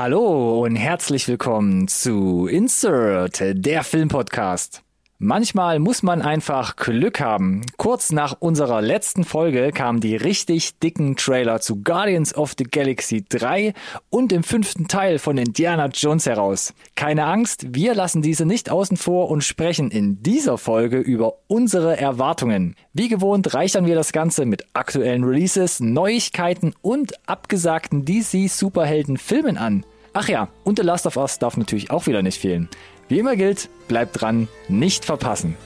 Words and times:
Hallo 0.00 0.62
und 0.64 0.76
herzlich 0.76 1.26
willkommen 1.26 1.88
zu 1.88 2.46
Insert, 2.46 3.42
der 3.42 3.82
Filmpodcast. 3.82 4.84
Manchmal 5.20 5.80
muss 5.80 6.04
man 6.04 6.22
einfach 6.22 6.76
Glück 6.76 7.18
haben. 7.18 7.62
Kurz 7.76 8.12
nach 8.12 8.36
unserer 8.38 8.80
letzten 8.80 9.24
Folge 9.24 9.72
kamen 9.72 9.98
die 9.98 10.14
richtig 10.14 10.78
dicken 10.78 11.16
Trailer 11.16 11.60
zu 11.60 11.82
Guardians 11.82 12.36
of 12.36 12.54
the 12.56 12.62
Galaxy 12.62 13.24
3 13.28 13.74
und 14.10 14.30
dem 14.30 14.44
fünften 14.44 14.86
Teil 14.86 15.18
von 15.18 15.36
Indiana 15.36 15.86
Jones 15.86 16.26
heraus. 16.26 16.72
Keine 16.94 17.24
Angst, 17.24 17.74
wir 17.74 17.96
lassen 17.96 18.22
diese 18.22 18.46
nicht 18.46 18.70
außen 18.70 18.96
vor 18.96 19.28
und 19.28 19.42
sprechen 19.42 19.90
in 19.90 20.22
dieser 20.22 20.56
Folge 20.56 20.98
über 20.98 21.34
unsere 21.48 21.96
Erwartungen. 21.96 22.76
Wie 22.92 23.08
gewohnt 23.08 23.54
reichern 23.54 23.86
wir 23.86 23.96
das 23.96 24.12
Ganze 24.12 24.46
mit 24.46 24.66
aktuellen 24.72 25.24
Releases, 25.24 25.80
Neuigkeiten 25.80 26.74
und 26.80 27.14
abgesagten 27.28 28.04
DC 28.04 28.48
Superhelden 28.48 29.16
Filmen 29.16 29.58
an. 29.58 29.84
Ach 30.12 30.28
ja, 30.28 30.48
und 30.62 30.78
The 30.78 30.84
Last 30.84 31.06
of 31.06 31.16
Us 31.16 31.40
darf 31.40 31.56
natürlich 31.56 31.90
auch 31.90 32.06
wieder 32.06 32.22
nicht 32.22 32.40
fehlen. 32.40 32.68
Wie 33.08 33.18
immer 33.18 33.36
gilt, 33.36 33.70
bleibt 33.88 34.20
dran, 34.20 34.48
nicht 34.68 35.04
verpassen. 35.04 35.56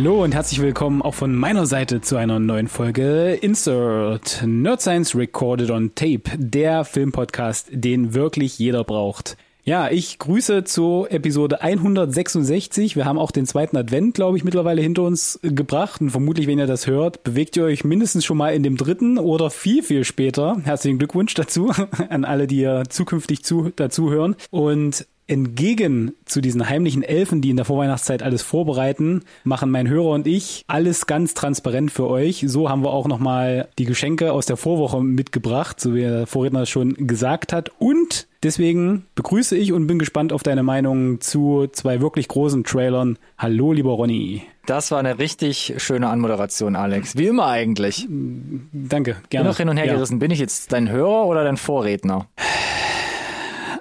Hallo 0.00 0.22
und 0.22 0.32
herzlich 0.32 0.62
willkommen 0.62 1.02
auch 1.02 1.14
von 1.14 1.34
meiner 1.34 1.66
Seite 1.66 2.00
zu 2.00 2.14
einer 2.14 2.38
neuen 2.38 2.68
Folge 2.68 3.32
Insert 3.32 4.44
Nerd 4.46 4.80
Science 4.80 5.16
Recorded 5.16 5.72
on 5.72 5.92
Tape, 5.96 6.22
der 6.36 6.84
Filmpodcast, 6.84 7.66
den 7.72 8.14
wirklich 8.14 8.60
jeder 8.60 8.84
braucht. 8.84 9.36
Ja, 9.64 9.90
ich 9.90 10.20
grüße 10.20 10.62
zu 10.62 11.08
Episode 11.10 11.62
166. 11.62 12.94
Wir 12.94 13.06
haben 13.06 13.18
auch 13.18 13.32
den 13.32 13.44
zweiten 13.44 13.76
Advent, 13.76 14.14
glaube 14.14 14.36
ich, 14.36 14.44
mittlerweile 14.44 14.82
hinter 14.82 15.02
uns 15.02 15.40
gebracht. 15.42 16.00
Und 16.00 16.10
vermutlich, 16.10 16.46
wenn 16.46 16.60
ihr 16.60 16.68
das 16.68 16.86
hört, 16.86 17.24
bewegt 17.24 17.56
ihr 17.56 17.64
euch 17.64 17.82
mindestens 17.82 18.24
schon 18.24 18.36
mal 18.36 18.54
in 18.54 18.62
dem 18.62 18.76
dritten 18.76 19.18
oder 19.18 19.50
viel, 19.50 19.82
viel 19.82 20.04
später. 20.04 20.60
Herzlichen 20.62 20.98
Glückwunsch 20.98 21.34
dazu 21.34 21.72
an 22.08 22.24
alle, 22.24 22.46
die 22.46 22.60
ihr 22.60 22.84
zukünftig 22.88 23.42
zu, 23.42 23.72
dazu. 23.74 24.32
Und 24.52 25.08
entgegen 25.28 26.14
zu 26.24 26.40
diesen 26.40 26.68
heimlichen 26.68 27.02
Elfen, 27.02 27.40
die 27.40 27.50
in 27.50 27.56
der 27.56 27.66
Vorweihnachtszeit 27.66 28.22
alles 28.22 28.42
vorbereiten, 28.42 29.22
machen 29.44 29.70
mein 29.70 29.88
Hörer 29.88 30.10
und 30.10 30.26
ich 30.26 30.64
alles 30.66 31.06
ganz 31.06 31.34
transparent 31.34 31.92
für 31.92 32.08
euch. 32.08 32.44
So 32.46 32.68
haben 32.68 32.82
wir 32.82 32.90
auch 32.90 33.06
nochmal 33.06 33.68
die 33.78 33.84
Geschenke 33.84 34.32
aus 34.32 34.46
der 34.46 34.56
Vorwoche 34.56 35.02
mitgebracht, 35.02 35.78
so 35.80 35.94
wie 35.94 36.00
der 36.00 36.26
Vorredner 36.26 36.66
schon 36.66 36.94
gesagt 37.06 37.52
hat. 37.52 37.70
Und 37.78 38.26
deswegen 38.42 39.04
begrüße 39.14 39.56
ich 39.56 39.72
und 39.72 39.86
bin 39.86 39.98
gespannt 39.98 40.32
auf 40.32 40.42
deine 40.42 40.62
Meinung 40.62 41.20
zu 41.20 41.68
zwei 41.70 42.00
wirklich 42.00 42.26
großen 42.26 42.64
Trailern. 42.64 43.18
Hallo, 43.36 43.72
lieber 43.72 43.92
Ronny. 43.92 44.42
Das 44.64 44.90
war 44.90 44.98
eine 44.98 45.18
richtig 45.18 45.74
schöne 45.78 46.08
Anmoderation, 46.08 46.74
Alex. 46.74 47.16
Wie 47.16 47.26
immer 47.26 47.46
eigentlich. 47.46 48.06
Danke, 48.08 49.16
gerne. 49.28 49.44
Bin 49.44 49.50
noch 49.50 49.56
hin 49.58 49.68
und 49.68 49.76
her 49.76 49.86
ja. 49.86 49.94
gerissen. 49.94 50.18
Bin 50.18 50.30
ich 50.30 50.38
jetzt 50.38 50.72
dein 50.72 50.90
Hörer 50.90 51.26
oder 51.26 51.44
dein 51.44 51.58
Vorredner? 51.58 52.26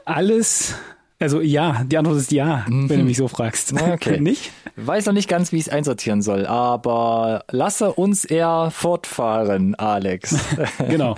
Alles 0.05 0.75
also 1.19 1.41
ja, 1.41 1.83
die 1.83 1.97
Antwort 1.97 2.17
ist 2.17 2.31
ja, 2.31 2.65
mhm. 2.67 2.89
wenn 2.89 2.99
du 2.99 3.05
mich 3.05 3.17
so 3.17 3.27
fragst. 3.27 3.73
Okay. 3.73 4.19
nicht? 4.21 4.51
Weiß 4.75 5.07
noch 5.07 5.13
nicht 5.13 5.27
ganz, 5.27 5.51
wie 5.51 5.57
ich 5.57 5.67
es 5.67 5.69
einsortieren 5.69 6.21
soll, 6.21 6.45
aber 6.45 7.43
lasse 7.49 7.91
uns 7.91 8.23
eher 8.23 8.69
fortfahren, 8.71 9.73
Alex. 9.75 10.37
genau. 10.87 11.15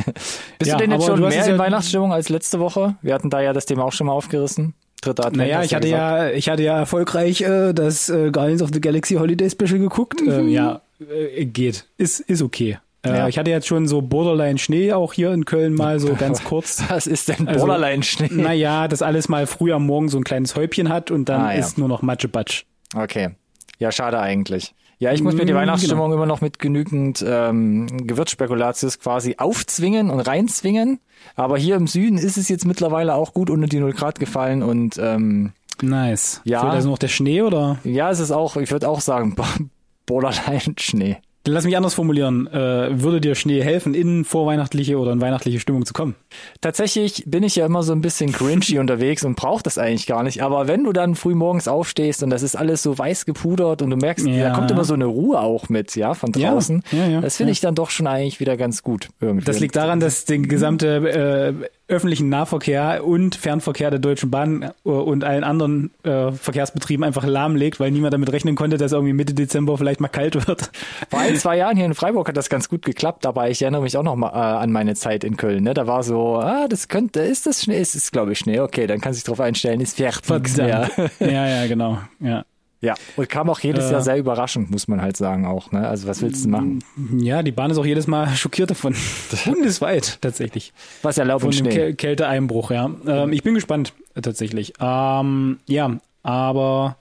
Bist 0.58 0.72
ja, 0.72 0.78
du 0.78 0.84
denn 0.84 0.92
jetzt 0.92 1.06
schon 1.06 1.20
mehr 1.20 1.46
in 1.46 1.52
ja 1.52 1.58
Weihnachtsstimmung 1.58 2.14
als 2.14 2.30
letzte 2.30 2.60
Woche? 2.60 2.96
Wir 3.02 3.14
hatten 3.14 3.30
da 3.30 3.42
ja 3.42 3.52
das 3.52 3.66
Thema 3.66 3.84
auch 3.84 3.92
schon 3.92 4.08
mal 4.08 4.14
aufgerissen. 4.14 4.74
Dritter 5.02 5.26
Advent. 5.26 5.38
Naja, 5.38 5.64
ich 5.64 5.74
hatte 5.74 5.88
ja, 5.88 6.30
ich 6.30 6.50
hatte 6.50 6.64
ja 6.64 6.78
erfolgreich 6.78 7.42
äh, 7.42 7.74
das 7.74 8.10
äh, 8.10 8.32
Guardians 8.32 8.62
of 8.62 8.70
the 8.74 8.82
Galaxy 8.82 9.16
Holiday 9.16 9.50
Special 9.50 9.80
geguckt. 9.80 10.22
Mhm. 10.22 10.32
Ähm, 10.32 10.50
ja, 10.50 10.82
äh, 11.00 11.46
geht. 11.46 11.86
Ist, 11.98 12.22
ist 12.22 12.42
okay. 12.42 12.78
Äh, 13.04 13.10
ja. 13.10 13.28
Ich 13.28 13.38
hatte 13.38 13.50
jetzt 13.50 13.68
schon 13.68 13.88
so 13.88 14.02
Borderline 14.02 14.58
Schnee 14.58 14.92
auch 14.94 15.14
hier 15.14 15.32
in 15.32 15.46
Köln 15.46 15.74
mal 15.74 16.00
so 16.00 16.14
ganz 16.20 16.44
kurz. 16.44 16.84
Was 16.90 17.08
ist 17.08 17.30
denn 17.30 17.48
also, 17.48 17.66
Borderline 17.66 18.04
Schnee? 18.04 18.30
Also, 18.30 18.42
naja, 18.42 18.88
das 18.88 19.02
alles 19.02 19.30
mal 19.30 19.48
früh 19.48 19.72
am 19.72 19.86
Morgen 19.86 20.10
so 20.10 20.18
ein 20.18 20.24
kleines 20.24 20.56
Häubchen 20.56 20.90
hat 20.90 21.12
und 21.12 21.30
dann 21.30 21.42
ah, 21.42 21.54
ja. 21.54 21.60
ist 21.60 21.78
nur 21.78 21.88
noch 21.88 22.02
Matschebatsch. 22.02 22.66
Okay. 22.96 23.30
Ja, 23.78 23.92
schade 23.92 24.20
eigentlich. 24.20 24.74
Ja, 25.02 25.14
ich 25.14 25.24
muss 25.24 25.34
mir 25.34 25.46
die 25.46 25.54
mm, 25.54 25.56
Weihnachtsstimmung 25.56 26.08
genau. 26.08 26.16
immer 26.16 26.26
noch 26.26 26.42
mit 26.42 26.60
genügend 26.60 27.24
ähm, 27.26 27.88
Gewürzspekulatius 28.06 29.00
quasi 29.00 29.36
aufzwingen 29.38 30.10
und 30.10 30.20
reinzwingen. 30.20 31.00
Aber 31.38 31.58
hier 31.58 31.78
im 31.78 31.88
Süden 31.88 32.18
ist 32.18 32.38
es 32.38 32.50
jetzt 32.50 32.66
mittlerweile 32.66 33.16
auch 33.16 33.34
gut 33.34 33.50
unter 33.50 33.68
die 33.68 33.80
0 33.80 33.94
Grad 33.94 34.20
gefallen 34.20 34.62
und 34.62 34.98
ähm, 34.98 35.54
Nice. 35.82 36.42
Ja. 36.44 36.60
Fehlt 36.60 36.74
also 36.74 36.90
noch 36.90 36.98
der 36.98 37.08
Schnee 37.08 37.42
oder? 37.42 37.78
Ja, 37.86 38.10
es 38.10 38.20
ist 38.20 38.32
auch, 38.32 38.58
ich 38.58 38.72
würde 38.72 38.90
auch 38.90 39.00
sagen, 39.00 39.38
Borderline 40.06 40.76
Schnee. 40.78 41.18
Lass 41.48 41.64
mich 41.64 41.78
anders 41.78 41.94
formulieren. 41.94 42.48
Äh, 42.48 43.02
würde 43.02 43.22
dir 43.22 43.34
Schnee 43.34 43.64
helfen, 43.64 43.94
in 43.94 44.26
vorweihnachtliche 44.26 44.98
oder 44.98 45.14
in 45.14 45.22
weihnachtliche 45.22 45.60
Stimmung 45.60 45.86
zu 45.86 45.94
kommen? 45.94 46.16
Tatsächlich 46.60 47.24
bin 47.26 47.44
ich 47.44 47.56
ja 47.56 47.66
immer 47.66 47.82
so 47.82 47.94
ein 47.94 48.02
bisschen 48.02 48.32
cringy 48.34 48.78
unterwegs 48.80 49.24
und 49.24 49.36
brauche 49.36 49.64
das 49.64 49.78
eigentlich 49.78 50.06
gar 50.06 50.24
nicht. 50.24 50.44
Aber 50.44 50.68
wenn 50.68 50.84
du 50.84 50.92
dann 50.92 51.16
früh 51.16 51.36
morgens 51.36 51.68
aufstehst 51.68 52.24
und 52.24 52.30
das 52.30 52.44
ist 52.44 52.56
alles 52.56 52.84
so 52.84 52.98
weiß 52.98 53.26
gepudert 53.26 53.82
und 53.82 53.90
du 53.90 53.96
merkst, 53.96 54.28
ja. 54.28 54.50
da 54.50 54.54
kommt 54.54 54.70
immer 54.70 54.84
so 54.84 54.94
eine 54.94 55.06
Ruhe 55.06 55.40
auch 55.40 55.70
mit, 55.70 55.96
ja, 55.96 56.14
von 56.14 56.32
draußen. 56.34 56.84
Ja, 56.92 57.08
ja, 57.08 57.22
das 57.22 57.38
finde 57.38 57.54
ich 57.54 57.62
dann 57.62 57.74
doch 57.74 57.90
schon 57.90 58.08
eigentlich 58.08 58.40
wieder 58.40 58.58
ganz 58.58 58.84
gut. 58.84 59.10
Irgendwie. 59.22 59.46
Das 59.46 59.60
liegt 59.60 59.76
daran, 59.76 60.02
dass 60.02 60.26
der 60.26 60.40
gesamte 60.40 61.58
äh, 61.64 61.70
öffentlichen 61.90 62.30
Nahverkehr 62.30 63.06
und 63.06 63.36
Fernverkehr 63.36 63.90
der 63.90 64.00
Deutschen 64.00 64.32
Bahn 64.32 64.64
äh, 64.64 64.90
und 64.90 65.24
allen 65.24 65.44
anderen 65.44 65.92
äh, 66.04 66.32
Verkehrsbetrieben 66.32 67.04
einfach 67.04 67.26
lahmlegt, 67.26 67.80
weil 67.80 67.92
niemand 67.92 68.14
damit 68.14 68.32
rechnen 68.32 68.56
konnte, 68.56 68.78
dass 68.78 68.92
irgendwie 68.92 69.14
Mitte 69.14 69.34
Dezember 69.34 69.78
vielleicht 69.78 70.00
mal 70.00 70.08
kalt 70.08 70.48
wird. 70.48 70.72
Vor 71.10 71.20
ein, 71.20 71.36
zwei 71.36 71.58
Jahren 71.58 71.76
hier 71.76 71.86
in 71.86 71.96
Freiburg 71.96 72.28
hat 72.28 72.38
das 72.38 72.50
ganz 72.50 72.70
gut 72.70 72.84
geklappt, 72.84 73.26
dabei 73.26 73.50
ich 73.50 73.62
erinnere 73.62 73.82
mich 73.82 73.98
auch 73.98 74.04
noch 74.04 74.16
mal 74.16 74.30
äh, 74.30 74.64
an 74.64 74.72
meine 74.72 74.96
Zeit 74.96 75.24
in 75.24 75.38
Köln. 75.38 75.64
Ne? 75.64 75.74
Da 75.74 75.88
war 75.88 76.04
so, 76.04 76.38
ah, 76.38 76.68
das 76.68 76.88
könnte, 76.88 77.22
ist 77.22 77.46
das 77.46 77.64
Schnee? 77.64 77.80
Ist 77.80 77.96
es, 77.96 78.12
glaube 78.12 78.34
ich, 78.34 78.40
Schnee. 78.40 78.60
Okay, 78.60 78.88
dann 78.88 79.02
kann 79.02 79.14
sich 79.14 79.24
drauf 79.24 79.40
einstellen, 79.40 79.82
ist 79.82 79.98
fertig. 79.98 80.58
Ja. 80.58 80.88
ja, 81.20 81.48
ja, 81.48 81.68
genau. 81.68 82.00
Ja. 82.20 82.46
Ja, 82.82 82.96
und 83.18 83.28
kam 83.28 83.50
auch 83.50 83.60
jedes 83.60 83.86
äh, 83.86 83.92
Jahr 83.92 84.02
sehr 84.02 84.18
überraschend, 84.18 84.72
muss 84.72 84.88
man 84.88 85.02
halt 85.02 85.18
sagen 85.18 85.46
auch. 85.46 85.72
Ne? 85.72 85.86
Also 85.88 86.08
was 86.08 86.22
willst 86.22 86.46
du 86.46 86.50
machen? 86.50 86.84
Ja, 87.18 87.44
die 87.44 87.52
Bahn 87.52 87.72
ist 87.72 87.78
auch 87.78 87.86
jedes 87.86 88.08
Mal 88.08 88.30
schockiert 88.36 88.70
davon. 88.70 88.96
Bundesweit 89.46 90.20
tatsächlich. 90.22 90.72
Was 91.02 91.18
ja 91.18 91.26
Lauf 91.26 91.44
und 91.44 91.54
Schnee. 91.54 91.70
Kä 91.70 91.94
Kälteeinbruch, 91.94 92.72
ja. 92.72 92.90
Ähm, 93.06 93.34
ich 93.34 93.44
bin 93.44 93.54
gespannt 93.54 93.94
tatsächlich. 94.22 94.74
Ähm, 94.80 95.60
ja, 95.68 95.98
aber 96.24 96.98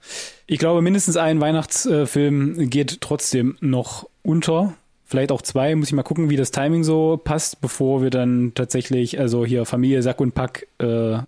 ich 0.46 0.58
glaube, 0.58 0.82
mindestens 0.82 1.16
ein 1.16 1.40
Weihnachtsfilm 1.40 2.70
geht 2.70 3.00
trotzdem 3.00 3.56
noch 3.60 4.08
unter. 4.22 4.74
Vielleicht 5.04 5.32
auch 5.32 5.42
zwei, 5.42 5.74
muss 5.74 5.88
ich 5.88 5.94
mal 5.94 6.02
gucken, 6.02 6.28
wie 6.28 6.36
das 6.36 6.50
Timing 6.50 6.84
so 6.84 7.20
passt, 7.22 7.60
bevor 7.60 8.02
wir 8.02 8.10
dann 8.10 8.52
tatsächlich, 8.54 9.18
also 9.18 9.46
hier 9.46 9.64
Familie, 9.64 10.02
Sack 10.02 10.20
und 10.20 10.34
Pack 10.34 10.66
äh, 10.78 11.18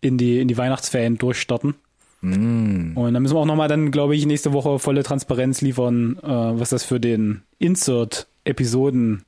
in 0.00 0.18
die, 0.18 0.40
in 0.40 0.48
die 0.48 0.56
Weihnachtsferien 0.56 1.18
durchstarten. 1.18 1.74
Mm. 2.22 2.96
Und 2.96 3.14
dann 3.14 3.22
müssen 3.22 3.34
wir 3.34 3.40
auch 3.40 3.46
nochmal 3.46 3.68
dann, 3.68 3.90
glaube 3.90 4.16
ich, 4.16 4.24
nächste 4.26 4.52
Woche 4.52 4.78
volle 4.78 5.02
Transparenz 5.02 5.60
liefern, 5.60 6.18
äh, 6.22 6.26
was 6.26 6.70
das 6.70 6.84
für 6.84 7.00
den 7.00 7.42
Insert-Episoden 7.58 9.24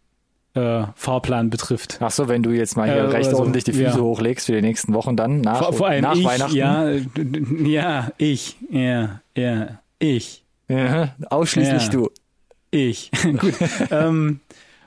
äh, 0.55 0.85
Fahrplan 0.95 1.51
betrifft. 1.51 1.99
Ach 2.01 2.11
so, 2.11 2.29
wenn 2.29 2.43
du 2.43 2.51
jetzt 2.51 2.77
mal 2.77 2.89
hier 2.89 3.03
äh, 3.03 3.07
recht 3.07 3.27
also, 3.27 3.39
ordentlich 3.41 3.65
die 3.65 3.73
Füße 3.73 3.99
ja. 3.99 4.03
hochlegst 4.03 4.47
für 4.47 4.53
die 4.53 4.63
nächsten 4.63 4.95
Wochen 4.95 5.17
dann 5.17 5.41
nach, 5.41 5.59
vor, 5.59 5.73
vor 5.73 5.89
allem 5.89 6.03
nach 6.03 6.17
ich, 6.17 6.25
Weihnachten. 6.25 6.57
Ja, 6.57 6.89
ja, 7.65 8.13
ich, 8.17 8.57
ja, 8.71 9.21
ja, 9.37 9.81
ich. 9.99 10.45
Ja, 10.69 11.15
ausschließlich 11.29 11.85
ja. 11.85 11.91
du. 11.91 12.11
Ich. 12.71 13.11
Gut. 13.39 13.55
ähm, 13.91 14.41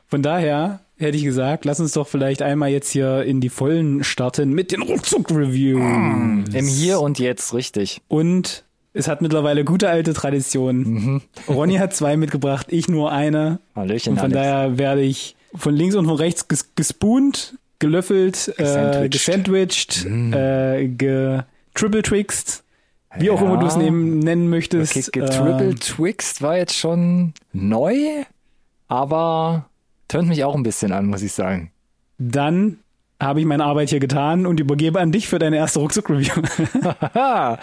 von 0.08 0.22
daher 0.22 0.80
hätte 0.98 1.18
ich 1.18 1.24
gesagt, 1.24 1.66
lass 1.66 1.80
uns 1.80 1.94
doch 1.94 2.08
vielleicht 2.08 2.42
einmal 2.42 2.70
jetzt 2.70 2.90
hier 2.90 3.24
in 3.24 3.42
die 3.42 3.50
Vollen 3.50 4.04
starten 4.04 4.52
mit 4.52 4.72
den 4.72 4.82
Ruckzuck-Reviews. 4.82 5.80
Mm, 5.80 6.44
Im 6.54 6.68
Hier 6.68 7.00
und 7.00 7.20
Jetzt, 7.20 7.54
richtig. 7.54 8.02
Und 8.08 8.64
es 8.94 9.08
hat 9.08 9.22
mittlerweile 9.22 9.64
gute 9.64 9.90
alte 9.90 10.14
Tradition. 10.14 10.78
Mhm. 10.78 11.22
Ronny 11.48 11.76
hat 11.76 11.96
zwei 11.96 12.18
mitgebracht, 12.18 12.68
ich 12.70 12.88
nur 12.88 13.12
eine. 13.12 13.60
Hallöchen, 13.76 14.14
und 14.14 14.20
von 14.20 14.34
Alex. 14.34 14.48
daher 14.48 14.78
werde 14.78 15.02
ich 15.02 15.36
von 15.54 15.76
links 15.76 15.96
und 15.96 16.06
von 16.08 16.16
rechts 16.16 16.48
ges 16.48 16.76
gespoont, 16.76 17.58
gelöffelt, 17.80 18.54
gesandwiched, 18.58 19.04
äh, 19.04 19.10
gesandwiched 19.10 20.06
mm. 20.06 20.34
äh, 20.34 20.88
getriple-twixt, 20.88 22.64
wie 23.18 23.28
ja. 23.28 23.32
auch 23.34 23.42
immer 23.42 23.58
du 23.58 23.68
es 23.68 23.76
nennen 23.76 24.50
möchtest. 24.50 24.96
Okay, 24.96 25.22
getriple-twixt 25.22 26.42
war 26.42 26.58
jetzt 26.58 26.76
schon 26.76 27.34
neu, 27.54 28.24
aber 28.88 29.70
Tönt 30.08 30.28
mich 30.30 30.44
auch 30.44 30.56
ein 30.56 30.64
bisschen 30.64 30.92
an, 30.92 31.06
muss 31.08 31.22
ich 31.22 31.34
sagen. 31.34 31.72
Dann 32.18 32.80
habe 33.22 33.40
ich 33.40 33.46
meine 33.48 33.64
Arbeit 33.66 33.90
hier 33.90 34.00
getan 34.00 34.46
und 34.46 34.60
übergebe 34.60 35.00
an 35.00 35.12
dich 35.12 35.28
für 35.28 35.40
deine 35.40 35.58
erste 35.58 35.80
Ruckzuck-Review. 35.80 36.34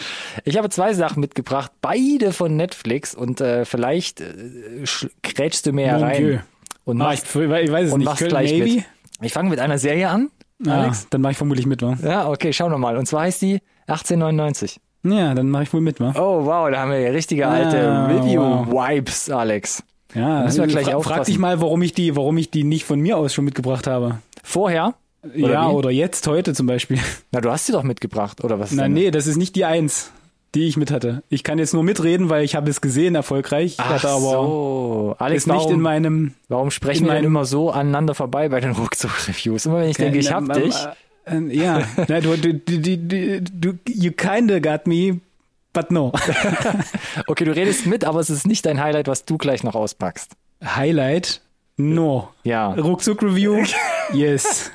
ich 0.44 0.56
habe 0.58 0.68
zwei 0.70 0.94
Sachen 0.94 1.20
mitgebracht, 1.20 1.70
beide 1.80 2.32
von 2.32 2.56
Netflix 2.56 3.14
und 3.14 3.40
äh, 3.40 3.64
vielleicht 3.64 4.20
äh, 4.20 4.84
grätschst 5.22 5.66
du 5.66 5.72
mir 5.72 5.92
Mon 5.92 6.02
rein. 6.02 6.16
Dieu. 6.22 6.38
Und 6.84 7.00
Ah, 7.00 7.04
machst, 7.06 7.26
ich, 7.34 7.42
ich 7.42 7.48
weiß 7.72 7.86
es 7.86 7.92
und 7.92 8.00
nicht. 8.00 8.06
machst 8.06 8.18
Köln 8.18 8.28
gleich 8.30 8.52
Navy? 8.52 8.76
mit. 8.76 8.84
Ich 9.22 9.32
fange 9.32 9.48
mit 9.48 9.60
einer 9.60 9.78
Serie 9.78 10.08
an. 10.10 10.30
Ah, 10.66 10.82
Alex? 10.82 11.06
dann 11.10 11.20
mache 11.20 11.32
ich 11.32 11.38
vermutlich 11.38 11.66
mit, 11.66 11.82
wa? 11.82 11.96
Ja, 12.02 12.28
okay, 12.28 12.52
schau 12.52 12.68
noch 12.68 12.78
mal. 12.78 12.96
Und 12.96 13.06
zwar 13.06 13.22
heißt 13.22 13.40
die 13.42 13.60
1899. 13.86 14.80
Ja, 15.04 15.34
dann 15.34 15.50
mache 15.50 15.64
ich 15.64 15.72
wohl 15.72 15.80
mit, 15.80 16.00
wa? 16.00 16.12
Oh, 16.16 16.44
wow, 16.46 16.70
da 16.70 16.80
haben 16.80 16.90
wir 16.90 16.98
ja 17.00 17.10
richtige 17.10 17.46
alte 17.46 17.88
Ah, 17.88 18.06
Review-Vibes, 18.06 19.30
Alex. 19.30 19.82
Ja, 20.14 20.42
müssen 20.42 20.60
wir 20.60 20.66
gleich 20.68 20.86
fra 20.86 20.94
aufpassen. 20.94 21.16
frag 21.16 21.26
dich 21.26 21.38
mal, 21.38 21.60
warum 21.60 21.82
ich 21.82 21.92
die, 21.92 22.16
warum 22.16 22.38
ich 22.38 22.50
die 22.50 22.64
nicht 22.64 22.84
von 22.84 23.00
mir 23.00 23.16
aus 23.16 23.34
schon 23.34 23.44
mitgebracht 23.44 23.86
habe. 23.86 24.18
Vorher? 24.42 24.94
ja, 25.34 25.70
wie? 25.70 25.74
oder 25.74 25.90
jetzt, 25.90 26.26
heute 26.26 26.54
zum 26.54 26.66
Beispiel. 26.66 26.98
Na, 27.32 27.40
du 27.40 27.50
hast 27.50 27.66
sie 27.66 27.72
doch 27.72 27.82
mitgebracht, 27.82 28.44
oder 28.44 28.58
was? 28.58 28.72
Na, 28.72 28.84
denn? 28.84 28.92
nee, 28.92 29.10
das 29.10 29.26
ist 29.26 29.36
nicht 29.36 29.56
die 29.56 29.64
Eins, 29.64 30.10
die 30.54 30.66
ich 30.66 30.76
mit 30.76 30.90
hatte. 30.90 31.22
Ich 31.28 31.42
kann 31.42 31.58
jetzt 31.58 31.74
nur 31.74 31.82
mitreden, 31.82 32.28
weil 32.28 32.44
ich 32.44 32.54
habe 32.54 32.70
es 32.70 32.80
gesehen, 32.80 33.14
erfolgreich. 33.14 33.72
Ich 33.72 33.80
Ach 33.80 33.90
hatte 33.90 34.08
aber 34.08 34.20
so. 34.20 35.16
Alex, 35.18 35.42
ist 35.42 35.46
nicht 35.48 35.56
warum, 35.56 35.72
in 35.72 35.80
meinem. 35.80 36.34
warum 36.48 36.70
sprechen 36.70 37.06
wir 37.06 37.14
denn 37.14 37.24
immer 37.24 37.44
so 37.44 37.70
aneinander 37.70 38.14
vorbei 38.14 38.48
bei 38.48 38.60
den 38.60 38.70
Ruckzuck-Reviews? 38.72 39.66
Immer 39.66 39.80
wenn 39.80 39.88
ich 39.90 39.96
denke, 39.96 40.18
ich 40.18 40.32
hab 40.32 40.52
dich. 40.52 40.74
Äh, 41.26 41.36
äh, 41.36 41.56
ja, 41.56 41.82
Na, 42.08 42.20
du, 42.20 42.36
du, 42.36 42.54
du, 42.54 42.78
du, 42.78 43.40
du, 43.40 43.72
you 43.88 44.12
kinda 44.12 44.58
got 44.58 44.86
me, 44.86 45.20
but 45.74 45.92
no. 45.92 46.12
Okay, 47.26 47.44
du 47.44 47.54
redest 47.54 47.86
mit, 47.86 48.04
aber 48.04 48.20
es 48.20 48.30
ist 48.30 48.46
nicht 48.46 48.64
dein 48.64 48.82
Highlight, 48.82 49.08
was 49.08 49.26
du 49.26 49.36
gleich 49.36 49.62
noch 49.62 49.74
auspackst. 49.74 50.32
Highlight, 50.64 51.42
no. 51.76 52.30
Ja, 52.44 52.72
Ruckzuck-Review, 52.72 53.64
yes. 54.12 54.70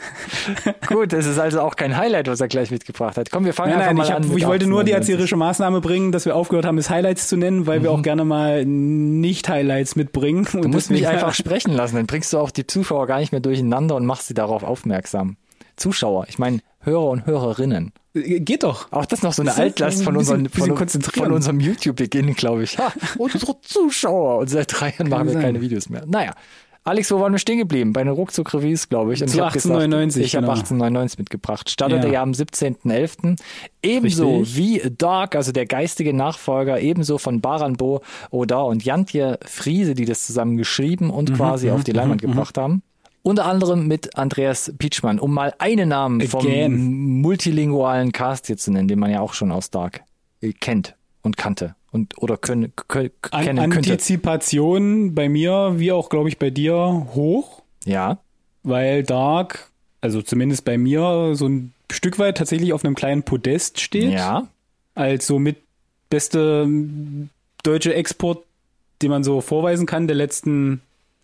gut, 0.88 1.13
es 1.13 1.25
ist 1.25 1.40
also 1.40 1.62
auch 1.62 1.75
kein 1.75 1.98
Highlight, 1.98 2.28
was 2.28 2.42
er 2.42 2.48
gleich 2.48 2.69
mitgebracht 2.69 3.18
hat. 3.18 3.31
Komm, 3.31 3.46
wir 3.46 3.54
fangen 3.54 3.72
Nein, 3.72 3.80
einfach 3.80 3.88
nein, 3.88 3.98
mal 3.98 4.04
ich, 4.04 4.13
an. 4.13 4.24
hab, 4.24 4.30
mit 4.30 4.38
ich 4.38 4.48
wollte 4.48 4.68
nur 4.68 4.84
die 4.84 4.94
1899. 4.94 4.96
erzieherische 4.96 5.36
Maßnahme 5.36 5.81
bringen, 5.81 6.12
dass 6.12 6.25
wir 6.25 6.36
aufgehört 6.36 6.66
haben, 6.66 6.78
es 6.78 6.90
Highlights 6.90 7.28
zu 7.28 7.38
nennen, 7.38 7.66
weil 7.66 7.81
wir 7.81 7.92
auch 7.92 8.02
gerne 8.02 8.25
mal 8.25 8.66
Nicht-Highlights 8.66 9.95
mitbringen. 9.95 10.48
Du 10.52 10.68
musst 10.68 10.92
mich 10.92 11.07
einfach 11.07 11.34
sprechen 11.34 11.74
lassen, 11.74 11.95
dann 11.95 12.06
bringst 12.06 12.34
du 12.34 12.38
auch 12.38 12.52
die 12.52 12.68
Zuschauer 12.68 13.07
gar 13.07 13.19
nicht 13.19 13.31
mehr 13.31 13.42
durcheinander 13.42 13.95
und 13.95 14.06
machst 14.06 14.28
sie 14.28 14.34
darauf 14.34 14.63
aufmerksam. 14.63 15.38
Zuschauer, 15.75 16.25
ich 16.28 16.38
meine 16.38 16.60
Hörer 16.81 17.10
und 17.10 17.26
Hörerinnen. 17.26 17.92
Geht 18.14 18.64
doch. 18.64 18.92
Auch 18.92 19.06
das 19.06 19.22
noch 19.22 19.34
so 19.34 19.42
eine 19.42 19.50
das 19.52 19.60
Altlast 19.60 20.04
von, 20.04 20.14
bisschen- 20.16 20.36
unseren, 20.38 20.44
bisschen 20.52 20.68
von, 20.68 20.76
konzentrieren? 20.76 21.26
von 21.28 21.34
unserem 21.36 21.60
YouTube-Beginn, 21.60 22.34
glaube 22.36 22.64
ich. 22.64 22.78
Ha, 22.78 22.92
unsere 23.18 23.60
Zuschauer. 23.62 24.40
Und 24.40 24.50
seit 24.50 24.68
drei 24.80 24.90
Jahren 24.92 25.10
machen 25.10 25.26
wir 25.28 25.34
sein. 25.34 25.42
keine 25.42 25.62
Videos 25.62 25.90
mehr. 25.90 26.04
Naja. 26.08 26.34
Alex, 26.86 27.12
wo 27.12 27.20
waren 27.20 27.34
wir 27.34 27.40
stehen 27.40 27.58
geblieben? 27.60 27.92
Bei 27.92 28.02
den 28.04 28.14
Ruckzuck-Reviews, 28.14 28.88
glaube 28.88 29.14
ich. 29.14 29.22
Und 29.22 29.28
Zu 29.28 29.36
ich 29.38 29.42
hab 29.44 29.52
gesagt, 29.54 29.66
1899, 29.66 30.24
Ich 30.26 30.36
habe 30.36 30.44
genau. 30.46 30.54
1899 30.54 31.20
mitgebracht. 31.20 31.70
Startete 31.70 32.08
Ja. 32.08 32.14
ja, 32.14 32.22
am 32.24 32.31
17.11. 32.31 33.38
Ebenso 33.84 34.38
Richtig. 34.40 34.56
wie 34.58 34.81
Dark, 34.98 35.36
also 35.36 35.52
der 35.52 35.66
geistige 35.66 36.14
Nachfolger, 36.14 36.80
ebenso 36.80 37.18
von 37.18 37.42
Baranbo 37.42 38.02
Oda 38.31 38.62
und 38.62 38.84
Jantje 38.86 39.38
Friese, 39.46 39.94
die 39.94 40.06
das 40.06 40.26
zusammen 40.26 40.56
geschrieben 40.56 41.08
Mhm, 41.08 41.12
und 41.12 41.36
quasi 41.36 41.70
auf 41.70 41.84
die 41.84 41.92
Leinwand 41.92 42.22
gebracht 42.22 42.58
haben. 42.58 42.81
Unter 43.21 43.45
anderem 43.45 43.88
mit 43.88 44.18
Andreas 44.18 44.74
Pietschmann, 44.77 45.19
um 45.19 45.33
mal 45.33 45.54
einen 45.60 45.89
Namen 45.89 46.21
vom 46.21 46.45
Again. 46.45 47.21
multilingualen 47.21 48.12
Cast 48.12 48.48
hier 48.48 48.57
zu 48.57 48.71
nennen, 48.71 48.88
den 48.88 49.00
man 49.00 49.12
ja 49.12 49.19
auch 49.19 49.33
schon 49.33 49.51
aus 49.51 49.69
Dark 49.71 50.01
äh, 50.42 50.54
kennt 50.54 50.95
und 51.21 51.36
kannte 51.38 51.75
und 51.92 52.18
oder 52.21 52.38
können, 52.38 52.71
können, 52.88 53.12
An 53.31 53.44
kennen 53.45 53.69
könnte. 53.69 53.92
Antizipation 53.92 55.13
bei 55.16 55.27
mir, 55.27 55.74
wie 55.77 55.92
auch, 55.92 56.10
glaube 56.10 56.30
ich, 56.30 56.39
bei 56.39 56.50
dir, 56.50 57.07
hoch, 57.13 57.62
Ja, 57.86 58.19
weil 58.63 59.04
Dark, 59.04 59.69
also 60.01 60.21
zumindest 60.21 60.63
bei 60.66 60.77
mir, 60.77 61.31
so 61.33 61.48
ein 61.48 61.74
Stück 61.92 62.19
weit 62.19 62.38
tatsächlich 62.38 62.71
auf 62.74 62.86
einem 62.86 62.95
kleinen 62.95 63.24
Podest 63.24 63.80
steht. 63.81 64.12
ja. 64.12 64.48
Als 64.95 65.27
so 65.27 65.39
mit 65.39 65.57
beste 66.10 66.68
deutsche 67.63 67.94
Export, 67.94 68.44
den 69.01 69.12
man 69.12 69.24
so 69.24 69.39
vorweisen 69.39 69.86
kann, 69.86 70.07
der 70.07 70.16
letzten 70.18 70.81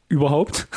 überhaupt. 0.08 0.68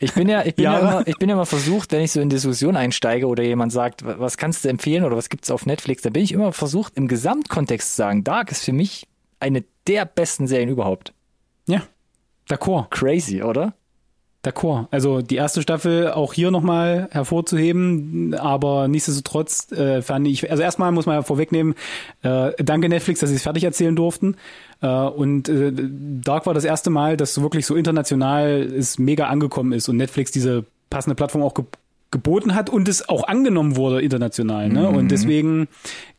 Ich 0.00 0.12
bin 0.14 0.28
ja, 0.28 0.44
ich 0.44 0.54
bin 0.56 0.64
ja 0.64 0.72
Jahre. 0.72 0.88
immer, 0.98 1.06
ich 1.08 1.16
bin 1.18 1.28
ja 1.28 1.34
immer 1.34 1.46
versucht, 1.46 1.92
wenn 1.92 2.02
ich 2.02 2.12
so 2.12 2.20
in 2.20 2.28
Diskussion 2.28 2.76
einsteige 2.76 3.26
oder 3.26 3.42
jemand 3.42 3.72
sagt, 3.72 4.04
wa- 4.04 4.16
was 4.18 4.36
kannst 4.36 4.64
du 4.64 4.68
empfehlen 4.68 5.04
oder 5.04 5.16
was 5.16 5.28
gibt's 5.28 5.50
auf 5.50 5.66
Netflix, 5.66 6.02
dann 6.02 6.12
bin 6.12 6.22
ich 6.22 6.32
immer 6.32 6.52
versucht, 6.52 6.96
im 6.96 7.08
Gesamtkontext 7.08 7.90
zu 7.90 7.96
sagen, 7.96 8.24
Dark 8.24 8.50
ist 8.50 8.64
für 8.64 8.72
mich 8.72 9.06
eine 9.40 9.64
der 9.86 10.04
besten 10.04 10.46
Serien 10.46 10.68
überhaupt. 10.68 11.12
Ja. 11.68 11.82
D'accord. 12.48 12.88
Crazy, 12.90 13.42
oder? 13.42 13.74
D'accord. 14.44 14.88
Also 14.90 15.22
die 15.22 15.36
erste 15.36 15.62
Staffel 15.62 16.10
auch 16.10 16.32
hier 16.32 16.50
nochmal 16.50 17.08
hervorzuheben, 17.12 18.34
aber 18.34 18.88
nichtsdestotrotz 18.88 19.70
äh, 19.70 20.02
fand 20.02 20.26
ich, 20.26 20.50
also 20.50 20.64
erstmal 20.64 20.90
muss 20.90 21.06
man 21.06 21.14
ja 21.14 21.22
vorwegnehmen, 21.22 21.74
äh, 22.22 22.50
danke 22.58 22.88
Netflix, 22.88 23.20
dass 23.20 23.30
sie 23.30 23.36
es 23.36 23.42
fertig 23.44 23.62
erzählen 23.62 23.94
durften. 23.94 24.36
Äh, 24.80 24.88
und 24.88 25.48
äh, 25.48 25.72
Dark 25.72 26.46
war 26.46 26.54
das 26.54 26.64
erste 26.64 26.90
Mal, 26.90 27.16
dass 27.16 27.34
so 27.34 27.42
wirklich 27.42 27.66
so 27.66 27.76
international 27.76 28.62
es 28.62 28.98
mega 28.98 29.28
angekommen 29.28 29.72
ist 29.72 29.88
und 29.88 29.96
Netflix 29.96 30.32
diese 30.32 30.64
passende 30.90 31.14
Plattform 31.14 31.42
auch 31.42 31.54
ge 31.54 31.64
geboten 32.10 32.54
hat 32.54 32.68
und 32.68 32.88
es 32.88 33.08
auch 33.08 33.26
angenommen 33.26 33.74
wurde 33.74 34.02
international. 34.02 34.68
Ne? 34.68 34.86
Und 34.86 35.10
deswegen 35.10 35.66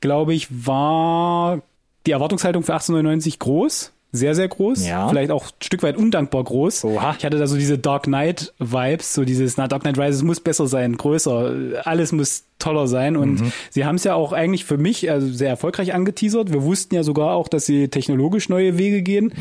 glaube 0.01 0.33
ich, 0.33 0.47
war 0.65 1.61
die 2.07 2.11
Erwartungshaltung 2.11 2.63
für 2.63 2.73
1899 2.73 3.37
groß. 3.37 3.92
Sehr, 4.15 4.35
sehr 4.35 4.47
groß. 4.47 4.85
Ja. 4.87 5.09
Vielleicht 5.09 5.31
auch 5.31 5.45
ein 5.47 5.63
Stück 5.63 5.81
weit 5.81 5.97
undankbar 5.97 6.43
groß. 6.43 6.85
Oha. 6.85 7.15
Ich 7.17 7.25
hatte 7.25 7.39
da 7.39 7.47
so 7.47 7.55
diese 7.57 7.79
Dark 7.79 8.03
Knight 8.03 8.53
Vibes, 8.59 9.13
so 9.15 9.25
dieses, 9.25 9.57
na, 9.57 9.67
Dark 9.67 9.81
Knight 9.81 9.97
Rises 9.97 10.21
muss 10.21 10.39
besser 10.39 10.67
sein, 10.67 10.95
größer, 10.97 11.81
alles 11.83 12.11
muss 12.11 12.43
toller 12.59 12.87
sein. 12.87 13.17
Und 13.17 13.41
Mhm. 13.41 13.51
sie 13.71 13.85
haben 13.85 13.95
es 13.95 14.03
ja 14.03 14.13
auch 14.13 14.31
eigentlich 14.31 14.65
für 14.65 14.77
mich 14.77 15.09
also 15.09 15.27
sehr 15.27 15.49
erfolgreich 15.49 15.95
angeteasert. 15.95 16.53
Wir 16.53 16.61
wussten 16.63 16.93
ja 16.93 17.01
sogar 17.01 17.31
auch, 17.31 17.47
dass 17.47 17.65
sie 17.65 17.87
technologisch 17.87 18.49
neue 18.49 18.77
Wege 18.77 19.01
gehen, 19.01 19.33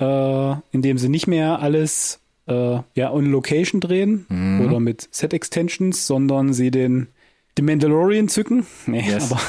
Ja. 0.00 0.52
äh, 0.52 0.56
indem 0.72 0.96
sie 0.96 1.10
nicht 1.10 1.26
mehr 1.26 1.60
alles 1.60 2.20
äh, 2.46 2.78
ja 2.94 3.10
on 3.10 3.26
Location 3.26 3.80
drehen 3.80 4.26
Mhm. 4.28 4.66
oder 4.66 4.80
mit 4.80 5.08
Set 5.10 5.32
Extensions, 5.34 6.06
sondern 6.06 6.52
sie 6.52 6.70
den, 6.70 7.08
den 7.58 7.64
Mandalorian 7.66 8.28
zücken. 8.28 8.66
Nee, 8.86 9.02
Yes. 9.06 9.30
aber 9.32 9.40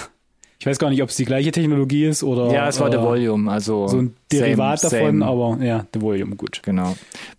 ich 0.60 0.66
weiß 0.66 0.78
gar 0.80 0.90
nicht, 0.90 1.02
ob 1.04 1.10
es 1.10 1.16
die 1.16 1.26
gleiche 1.26 1.52
Technologie 1.52 2.06
ist 2.06 2.24
oder 2.24 2.52
Ja, 2.52 2.68
es 2.68 2.80
war 2.80 2.90
The 2.92 2.98
äh, 2.98 3.02
Volume, 3.04 3.52
also 3.52 3.88
so 3.88 3.98
ein 3.98 4.16
Derivat 4.32 4.80
same, 4.80 4.92
davon, 4.92 5.20
same. 5.20 5.26
aber 5.26 5.64
ja, 5.64 5.86
The 5.94 6.02
Volume, 6.02 6.36
gut. 6.36 6.62
Genau. 6.64 6.96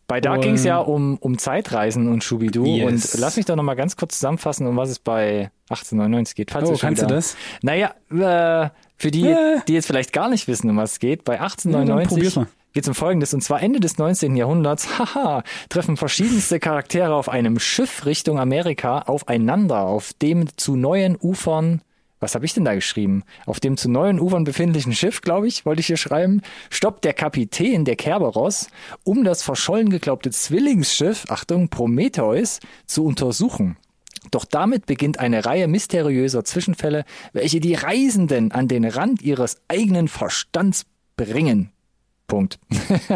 Bei 0.06 0.20
Dark 0.20 0.42
ging 0.42 0.54
es 0.54 0.64
ja 0.64 0.78
um, 0.78 1.16
um 1.18 1.36
Zeitreisen 1.38 2.08
und 2.08 2.22
Schubidu. 2.22 2.64
Yes. 2.64 3.14
Und 3.14 3.20
lass 3.20 3.36
mich 3.36 3.46
doch 3.46 3.56
nochmal 3.56 3.74
ganz 3.76 3.96
kurz 3.96 4.14
zusammenfassen, 4.18 4.66
um 4.66 4.76
was 4.76 4.90
es 4.90 4.98
bei 5.00 5.50
1899 5.70 6.35
geht. 6.37 6.50
Falls 6.52 6.68
Oh, 6.70 6.76
kannst 6.78 7.02
du 7.02 7.06
wieder- 7.06 7.16
das? 7.16 7.37
Naja, 7.62 7.92
äh, 8.11 8.70
für 8.96 9.11
die, 9.11 9.26
Äh. 9.26 9.61
die 9.66 9.73
jetzt 9.75 9.87
vielleicht 9.87 10.12
gar 10.12 10.28
nicht 10.28 10.46
wissen, 10.46 10.70
um 10.70 10.76
was 10.76 10.92
es 10.92 10.99
geht, 11.00 11.25
bei 11.25 11.35
Ja, 11.35 11.38
dann 11.40 11.46
1899 11.49 12.08
probier's 12.08 12.37
mal. 12.37 12.46
geht 12.73 12.85
es 12.85 12.88
um 12.88 12.94
Folgendes. 12.94 13.35
Und 13.35 13.40
zwar 13.42 13.61
Ende 13.62 13.80
des 13.80 13.99
19. 13.99 14.37
Jahrhunderts, 14.37 14.87
haha, 14.99 15.42
treffen 15.68 15.96
verschiedenste 15.96 16.61
Charaktere 16.61 17.12
auf 17.14 17.28
einem 17.28 17.58
Schiff 17.58 18.06
Richtung 18.06 18.38
Amerika 18.38 19.00
aufeinander, 19.00 19.82
auf 19.87 20.12
dem 20.12 20.46
zu 20.56 20.76
neuen 20.76 21.16
Ufern 21.20 21.80
was 22.20 22.35
habe 22.35 22.44
ich 22.46 22.54
denn 22.54 22.64
da 22.64 22.75
geschrieben? 22.75 23.23
Auf 23.44 23.61
dem 23.61 23.76
zu 23.76 23.90
neuen 23.90 24.18
Ufern 24.20 24.44
befindlichen 24.44 24.94
Schiff, 24.94 25.20
glaube 25.20 25.49
ich, 25.49 25.66
wollte 25.66 25.80
ich 25.80 25.87
hier 25.87 25.96
schreiben, 25.96 26.40
stoppt 26.70 27.04
der 27.04 27.12
Kapitän 27.12 27.85
der 27.85 27.96
Kerberos, 27.96 28.68
um 29.04 29.25
das 29.25 29.42
verschollen 29.42 29.90
geglaubte 29.90 30.30
Zwillingsschiff, 30.30 31.25
Achtung, 31.28 31.68
Prometheus, 31.68 32.61
zu 32.87 33.04
untersuchen. 33.04 33.76
Doch 34.30 34.44
damit 34.44 34.87
beginnt 34.87 35.20
eine 35.20 35.44
Reihe 35.44 35.68
mysteriöser 35.68 36.42
Zwischenfälle, 36.44 37.04
welche 37.32 37.61
die 37.61 37.75
Reisenden 37.75 38.50
an 38.50 38.66
den 38.66 38.85
Rand 38.85 39.23
ihres 39.23 39.58
eigenen 39.68 40.08
Verstands 40.08 40.85
bringen. 41.16 41.70
Punkt. 42.26 42.58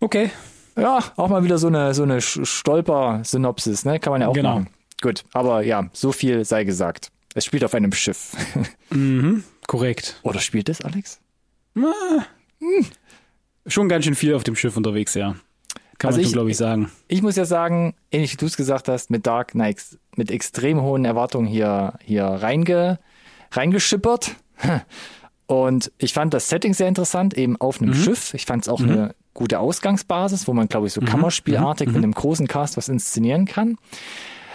Okay. 0.00 0.30
Ja, 0.76 0.98
auch 1.16 1.28
mal 1.28 1.44
wieder 1.44 1.58
so 1.58 1.68
eine, 1.68 1.94
so 1.94 2.02
eine 2.02 2.20
Stolper-Synopsis, 2.20 3.84
ne? 3.84 4.00
Kann 4.00 4.12
man 4.12 4.20
ja 4.22 4.28
auch 4.28 4.32
Genau. 4.32 4.54
machen. 4.54 4.68
Gut, 5.00 5.22
aber 5.32 5.62
ja, 5.62 5.88
so 5.92 6.12
viel 6.12 6.44
sei 6.44 6.64
gesagt. 6.64 7.10
Es 7.34 7.44
spielt 7.44 7.64
auf 7.64 7.74
einem 7.74 7.92
Schiff. 7.92 8.32
Korrekt. 9.66 10.20
Oder 10.22 10.40
spielt 10.40 10.68
es, 10.68 10.80
Alex? 10.82 11.20
Schon 13.66 13.88
ganz 13.88 14.04
schön 14.04 14.14
viel 14.14 14.34
auf 14.34 14.44
dem 14.44 14.56
Schiff 14.56 14.76
unterwegs, 14.76 15.14
ja. 15.14 15.36
Kann 15.98 16.08
Also 16.08 16.16
man 16.18 16.20
ich- 16.20 16.26
schon, 16.26 16.32
glaube 16.34 16.50
ich, 16.50 16.56
sagen. 16.56 16.90
Ich 17.08 17.22
muss 17.22 17.36
ja 17.36 17.44
sagen, 17.44 17.94
ähnlich 18.10 18.32
wie 18.32 18.36
du 18.36 18.46
es 18.46 18.56
gesagt 18.56 18.88
hast, 18.88 19.10
mit 19.10 19.26
Dark 19.26 19.52
Knights, 19.52 19.98
mit 20.16 20.30
extrem 20.30 20.82
hohen 20.82 21.04
Erwartungen 21.04 21.46
hier, 21.46 21.94
hier 22.02 22.24
reinge, 22.24 22.98
reingeschippert. 23.52 24.34
Und 25.46 25.92
ich 25.98 26.12
fand 26.12 26.32
das 26.34 26.48
Setting 26.48 26.72
sehr 26.74 26.88
interessant, 26.88 27.34
eben 27.34 27.60
auf 27.60 27.80
einem 27.80 27.94
Schiff. 27.94 28.32
Ich 28.34 28.46
fand 28.46 28.62
es 28.62 28.68
auch 28.68 28.80
eine 28.80 29.14
gute 29.34 29.58
Ausgangsbasis, 29.58 30.46
wo 30.48 30.54
man, 30.54 30.68
glaube 30.68 30.86
ich, 30.86 30.92
so 30.94 31.00
Kammerspielartig 31.02 31.88
mit 31.88 31.96
einem 31.96 32.12
großen 32.12 32.46
Cast 32.48 32.76
was 32.76 32.88
inszenieren 32.88 33.44
kann. 33.44 33.76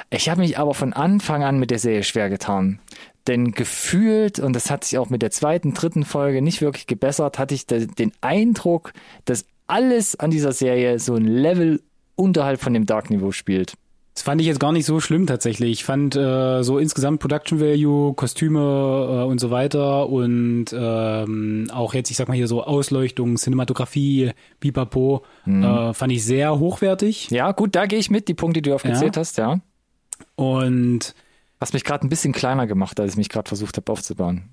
Ich 0.09 0.29
habe 0.29 0.41
mich 0.41 0.57
aber 0.57 0.73
von 0.73 0.93
Anfang 0.93 1.43
an 1.43 1.59
mit 1.59 1.71
der 1.71 1.79
Serie 1.79 2.03
schwer 2.03 2.29
getan. 2.29 2.79
Denn 3.27 3.51
gefühlt, 3.51 4.39
und 4.39 4.55
das 4.55 4.71
hat 4.71 4.85
sich 4.85 4.97
auch 4.97 5.09
mit 5.09 5.21
der 5.21 5.31
zweiten, 5.31 5.73
dritten 5.73 6.05
Folge 6.05 6.41
nicht 6.41 6.61
wirklich 6.61 6.87
gebessert, 6.87 7.39
hatte 7.39 7.55
ich 7.55 7.67
de- 7.67 7.87
den 7.87 8.13
Eindruck, 8.21 8.93
dass 9.25 9.45
alles 9.67 10.17
an 10.17 10.31
dieser 10.31 10.53
Serie 10.53 10.97
so 10.99 11.15
ein 11.15 11.25
Level 11.25 11.81
unterhalb 12.15 12.61
von 12.61 12.73
dem 12.73 12.85
Dark-Niveau 12.85 13.31
spielt. 13.33 13.73
Das 14.13 14.23
fand 14.23 14.41
ich 14.41 14.47
jetzt 14.47 14.59
gar 14.59 14.71
nicht 14.71 14.85
so 14.85 14.99
schlimm 14.99 15.27
tatsächlich. 15.27 15.69
Ich 15.71 15.83
fand 15.83 16.15
äh, 16.15 16.63
so 16.63 16.79
insgesamt 16.79 17.19
Production 17.19 17.59
Value, 17.59 18.15
Kostüme 18.15 18.59
äh, 18.59 19.29
und 19.29 19.39
so 19.39 19.51
weiter 19.51 20.09
und 20.09 20.65
ähm, 20.73 21.67
auch 21.71 21.93
jetzt, 21.93 22.09
ich 22.09 22.17
sag 22.17 22.27
mal 22.27 22.33
hier 22.33 22.47
so 22.47 22.63
Ausleuchtung, 22.63 23.35
Cinematografie, 23.35 24.31
Bipapo, 24.59 25.23
mhm. 25.45 25.63
äh, 25.63 25.93
fand 25.93 26.13
ich 26.13 26.25
sehr 26.25 26.57
hochwertig. 26.57 27.29
Ja, 27.29 27.51
gut, 27.51 27.75
da 27.75 27.85
gehe 27.85 27.99
ich 27.99 28.09
mit, 28.09 28.27
die 28.27 28.33
Punkte, 28.33 28.63
die 28.63 28.69
du 28.69 28.75
aufgezählt 28.75 29.17
ja. 29.17 29.19
hast, 29.19 29.37
ja. 29.37 29.59
Und 30.37 31.13
Hast 31.59 31.73
mich 31.73 31.83
gerade 31.83 32.05
ein 32.05 32.09
bisschen 32.09 32.33
kleiner 32.33 32.67
gemacht, 32.67 32.99
als 32.99 33.13
ich 33.13 33.17
mich 33.17 33.29
gerade 33.29 33.47
versucht 33.47 33.77
habe 33.77 33.91
aufzubauen. 33.91 34.43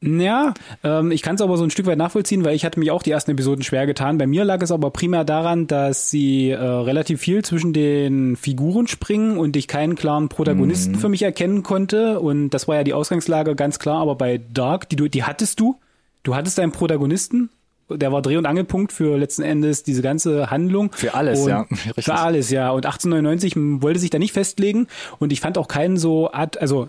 Ja, 0.00 0.52
ähm, 0.82 1.12
ich 1.12 1.22
kann 1.22 1.36
es 1.36 1.40
aber 1.40 1.56
so 1.56 1.64
ein 1.64 1.70
Stück 1.70 1.86
weit 1.86 1.98
nachvollziehen, 1.98 2.44
weil 2.44 2.54
ich 2.54 2.64
hatte 2.64 2.78
mich 2.78 2.90
auch 2.90 3.02
die 3.02 3.10
ersten 3.10 3.30
Episoden 3.30 3.62
schwer 3.62 3.86
getan. 3.86 4.18
Bei 4.18 4.26
mir 4.26 4.44
lag 4.44 4.60
es 4.60 4.72
aber 4.72 4.90
primär 4.90 5.24
daran, 5.24 5.66
dass 5.66 6.10
sie 6.10 6.50
äh, 6.50 6.56
relativ 6.56 7.20
viel 7.20 7.44
zwischen 7.44 7.72
den 7.72 8.36
Figuren 8.36 8.86
springen 8.86 9.38
und 9.38 9.56
ich 9.56 9.68
keinen 9.68 9.94
klaren 9.94 10.28
Protagonisten 10.28 10.92
mhm. 10.92 10.98
für 10.98 11.08
mich 11.08 11.22
erkennen 11.22 11.62
konnte. 11.62 12.20
Und 12.20 12.50
das 12.50 12.66
war 12.66 12.76
ja 12.76 12.84
die 12.84 12.92
Ausgangslage 12.92 13.54
ganz 13.54 13.78
klar. 13.78 14.00
Aber 14.00 14.14
bei 14.14 14.40
Dark, 14.52 14.88
die 14.88 14.96
du, 14.96 15.08
die 15.08 15.24
hattest 15.24 15.60
du. 15.60 15.78
Du 16.22 16.34
hattest 16.34 16.58
einen 16.58 16.72
Protagonisten 16.72 17.50
der 17.88 18.12
war 18.12 18.22
Dreh- 18.22 18.36
und 18.36 18.46
Angelpunkt 18.46 18.92
für 18.92 19.16
letzten 19.18 19.42
Endes 19.42 19.82
diese 19.82 20.02
ganze 20.02 20.50
Handlung. 20.50 20.92
Für 20.92 21.14
alles, 21.14 21.40
und 21.40 21.48
ja. 21.48 21.60
Richtig. 21.70 22.04
Für 22.04 22.14
alles, 22.14 22.50
ja. 22.50 22.70
Und 22.70 22.86
1899 22.86 23.82
wollte 23.82 24.00
sich 24.00 24.10
da 24.10 24.18
nicht 24.18 24.32
festlegen 24.32 24.86
und 25.18 25.32
ich 25.32 25.40
fand 25.40 25.58
auch 25.58 25.68
keinen 25.68 25.96
so 25.96 26.30
Art, 26.32 26.60
also 26.60 26.88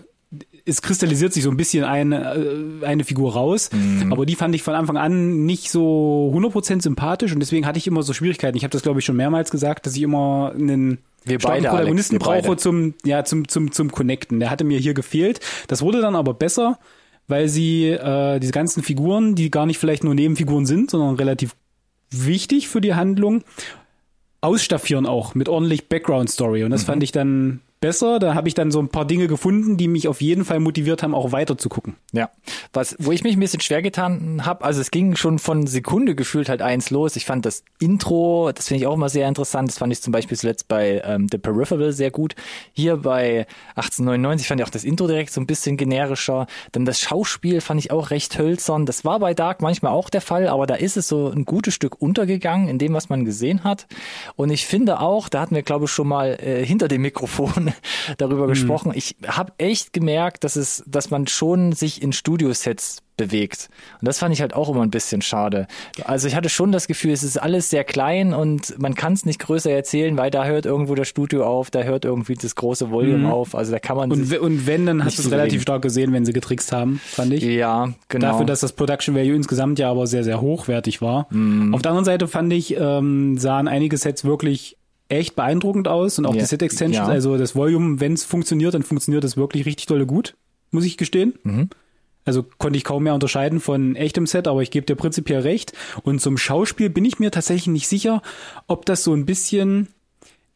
es 0.64 0.82
kristallisiert 0.82 1.32
sich 1.32 1.44
so 1.44 1.50
ein 1.50 1.56
bisschen 1.56 1.84
eine, 1.84 2.80
äh, 2.82 2.84
eine 2.84 3.04
Figur 3.04 3.34
raus, 3.34 3.70
mhm. 3.72 4.12
aber 4.12 4.26
die 4.26 4.34
fand 4.34 4.54
ich 4.54 4.62
von 4.62 4.74
Anfang 4.74 4.96
an 4.96 5.46
nicht 5.46 5.70
so 5.70 6.32
100% 6.34 6.82
sympathisch 6.82 7.32
und 7.32 7.40
deswegen 7.40 7.66
hatte 7.66 7.78
ich 7.78 7.86
immer 7.86 8.02
so 8.02 8.12
Schwierigkeiten. 8.12 8.56
Ich 8.56 8.64
habe 8.64 8.72
das 8.72 8.82
glaube 8.82 8.98
ich 8.98 9.04
schon 9.04 9.16
mehrmals 9.16 9.50
gesagt, 9.50 9.86
dass 9.86 9.94
ich 9.94 10.02
immer 10.02 10.52
einen 10.54 10.98
wir 11.24 11.38
beide, 11.38 11.68
Protagonisten 11.68 12.16
Alex, 12.16 12.26
wir 12.26 12.42
brauche 12.42 12.56
zum 12.56 12.94
ja 13.04 13.24
zum 13.24 13.48
zum 13.48 13.72
zum 13.72 13.90
connecten. 13.90 14.38
Der 14.40 14.50
hatte 14.50 14.64
mir 14.64 14.78
hier 14.78 14.94
gefehlt. 14.94 15.40
Das 15.66 15.82
wurde 15.82 16.00
dann 16.00 16.14
aber 16.14 16.34
besser, 16.34 16.78
weil 17.28 17.48
sie 17.48 17.88
äh, 17.88 18.38
diese 18.38 18.52
ganzen 18.52 18.82
Figuren, 18.82 19.34
die 19.34 19.50
gar 19.50 19.66
nicht 19.66 19.78
vielleicht 19.78 20.04
nur 20.04 20.14
Nebenfiguren 20.14 20.66
sind, 20.66 20.90
sondern 20.90 21.16
relativ 21.16 21.56
wichtig 22.10 22.68
für 22.68 22.80
die 22.80 22.94
Handlung, 22.94 23.42
ausstaffieren 24.40 25.06
auch 25.06 25.34
mit 25.34 25.48
ordentlich 25.48 25.88
Background 25.88 26.30
Story 26.30 26.62
und 26.64 26.70
das 26.70 26.82
mhm. 26.82 26.86
fand 26.86 27.02
ich 27.02 27.12
dann 27.12 27.60
besser. 27.86 28.18
Da 28.18 28.34
habe 28.34 28.48
ich 28.48 28.54
dann 28.54 28.72
so 28.72 28.80
ein 28.80 28.88
paar 28.88 29.04
Dinge 29.04 29.28
gefunden, 29.28 29.76
die 29.76 29.86
mich 29.86 30.08
auf 30.08 30.20
jeden 30.20 30.44
Fall 30.44 30.58
motiviert 30.58 31.04
haben, 31.04 31.14
auch 31.14 31.30
weiter 31.30 31.56
zu 31.56 31.68
gucken. 31.68 31.94
Ja, 32.10 32.30
was, 32.72 32.96
wo 32.98 33.12
ich 33.12 33.22
mich 33.22 33.36
ein 33.36 33.40
bisschen 33.40 33.60
schwer 33.60 33.80
getan 33.80 34.44
habe, 34.44 34.64
also 34.64 34.80
es 34.80 34.90
ging 34.90 35.14
schon 35.14 35.38
von 35.38 35.68
Sekunde 35.68 36.16
gefühlt 36.16 36.48
halt 36.48 36.62
eins 36.62 36.90
los. 36.90 37.14
Ich 37.14 37.26
fand 37.26 37.46
das 37.46 37.62
Intro, 37.78 38.50
das 38.52 38.66
finde 38.66 38.80
ich 38.80 38.86
auch 38.88 38.94
immer 38.94 39.08
sehr 39.08 39.28
interessant. 39.28 39.68
Das 39.68 39.78
fand 39.78 39.92
ich 39.92 40.02
zum 40.02 40.12
Beispiel 40.12 40.36
zuletzt 40.36 40.66
bei 40.66 41.00
ähm, 41.04 41.28
The 41.30 41.38
Peripheral 41.38 41.92
sehr 41.92 42.10
gut. 42.10 42.34
Hier 42.72 42.96
bei 42.96 43.46
1899 43.76 44.48
fand 44.48 44.60
ich 44.60 44.66
auch 44.66 44.70
das 44.70 44.82
Intro 44.82 45.06
direkt 45.06 45.32
so 45.32 45.40
ein 45.40 45.46
bisschen 45.46 45.76
generischer. 45.76 46.48
Dann 46.72 46.84
das 46.86 46.98
Schauspiel 46.98 47.60
fand 47.60 47.78
ich 47.78 47.92
auch 47.92 48.10
recht 48.10 48.36
hölzern. 48.36 48.84
Das 48.84 49.04
war 49.04 49.20
bei 49.20 49.32
Dark 49.32 49.62
manchmal 49.62 49.92
auch 49.92 50.10
der 50.10 50.22
Fall, 50.22 50.48
aber 50.48 50.66
da 50.66 50.74
ist 50.74 50.96
es 50.96 51.06
so 51.06 51.30
ein 51.30 51.44
gutes 51.44 51.74
Stück 51.74 52.02
untergegangen 52.02 52.68
in 52.68 52.78
dem, 52.78 52.94
was 52.94 53.08
man 53.10 53.24
gesehen 53.24 53.62
hat. 53.62 53.86
Und 54.34 54.50
ich 54.50 54.66
finde 54.66 54.98
auch, 54.98 55.28
da 55.28 55.40
hatten 55.40 55.54
wir 55.54 55.62
glaube 55.62 55.84
ich 55.84 55.92
schon 55.92 56.08
mal 56.08 56.36
äh, 56.40 56.66
hinter 56.66 56.88
dem 56.88 57.02
Mikrofon 57.02 57.72
darüber 58.18 58.44
mhm. 58.44 58.50
gesprochen. 58.50 58.92
Ich 58.94 59.16
habe 59.26 59.52
echt 59.58 59.92
gemerkt, 59.92 60.44
dass 60.44 60.56
es, 60.56 60.84
dass 60.86 61.10
man 61.10 61.26
schon 61.26 61.72
sich 61.72 62.02
in 62.02 62.12
Studiosets 62.12 63.02
bewegt. 63.16 63.68
Und 64.00 64.06
das 64.08 64.18
fand 64.18 64.34
ich 64.34 64.40
halt 64.40 64.54
auch 64.54 64.68
immer 64.68 64.82
ein 64.82 64.90
bisschen 64.90 65.22
schade. 65.22 65.66
Also 66.04 66.28
ich 66.28 66.34
hatte 66.34 66.48
schon 66.48 66.72
das 66.72 66.86
Gefühl, 66.86 67.12
es 67.12 67.22
ist 67.22 67.38
alles 67.38 67.70
sehr 67.70 67.84
klein 67.84 68.34
und 68.34 68.78
man 68.78 68.94
kann 68.94 69.14
es 69.14 69.24
nicht 69.24 69.38
größer 69.38 69.70
erzählen, 69.70 70.16
weil 70.16 70.30
da 70.30 70.44
hört 70.44 70.66
irgendwo 70.66 70.94
das 70.94 71.08
Studio 71.08 71.44
auf, 71.46 71.70
da 71.70 71.82
hört 71.82 72.04
irgendwie 72.04 72.34
das 72.34 72.54
große 72.54 72.90
Volume 72.90 73.18
mhm. 73.18 73.26
auf. 73.26 73.54
Also 73.54 73.72
da 73.72 73.78
kann 73.78 73.96
man. 73.96 74.12
Und, 74.12 74.36
und 74.38 74.66
wenn, 74.66 74.86
dann 74.86 75.04
hast 75.04 75.18
du 75.18 75.22
es 75.22 75.30
relativ 75.30 75.62
stark 75.62 75.82
gesehen, 75.82 76.12
wenn 76.12 76.24
sie 76.24 76.32
getrickst 76.32 76.72
haben, 76.72 77.00
fand 77.02 77.32
ich. 77.32 77.42
Ja, 77.42 77.92
genau. 78.08 78.32
Dafür, 78.32 78.46
dass 78.46 78.60
das 78.60 78.72
Production 78.72 79.14
Value 79.14 79.34
insgesamt 79.34 79.78
ja 79.78 79.90
aber 79.90 80.06
sehr, 80.06 80.24
sehr 80.24 80.40
hochwertig 80.40 81.00
war. 81.00 81.26
Mhm. 81.30 81.74
Auf 81.74 81.82
der 81.82 81.92
anderen 81.92 82.04
Seite 82.04 82.28
fand 82.28 82.52
ich, 82.52 82.76
ähm, 82.78 83.38
sahen 83.38 83.68
einige 83.68 83.96
Sets 83.96 84.24
wirklich 84.24 84.76
echt 85.08 85.36
beeindruckend 85.36 85.88
aus 85.88 86.18
und 86.18 86.26
auch 86.26 86.34
yeah. 86.34 86.42
die 86.42 86.46
Set 86.46 86.62
Extensions, 86.62 87.08
ja. 87.08 87.12
also 87.12 87.38
das 87.38 87.54
Volume, 87.54 88.00
wenn 88.00 88.12
es 88.12 88.24
funktioniert, 88.24 88.74
dann 88.74 88.82
funktioniert 88.82 89.24
das 89.24 89.36
wirklich 89.36 89.66
richtig 89.66 89.86
tolle 89.86 90.06
gut, 90.06 90.36
muss 90.70 90.84
ich 90.84 90.96
gestehen. 90.96 91.34
Mhm. 91.44 91.70
Also 92.24 92.44
konnte 92.58 92.76
ich 92.76 92.82
kaum 92.82 93.04
mehr 93.04 93.14
unterscheiden 93.14 93.60
von 93.60 93.94
echtem 93.94 94.26
Set, 94.26 94.48
aber 94.48 94.60
ich 94.60 94.72
gebe 94.72 94.84
dir 94.84 94.96
prinzipiell 94.96 95.40
recht. 95.40 95.72
Und 96.02 96.20
zum 96.20 96.36
Schauspiel 96.36 96.90
bin 96.90 97.04
ich 97.04 97.20
mir 97.20 97.30
tatsächlich 97.30 97.68
nicht 97.68 97.86
sicher, 97.86 98.20
ob 98.66 98.84
das 98.84 99.04
so 99.04 99.14
ein 99.14 99.26
bisschen 99.26 99.88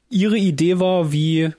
ihre 0.09 0.37
Idee 0.37 0.81
war, 0.81 1.13
wie 1.13 1.53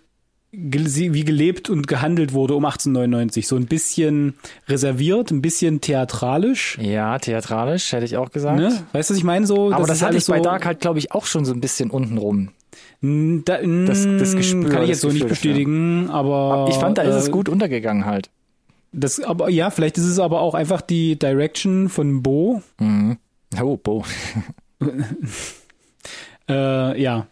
wie 0.54 1.24
gelebt 1.24 1.70
und 1.70 1.88
gehandelt 1.88 2.34
wurde 2.34 2.56
um 2.56 2.66
1899. 2.66 3.48
So 3.48 3.56
ein 3.56 3.68
bisschen 3.68 4.34
reserviert, 4.68 5.32
ein 5.32 5.42
bisschen 5.42 5.80
theatralisch. 5.80 6.78
Ja, 6.82 7.18
theatralisch, 7.20 7.94
hätte 7.94 8.04
ich 8.04 8.18
auch 8.18 8.32
gesagt. 8.32 8.60
Ne? 8.60 8.84
Weißt 8.92 9.10
du, 9.10 9.14
was 9.14 9.18
ich 9.18 9.24
meine? 9.24 9.48
So, 9.48 9.72
Aber 9.72 9.88
das, 9.88 10.00
das 10.00 10.02
hatte 10.02 10.18
ich 10.18 10.26
bei 10.26 10.40
so 10.40 10.44
Dark 10.44 10.66
halt, 10.66 10.82
glaube 10.82 11.00
ich, 11.00 11.14
auch 11.14 11.26
schon 11.26 11.46
so 11.46 11.54
ein 11.54 11.62
bisschen 11.62 11.90
untenrum. 11.90 12.50
Da, 13.02 13.58
das, 13.62 14.06
das 14.06 14.36
Gespür, 14.36 14.70
kann 14.70 14.84
ich 14.84 14.90
jetzt 14.90 15.02
so 15.02 15.10
nicht 15.10 15.28
bestätigen, 15.28 16.06
ja. 16.08 16.14
aber 16.14 16.68
ich 16.70 16.76
fand, 16.76 16.98
da 16.98 17.02
ist 17.02 17.16
äh, 17.16 17.20
es 17.20 17.32
gut 17.32 17.50
untergegangen 17.50 18.06
halt. 18.06 18.30
Das, 18.94 19.20
aber 19.22 19.50
ja, 19.50 19.70
vielleicht 19.70 19.98
ist 19.98 20.06
es 20.06 20.20
aber 20.20 20.42
auch 20.42 20.54
einfach 20.54 20.82
die 20.82 21.18
Direction 21.18 21.90
von 21.90 22.22
Bo. 22.22 22.62
Mhm. 22.80 23.18
Oh, 23.62 23.78
Bo. 23.78 24.04
äh, 26.50 27.02
ja, 27.02 27.28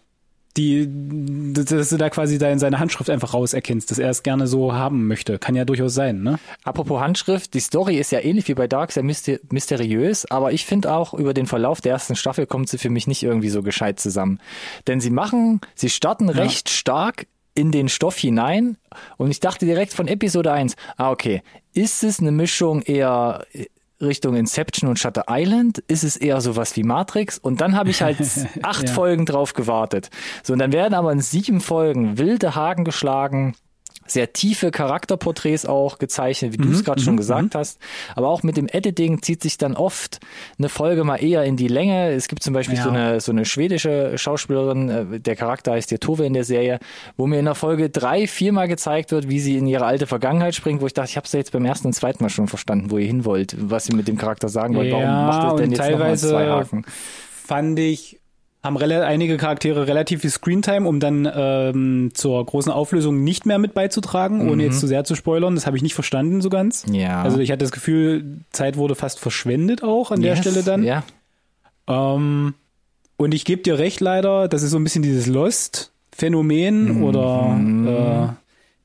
die, 0.59 1.53
dass 1.53 1.89
du 1.89 1.97
da 1.97 2.09
quasi 2.09 2.37
da 2.37 2.49
in 2.49 2.59
seine 2.59 2.79
Handschrift 2.79 3.09
einfach 3.09 3.33
rauserkennst, 3.33 3.89
dass 3.89 3.97
er 3.97 4.09
es 4.09 4.23
gerne 4.23 4.45
so 4.45 4.73
haben 4.73 5.07
möchte. 5.07 5.39
Kann 5.39 5.55
ja 5.55 5.63
durchaus 5.63 5.93
sein, 5.93 6.21
ne? 6.21 6.37
Apropos 6.63 6.99
Handschrift, 6.99 7.53
die 7.53 7.61
Story 7.61 7.97
ist 7.97 8.11
ja 8.11 8.19
ähnlich 8.19 8.47
wie 8.49 8.53
bei 8.53 8.67
Dark, 8.67 8.91
sehr 8.91 9.03
mysteriös, 9.03 10.29
aber 10.29 10.51
ich 10.51 10.65
finde 10.65 10.93
auch, 10.93 11.13
über 11.13 11.33
den 11.33 11.47
Verlauf 11.47 11.79
der 11.79 11.93
ersten 11.93 12.15
Staffel 12.15 12.45
kommt 12.45 12.67
sie 12.67 12.77
für 12.77 12.89
mich 12.89 13.07
nicht 13.07 13.23
irgendwie 13.23 13.49
so 13.49 13.63
gescheit 13.63 13.99
zusammen. 13.99 14.39
Denn 14.87 14.99
sie 14.99 15.11
machen, 15.11 15.61
sie 15.75 15.89
starten 15.89 16.27
ja. 16.27 16.35
recht 16.35 16.69
stark 16.69 17.27
in 17.55 17.71
den 17.71 17.87
Stoff 17.89 18.17
hinein 18.17 18.77
und 19.17 19.31
ich 19.31 19.39
dachte 19.39 19.65
direkt 19.65 19.93
von 19.93 20.07
Episode 20.07 20.51
1, 20.51 20.75
ah 20.97 21.11
okay, 21.11 21.41
ist 21.73 22.03
es 22.03 22.19
eine 22.19 22.31
Mischung 22.31 22.81
eher 22.81 23.45
Richtung 24.01 24.35
Inception 24.35 24.89
und 24.89 24.97
Shutter 24.99 25.25
Island 25.29 25.79
ist 25.87 26.03
es 26.03 26.15
eher 26.15 26.39
sowas 26.41 26.75
wie 26.75 26.83
Matrix 26.83 27.37
und 27.37 27.61
dann 27.61 27.75
habe 27.75 27.89
ich 27.89 28.01
halt 28.01 28.17
acht 28.61 28.87
ja. 28.87 28.93
Folgen 28.93 29.25
drauf 29.25 29.53
gewartet. 29.53 30.09
So 30.43 30.53
und 30.53 30.59
dann 30.59 30.71
werden 30.71 30.93
aber 30.93 31.11
in 31.11 31.21
sieben 31.21 31.61
Folgen 31.61 32.17
wilde 32.17 32.55
Haken 32.55 32.85
geschlagen 32.85 33.55
sehr 34.11 34.33
tiefe 34.33 34.71
Charakterporträts 34.71 35.65
auch 35.65 35.97
gezeichnet, 35.97 36.53
wie 36.53 36.57
du 36.57 36.71
es 36.71 36.79
mhm, 36.79 36.83
gerade 36.83 37.01
schon 37.01 37.13
mhm, 37.13 37.17
gesagt 37.17 37.53
mhm. 37.53 37.59
hast. 37.59 37.79
Aber 38.15 38.29
auch 38.29 38.43
mit 38.43 38.57
dem 38.57 38.67
Editing 38.67 39.21
zieht 39.21 39.41
sich 39.41 39.57
dann 39.57 39.75
oft 39.75 40.19
eine 40.57 40.69
Folge 40.69 41.03
mal 41.03 41.17
eher 41.17 41.43
in 41.43 41.57
die 41.57 41.67
Länge. 41.67 42.11
Es 42.11 42.27
gibt 42.27 42.43
zum 42.43 42.53
Beispiel 42.53 42.77
ja. 42.77 42.83
so 42.83 42.89
eine 42.89 43.21
so 43.21 43.31
eine 43.31 43.45
schwedische 43.45 44.17
Schauspielerin, 44.17 44.89
äh, 44.89 45.19
der 45.19 45.35
Charakter 45.35 45.73
heißt 45.73 45.91
der 45.91 45.99
Tove 45.99 46.25
in 46.25 46.33
der 46.33 46.43
Serie, 46.43 46.79
wo 47.17 47.27
mir 47.27 47.39
in 47.39 47.45
der 47.45 47.55
Folge 47.55 47.89
drei, 47.89 48.27
viermal 48.27 48.67
gezeigt 48.67 49.11
wird, 49.11 49.29
wie 49.29 49.39
sie 49.39 49.57
in 49.57 49.67
ihre 49.67 49.85
alte 49.85 50.07
Vergangenheit 50.07 50.55
springt, 50.55 50.81
wo 50.81 50.87
ich 50.87 50.93
dachte, 50.93 51.09
ich 51.09 51.17
habe 51.17 51.25
es 51.25 51.31
ja 51.31 51.39
jetzt 51.39 51.51
beim 51.51 51.65
ersten 51.65 51.87
und 51.87 51.93
zweiten 51.93 52.23
Mal 52.23 52.29
schon 52.29 52.47
verstanden, 52.47 52.91
wo 52.91 52.97
ihr 52.97 53.07
hin 53.07 53.25
wollt, 53.25 53.55
was 53.59 53.85
sie 53.85 53.95
mit 53.95 54.07
dem 54.07 54.17
Charakter 54.17 54.49
sagen 54.49 54.75
wollt. 54.75 54.91
Warum 54.91 55.03
ja, 55.03 55.25
macht 55.25 55.53
es 55.53 55.61
denn 55.61 55.71
jetzt 55.71 55.91
nochmal 55.91 56.17
zwei 56.17 56.47
Haken? 56.47 56.85
Fand 57.45 57.79
ich 57.79 58.19
haben 58.61 58.77
einige 58.77 59.37
Charaktere 59.37 59.87
relativ 59.87 60.21
viel 60.21 60.29
Screentime, 60.29 60.87
um 60.87 60.99
dann 60.99 61.29
ähm, 61.33 62.11
zur 62.13 62.45
großen 62.45 62.71
Auflösung 62.71 63.23
nicht 63.23 63.45
mehr 63.45 63.57
mit 63.57 63.73
beizutragen, 63.73 64.43
mhm. 64.43 64.51
ohne 64.51 64.63
jetzt 64.63 64.81
zu 64.81 64.87
sehr 64.87 65.05
zu 65.05 65.15
spoilern. 65.15 65.55
Das 65.55 65.65
habe 65.65 65.77
ich 65.77 65.83
nicht 65.83 65.93
verstanden 65.93 66.41
so 66.41 66.49
ganz. 66.49 66.85
Ja. 66.91 67.21
Also 67.21 67.39
ich 67.39 67.51
hatte 67.51 67.63
das 67.63 67.71
Gefühl, 67.71 68.41
Zeit 68.51 68.75
wurde 68.75 68.95
fast 68.95 69.19
verschwendet 69.19 69.81
auch 69.81 70.11
an 70.11 70.21
yes. 70.21 70.41
der 70.41 70.51
Stelle 70.51 70.63
dann. 70.65 70.83
Ja. 70.83 71.03
Ähm, 71.87 72.53
und 73.15 73.33
ich 73.33 73.45
gebe 73.45 73.61
dir 73.61 73.79
recht 73.79 74.01
leider, 74.01 74.49
das 74.49 74.63
ist 74.63 74.71
so 74.71 74.77
ein 74.77 74.83
bisschen 74.83 75.03
dieses 75.03 75.27
Lost-Phänomen 75.27 76.97
mhm. 76.97 77.03
oder 77.03 77.59
äh, 77.87 78.33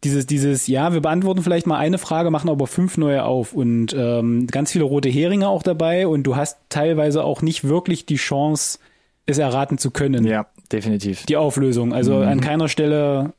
dieses, 0.05 0.27
dieses, 0.27 0.69
ja, 0.69 0.93
wir 0.93 1.01
beantworten 1.01 1.43
vielleicht 1.43 1.67
mal 1.67 1.79
eine 1.79 1.99
Frage, 1.99 2.31
machen 2.31 2.51
aber 2.51 2.67
fünf 2.67 2.97
neue 2.97 3.25
auf 3.25 3.55
und 3.55 3.95
ähm, 3.97 4.47
ganz 4.47 4.71
viele 4.71 4.85
rote 4.85 5.09
Heringe 5.09 5.49
auch 5.49 5.63
dabei 5.63 6.07
und 6.07 6.25
du 6.25 6.37
hast 6.37 6.59
teilweise 6.69 7.25
auch 7.25 7.43
nicht 7.43 7.65
wirklich 7.65 8.07
die 8.07 8.17
Chance, 8.17 8.79
es 9.27 9.39
erraten 9.39 9.79
zu 9.79 9.91
können. 9.91 10.25
Ja, 10.25 10.47
definitiv. 10.71 11.27
Die 11.27 11.37
Auflösung. 11.37 11.93
Also 11.93 12.17
mhm. 12.17 12.29
an 12.29 12.41
keiner 12.41 12.69
Stelle 12.69 13.33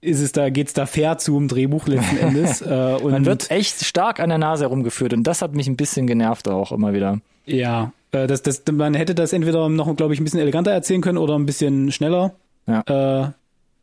ist 0.00 0.20
es 0.20 0.32
da, 0.32 0.48
geht's 0.50 0.74
da 0.74 0.86
fair 0.86 1.18
zu 1.18 1.36
im 1.36 1.48
Drehbuch 1.48 1.88
letzten 1.88 2.16
Endes. 2.20 2.62
äh, 2.62 2.98
und 3.02 3.10
Man 3.10 3.26
wird 3.26 3.50
echt 3.50 3.84
stark 3.84 4.20
an 4.20 4.28
der 4.28 4.38
Nase 4.38 4.64
herumgeführt 4.64 5.12
und 5.12 5.24
das 5.24 5.42
hat 5.42 5.54
mich 5.54 5.66
ein 5.66 5.76
bisschen 5.76 6.06
genervt 6.06 6.48
auch 6.48 6.72
immer 6.72 6.92
wieder. 6.92 7.20
Ja, 7.46 7.92
äh, 8.12 8.26
das, 8.26 8.42
das, 8.42 8.62
man 8.70 8.94
hätte 8.94 9.14
das 9.14 9.32
entweder 9.32 9.68
noch, 9.68 9.94
glaube 9.96 10.14
ich, 10.14 10.20
ein 10.20 10.24
bisschen 10.24 10.40
eleganter 10.40 10.70
erzählen 10.70 11.00
können 11.00 11.18
oder 11.18 11.34
ein 11.34 11.46
bisschen 11.46 11.90
schneller 11.90 12.34
ja. 12.66 12.82
äh, 13.26 13.30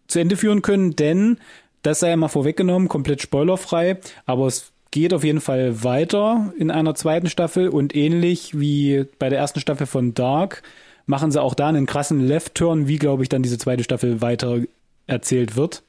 zu 0.08 0.20
Ende 0.20 0.38
führen 0.38 0.62
können, 0.62 0.96
denn 0.96 1.38
das 1.82 2.00
sei 2.00 2.10
ja 2.10 2.16
mal 2.16 2.30
vorweggenommen, 2.30 2.88
komplett 2.88 3.22
spoilerfrei, 3.22 4.00
aber 4.26 4.48
es 4.48 4.72
geht 4.92 5.14
auf 5.14 5.24
jeden 5.24 5.42
Fall 5.42 5.84
weiter 5.84 6.54
in 6.58 6.72
einer 6.72 6.96
zweiten 6.96 7.28
Staffel 7.28 7.68
und 7.68 7.96
ähnlich 7.96 8.58
wie 8.58 9.06
bei 9.20 9.30
der 9.30 9.40
ersten 9.40 9.60
Staffel 9.60 9.88
von 9.88 10.14
Dark 10.14 10.64
machen 11.06 11.32
sie 11.32 11.42
auch 11.42 11.54
da 11.54 11.68
einen 11.68 11.86
krassen 11.86 12.20
Left-Turn, 12.20 12.88
wie, 12.88 12.98
glaube 12.98 13.24
ich, 13.24 13.30
dann 13.30 13.44
diese 13.44 13.58
zweite 13.58 13.84
Staffel 13.84 14.22
weiter 14.22 14.60
erzählt 15.08 15.56
wird. 15.56 15.84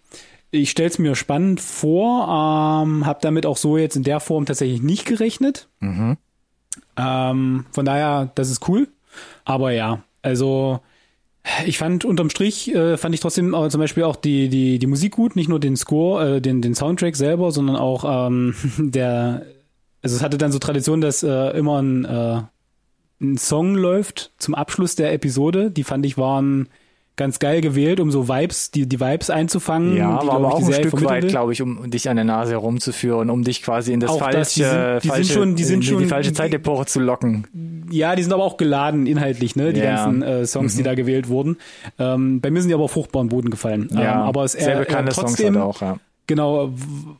Ich 0.50 0.70
stelle 0.70 0.88
es 0.88 0.98
mir 0.98 1.14
spannend 1.14 1.60
vor, 1.60 2.24
ähm, 2.84 3.04
habe 3.06 3.18
damit 3.22 3.46
auch 3.46 3.56
so 3.56 3.76
jetzt 3.76 3.96
in 3.96 4.04
der 4.04 4.20
Form 4.20 4.46
tatsächlich 4.46 4.82
nicht 4.82 5.04
gerechnet. 5.04 5.68
Mhm. 5.80 6.16
Ähm, 6.96 7.66
von 7.72 7.84
daher, 7.84 8.30
das 8.34 8.50
ist 8.50 8.68
cool. 8.68 8.88
Aber 9.44 9.72
ja, 9.72 10.02
also 10.22 10.80
ich 11.64 11.78
fand 11.78 12.04
unterm 12.04 12.30
Strich 12.30 12.74
äh, 12.74 12.96
fand 12.96 13.14
ich 13.14 13.20
trotzdem 13.20 13.54
äh, 13.54 13.68
zum 13.70 13.80
Beispiel 13.80 14.02
auch 14.02 14.16
die 14.16 14.48
die 14.48 14.78
die 14.78 14.86
Musik 14.86 15.12
gut, 15.12 15.36
nicht 15.36 15.48
nur 15.48 15.60
den 15.60 15.76
Score, 15.76 16.36
äh, 16.36 16.40
den 16.40 16.60
den 16.60 16.74
Soundtrack 16.74 17.16
selber, 17.16 17.52
sondern 17.52 17.76
auch 17.76 18.28
ähm, 18.28 18.54
der. 18.78 19.46
Also 20.02 20.16
es 20.16 20.22
hatte 20.22 20.38
dann 20.38 20.52
so 20.52 20.58
Tradition, 20.58 21.00
dass 21.00 21.24
äh, 21.24 21.56
immer 21.56 21.82
ein, 21.82 22.04
äh, 22.04 22.42
ein 23.20 23.38
Song 23.38 23.74
läuft 23.74 24.32
zum 24.38 24.54
Abschluss 24.54 24.94
der 24.96 25.12
Episode. 25.12 25.70
Die 25.70 25.84
fand 25.84 26.04
ich 26.06 26.18
waren 26.18 26.68
ganz 27.18 27.38
geil 27.38 27.62
gewählt, 27.62 27.98
um 27.98 28.10
so 28.10 28.28
Vibes, 28.28 28.70
die, 28.72 28.86
die 28.86 29.00
Vibes 29.00 29.30
einzufangen. 29.30 29.96
Ja, 29.96 30.18
die, 30.22 30.28
aber, 30.28 30.52
auch 30.52 30.62
ein 30.62 30.70
Stück 30.70 31.02
weit, 31.02 31.28
glaube 31.28 31.50
ich, 31.54 31.62
um 31.62 31.90
dich 31.90 32.10
an 32.10 32.16
der 32.16 32.26
Nase 32.26 32.52
herumzuführen, 32.52 33.30
um 33.30 33.42
dich 33.42 33.62
quasi 33.62 33.94
in 33.94 34.00
das 34.00 34.10
Auch 34.10 34.18
falsche, 34.18 34.38
das, 34.38 34.52
die 34.52 34.60
sind- 34.62 34.74
die 34.74 35.00
sind 35.00 35.10
falsche, 35.14 35.32
schon- 35.32 35.56
die 35.56 35.64
sind 35.64 35.84
schon- 35.86 35.98
die 36.00 36.04
falsche 36.06 36.34
Zeitepoche 36.34 36.84
zu 36.84 37.00
locken. 37.00 37.86
Ja, 37.90 38.16
die 38.16 38.22
sind 38.22 38.34
aber 38.34 38.44
auch 38.44 38.58
geladen 38.58 39.06
inhaltlich, 39.06 39.56
ne? 39.56 39.72
Die 39.72 39.80
Ja. 39.80 39.94
ganzen 40.04 40.22
äh, 40.22 40.44
Songs, 40.46 40.76
die 40.76 40.82
da 40.82 40.94
gewählt 40.94 41.30
wurden. 41.30 41.56
Ähm, 41.98 42.42
bei 42.42 42.50
mir 42.50 42.60
sind 42.60 42.68
die 42.68 42.74
aber 42.74 42.84
auf 42.84 42.90
fruchtbaren 42.92 43.28
Boden 43.30 43.48
gefallen. 43.48 43.88
Ja, 43.94 44.00
ähm, 44.00 44.20
aber 44.28 44.44
es 44.44 44.52
sehr 44.52 44.76
äh, 44.76 44.78
bekannte 44.80 45.12
äh, 45.12 45.14
Songs 45.14 45.30
trotzdem, 45.36 45.54
halt 45.54 45.64
auch, 45.64 45.80
ja. 45.80 45.96
Genau, 46.26 46.70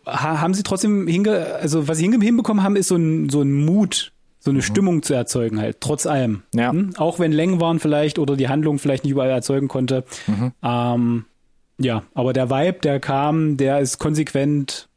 haben 0.05 0.53
sie 0.53 0.63
trotzdem 0.63 1.07
hinge, 1.07 1.47
also 1.63 1.89
was 1.89 1.97
sie 1.97 2.05
hinbekommen 2.11 2.63
haben, 2.63 2.77
ist 2.77 2.89
so 2.89 2.97
ein 2.97 3.31
so 3.31 3.41
ein 3.41 3.65
Mut, 3.65 4.13
so 4.47 4.53
eine 4.53 4.63
Stimmung 4.63 5.03
zu 5.03 5.13
erzeugen 5.13 5.61
halt, 5.61 5.81
trotz 5.81 6.07
allem. 6.07 6.45
Mhm. 6.55 6.61
Ja. 6.61 6.71
Hm? 6.71 6.93
Auch 6.99 7.19
wenn 7.19 7.33
Längen 7.33 7.61
waren 7.61 7.81
vielleicht 7.81 8.21
oder 8.21 8.37
die 8.37 8.49
Handlung 8.49 8.79
vielleicht 8.79 9.03
nicht 9.03 9.11
überall 9.11 9.31
erzeugen 9.31 9.67
konnte. 9.67 10.05
Mhm. 10.29 10.53
Ähm, 10.63 11.25
ja, 11.79 12.05
aber 12.15 12.33
der 12.33 12.49
Vibe, 12.49 12.79
der 12.79 13.01
kam, 13.01 13.57
der 13.57 13.81
ist 13.81 13.99
konsequent 13.99 14.89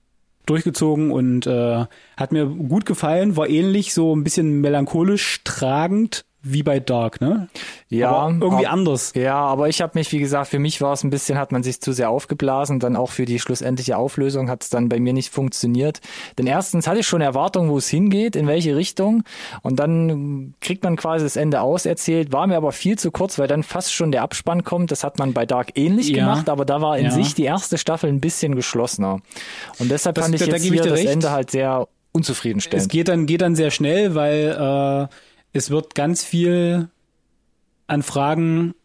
durchgezogen 0.45 1.11
und 1.11 1.47
äh, 1.47 1.85
hat 2.15 2.31
mir 2.31 2.45
gut 2.45 2.85
gefallen, 2.85 3.37
war 3.37 3.49
ähnlich 3.49 3.93
so 3.93 4.15
ein 4.15 4.23
bisschen 4.23 4.61
melancholisch 4.61 5.41
tragend 5.43 6.25
wie 6.41 6.63
bei 6.63 6.79
Dark, 6.79 7.19
ne? 7.19 7.49
Ja, 7.89 8.11
aber 8.11 8.29
irgendwie 8.39 8.65
ab- 8.67 8.73
anders. 8.73 9.11
Ja, 9.15 9.35
aber 9.35 9.67
ich 9.67 9.81
habe 9.81 9.97
mich, 9.99 10.11
wie 10.13 10.19
gesagt, 10.19 10.47
für 10.49 10.59
mich 10.59 10.79
war 10.79 10.93
es 10.93 11.03
ein 11.03 11.09
bisschen, 11.09 11.37
hat 11.37 11.51
man 11.51 11.63
sich 11.63 11.81
zu 11.81 11.91
sehr 11.91 12.09
aufgeblasen. 12.09 12.79
Dann 12.79 12.95
auch 12.95 13.09
für 13.09 13.25
die 13.25 13.39
schlussendliche 13.39 13.97
Auflösung 13.97 14.49
hat 14.49 14.63
es 14.63 14.69
dann 14.69 14.87
bei 14.87 14.99
mir 14.99 15.11
nicht 15.11 15.33
funktioniert. 15.33 15.99
Denn 16.37 16.47
erstens 16.47 16.87
hatte 16.87 16.99
ich 17.01 17.07
schon 17.07 17.19
Erwartungen, 17.21 17.69
wo 17.69 17.77
es 17.77 17.89
hingeht, 17.89 18.35
in 18.37 18.47
welche 18.47 18.75
Richtung. 18.77 19.23
Und 19.63 19.79
dann 19.79 20.53
kriegt 20.61 20.83
man 20.83 20.95
quasi 20.95 21.25
das 21.25 21.35
Ende 21.35 21.59
auserzählt. 21.61 22.31
War 22.31 22.47
mir 22.47 22.55
aber 22.57 22.71
viel 22.71 22.97
zu 22.97 23.11
kurz, 23.11 23.37
weil 23.37 23.47
dann 23.47 23.63
fast 23.63 23.93
schon 23.93 24.11
der 24.11 24.21
Abspann 24.21 24.63
kommt. 24.63 24.91
Das 24.91 25.03
hat 25.03 25.19
man 25.19 25.33
bei 25.33 25.45
Dark 25.45 25.77
ähnlich 25.77 26.09
Ja. 26.09 26.15
gemacht, 26.23 26.47
aber 26.47 26.63
da 26.63 26.79
war 26.81 26.97
in 26.97 27.05
Ja. 27.05 27.11
sich 27.11 27.35
die 27.35 27.43
erste 27.43 27.77
Staffel 27.77 28.09
ein 28.09 28.21
bisschen 28.21 28.55
geschlossener. 28.55 29.19
Und 29.79 29.91
deshalb 29.91 30.15
Das- 30.15 30.23
fand 30.25 30.35
ich 30.35 30.39
da- 30.39 30.45
da 30.47 30.53
jetzt 30.53 30.63
ich 30.65 30.71
hier 30.71 30.81
dir 30.83 30.89
das 30.91 30.99
recht. 30.99 31.09
Ende 31.09 31.31
halt 31.31 31.51
sehr 31.51 31.87
Es 31.89 32.13
unzufriedenstellend. 32.13 32.89
geht 32.89 33.07
dann, 33.07 33.25
geht 33.25 33.41
dann 33.41 33.55
sehr 33.55 33.71
schnell, 33.71 34.15
weil 34.15 35.07
äh, 35.09 35.13
es 35.53 35.69
wird 35.69 35.95
ganz 35.95 36.23
viel 36.23 36.89
an 37.87 38.03
Fragen 38.03 38.75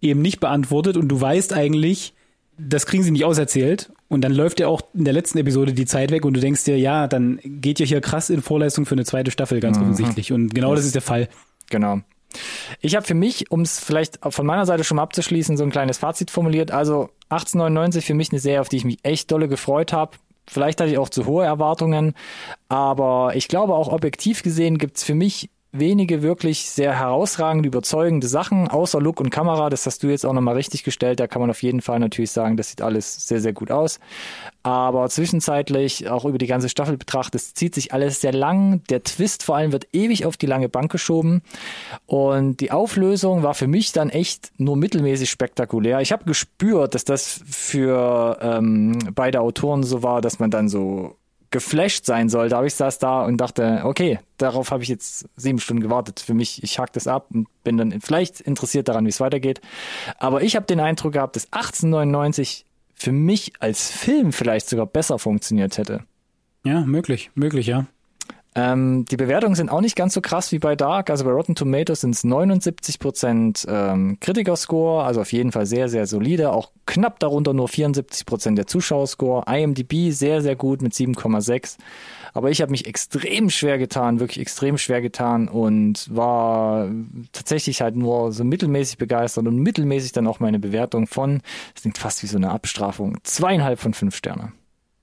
eben 0.00 0.22
nicht 0.22 0.40
beantwortet 0.40 0.96
und 0.96 1.08
du 1.08 1.20
weißt 1.20 1.52
eigentlich, 1.52 2.14
das 2.58 2.86
kriegen 2.86 3.02
sie 3.02 3.10
nicht 3.10 3.24
auserzählt. 3.24 3.92
Und 4.08 4.22
dann 4.22 4.32
läuft 4.32 4.60
ja 4.60 4.68
auch 4.68 4.82
in 4.94 5.04
der 5.04 5.12
letzten 5.12 5.38
Episode 5.38 5.72
die 5.72 5.84
Zeit 5.84 6.10
weg 6.10 6.24
und 6.24 6.34
du 6.34 6.40
denkst 6.40 6.64
dir, 6.64 6.78
ja, 6.78 7.08
dann 7.08 7.40
geht 7.42 7.80
ihr 7.80 7.86
hier 7.86 8.00
krass 8.00 8.30
in 8.30 8.40
Vorleistung 8.40 8.86
für 8.86 8.94
eine 8.94 9.04
zweite 9.04 9.30
Staffel, 9.30 9.60
ganz 9.60 9.78
offensichtlich. 9.78 10.32
Und 10.32 10.54
genau 10.54 10.74
das 10.74 10.84
ist 10.84 10.94
der 10.94 11.02
Fall. 11.02 11.28
Genau. 11.70 12.00
Ich 12.80 12.94
habe 12.94 13.06
für 13.06 13.14
mich, 13.14 13.50
um 13.50 13.62
es 13.62 13.80
vielleicht 13.80 14.18
von 14.22 14.46
meiner 14.46 14.66
Seite 14.66 14.84
schon 14.84 14.96
mal 14.96 15.02
abzuschließen, 15.02 15.56
so 15.56 15.64
ein 15.64 15.70
kleines 15.70 15.98
Fazit 15.98 16.30
formuliert. 16.30 16.70
Also 16.70 17.10
1899 17.30 18.04
für 18.04 18.14
mich 18.14 18.30
eine 18.30 18.40
Serie, 18.40 18.60
auf 18.60 18.68
die 18.68 18.76
ich 18.76 18.84
mich 18.84 18.98
echt 19.02 19.30
dolle 19.32 19.48
gefreut 19.48 19.92
habe. 19.92 20.16
Vielleicht 20.46 20.80
hatte 20.80 20.90
ich 20.90 20.98
auch 20.98 21.08
zu 21.08 21.26
hohe 21.26 21.44
Erwartungen, 21.44 22.14
aber 22.68 23.32
ich 23.34 23.48
glaube 23.48 23.74
auch 23.74 23.88
objektiv 23.88 24.44
gesehen 24.44 24.78
gibt's 24.78 25.02
für 25.02 25.16
mich 25.16 25.50
wenige 25.78 26.22
wirklich 26.22 26.70
sehr 26.70 26.98
herausragend 26.98 27.66
überzeugende 27.66 28.28
Sachen, 28.28 28.68
außer 28.68 29.00
Look 29.00 29.20
und 29.20 29.30
Kamera. 29.30 29.70
Das 29.70 29.86
hast 29.86 30.02
du 30.02 30.08
jetzt 30.08 30.24
auch 30.24 30.32
nochmal 30.32 30.54
richtig 30.54 30.84
gestellt. 30.84 31.20
Da 31.20 31.26
kann 31.26 31.40
man 31.40 31.50
auf 31.50 31.62
jeden 31.62 31.80
Fall 31.80 31.98
natürlich 31.98 32.30
sagen, 32.30 32.56
das 32.56 32.70
sieht 32.70 32.82
alles 32.82 33.28
sehr, 33.28 33.40
sehr 33.40 33.52
gut 33.52 33.70
aus. 33.70 34.00
Aber 34.62 35.08
zwischenzeitlich, 35.08 36.08
auch 36.08 36.24
über 36.24 36.38
die 36.38 36.46
ganze 36.46 36.68
Staffel 36.68 36.96
betrachtet, 36.96 37.40
es 37.40 37.54
zieht 37.54 37.74
sich 37.74 37.92
alles 37.92 38.20
sehr 38.20 38.32
lang. 38.32 38.82
Der 38.90 39.02
Twist 39.02 39.42
vor 39.42 39.56
allem 39.56 39.72
wird 39.72 39.86
ewig 39.92 40.26
auf 40.26 40.36
die 40.36 40.46
lange 40.46 40.68
Bank 40.68 40.90
geschoben. 40.90 41.42
Und 42.06 42.60
die 42.60 42.72
Auflösung 42.72 43.42
war 43.42 43.54
für 43.54 43.68
mich 43.68 43.92
dann 43.92 44.10
echt 44.10 44.52
nur 44.58 44.76
mittelmäßig 44.76 45.30
spektakulär. 45.30 46.00
Ich 46.00 46.12
habe 46.12 46.24
gespürt, 46.24 46.94
dass 46.94 47.04
das 47.04 47.40
für 47.46 48.38
ähm, 48.40 48.98
beide 49.14 49.40
Autoren 49.40 49.82
so 49.82 50.02
war, 50.02 50.20
dass 50.20 50.38
man 50.38 50.50
dann 50.50 50.68
so 50.68 51.16
geflasht 51.50 52.04
sein. 52.04 52.32
Aber 52.34 52.66
ich 52.66 52.74
saß 52.74 52.98
da 52.98 53.24
und 53.24 53.38
dachte, 53.38 53.82
okay, 53.84 54.18
darauf 54.38 54.70
habe 54.70 54.82
ich 54.82 54.88
jetzt 54.88 55.28
sieben 55.36 55.58
Stunden 55.58 55.82
gewartet. 55.82 56.20
Für 56.20 56.34
mich, 56.34 56.62
ich 56.62 56.78
hack 56.78 56.92
das 56.92 57.06
ab 57.06 57.28
und 57.32 57.48
bin 57.64 57.76
dann 57.76 58.00
vielleicht 58.00 58.40
interessiert 58.40 58.88
daran, 58.88 59.04
wie 59.04 59.10
es 59.10 59.20
weitergeht. 59.20 59.60
Aber 60.18 60.42
ich 60.42 60.56
habe 60.56 60.66
den 60.66 60.80
Eindruck 60.80 61.12
gehabt, 61.12 61.36
dass 61.36 61.52
1899 61.52 62.64
für 62.94 63.12
mich 63.12 63.52
als 63.60 63.90
Film 63.90 64.32
vielleicht 64.32 64.68
sogar 64.68 64.86
besser 64.86 65.18
funktioniert 65.18 65.78
hätte. 65.78 66.04
Ja, 66.64 66.80
möglich, 66.80 67.30
möglich, 67.34 67.66
ja. 67.66 67.86
Ähm, 68.56 69.04
die 69.04 69.18
Bewertungen 69.18 69.54
sind 69.54 69.68
auch 69.68 69.82
nicht 69.82 69.96
ganz 69.96 70.14
so 70.14 70.22
krass 70.22 70.50
wie 70.50 70.58
bei 70.58 70.76
Dark. 70.76 71.10
Also 71.10 71.26
bei 71.26 71.30
Rotten 71.30 71.54
Tomatoes 71.54 72.00
sind 72.00 72.14
es 72.14 72.24
79 72.24 72.98
Prozent 72.98 73.66
ähm, 73.68 74.16
Kritikerscore, 74.18 75.04
also 75.04 75.20
auf 75.20 75.30
jeden 75.30 75.52
Fall 75.52 75.66
sehr, 75.66 75.90
sehr 75.90 76.06
solide. 76.06 76.52
Auch 76.52 76.72
knapp 76.86 77.20
darunter 77.20 77.52
nur 77.52 77.68
74 77.68 78.24
Prozent 78.24 78.56
der 78.56 78.66
Zuschauerscore. 78.66 79.44
IMDb 79.46 80.10
sehr, 80.10 80.40
sehr 80.40 80.56
gut 80.56 80.80
mit 80.80 80.94
7,6. 80.94 81.76
Aber 82.32 82.50
ich 82.50 82.62
habe 82.62 82.70
mich 82.70 82.86
extrem 82.86 83.50
schwer 83.50 83.76
getan, 83.76 84.20
wirklich 84.20 84.40
extrem 84.40 84.78
schwer 84.78 85.02
getan 85.02 85.48
und 85.48 86.14
war 86.14 86.88
tatsächlich 87.32 87.82
halt 87.82 87.94
nur 87.94 88.32
so 88.32 88.42
mittelmäßig 88.42 88.96
begeistert 88.96 89.46
und 89.46 89.58
mittelmäßig 89.58 90.12
dann 90.12 90.26
auch 90.26 90.40
meine 90.40 90.58
Bewertung 90.58 91.06
von, 91.06 91.42
das 91.74 91.82
klingt 91.82 91.98
fast 91.98 92.22
wie 92.22 92.26
so 92.26 92.38
eine 92.38 92.50
Abstrafung, 92.50 93.18
zweieinhalb 93.22 93.80
von 93.80 93.92
fünf 93.92 94.16
Sterne. 94.16 94.52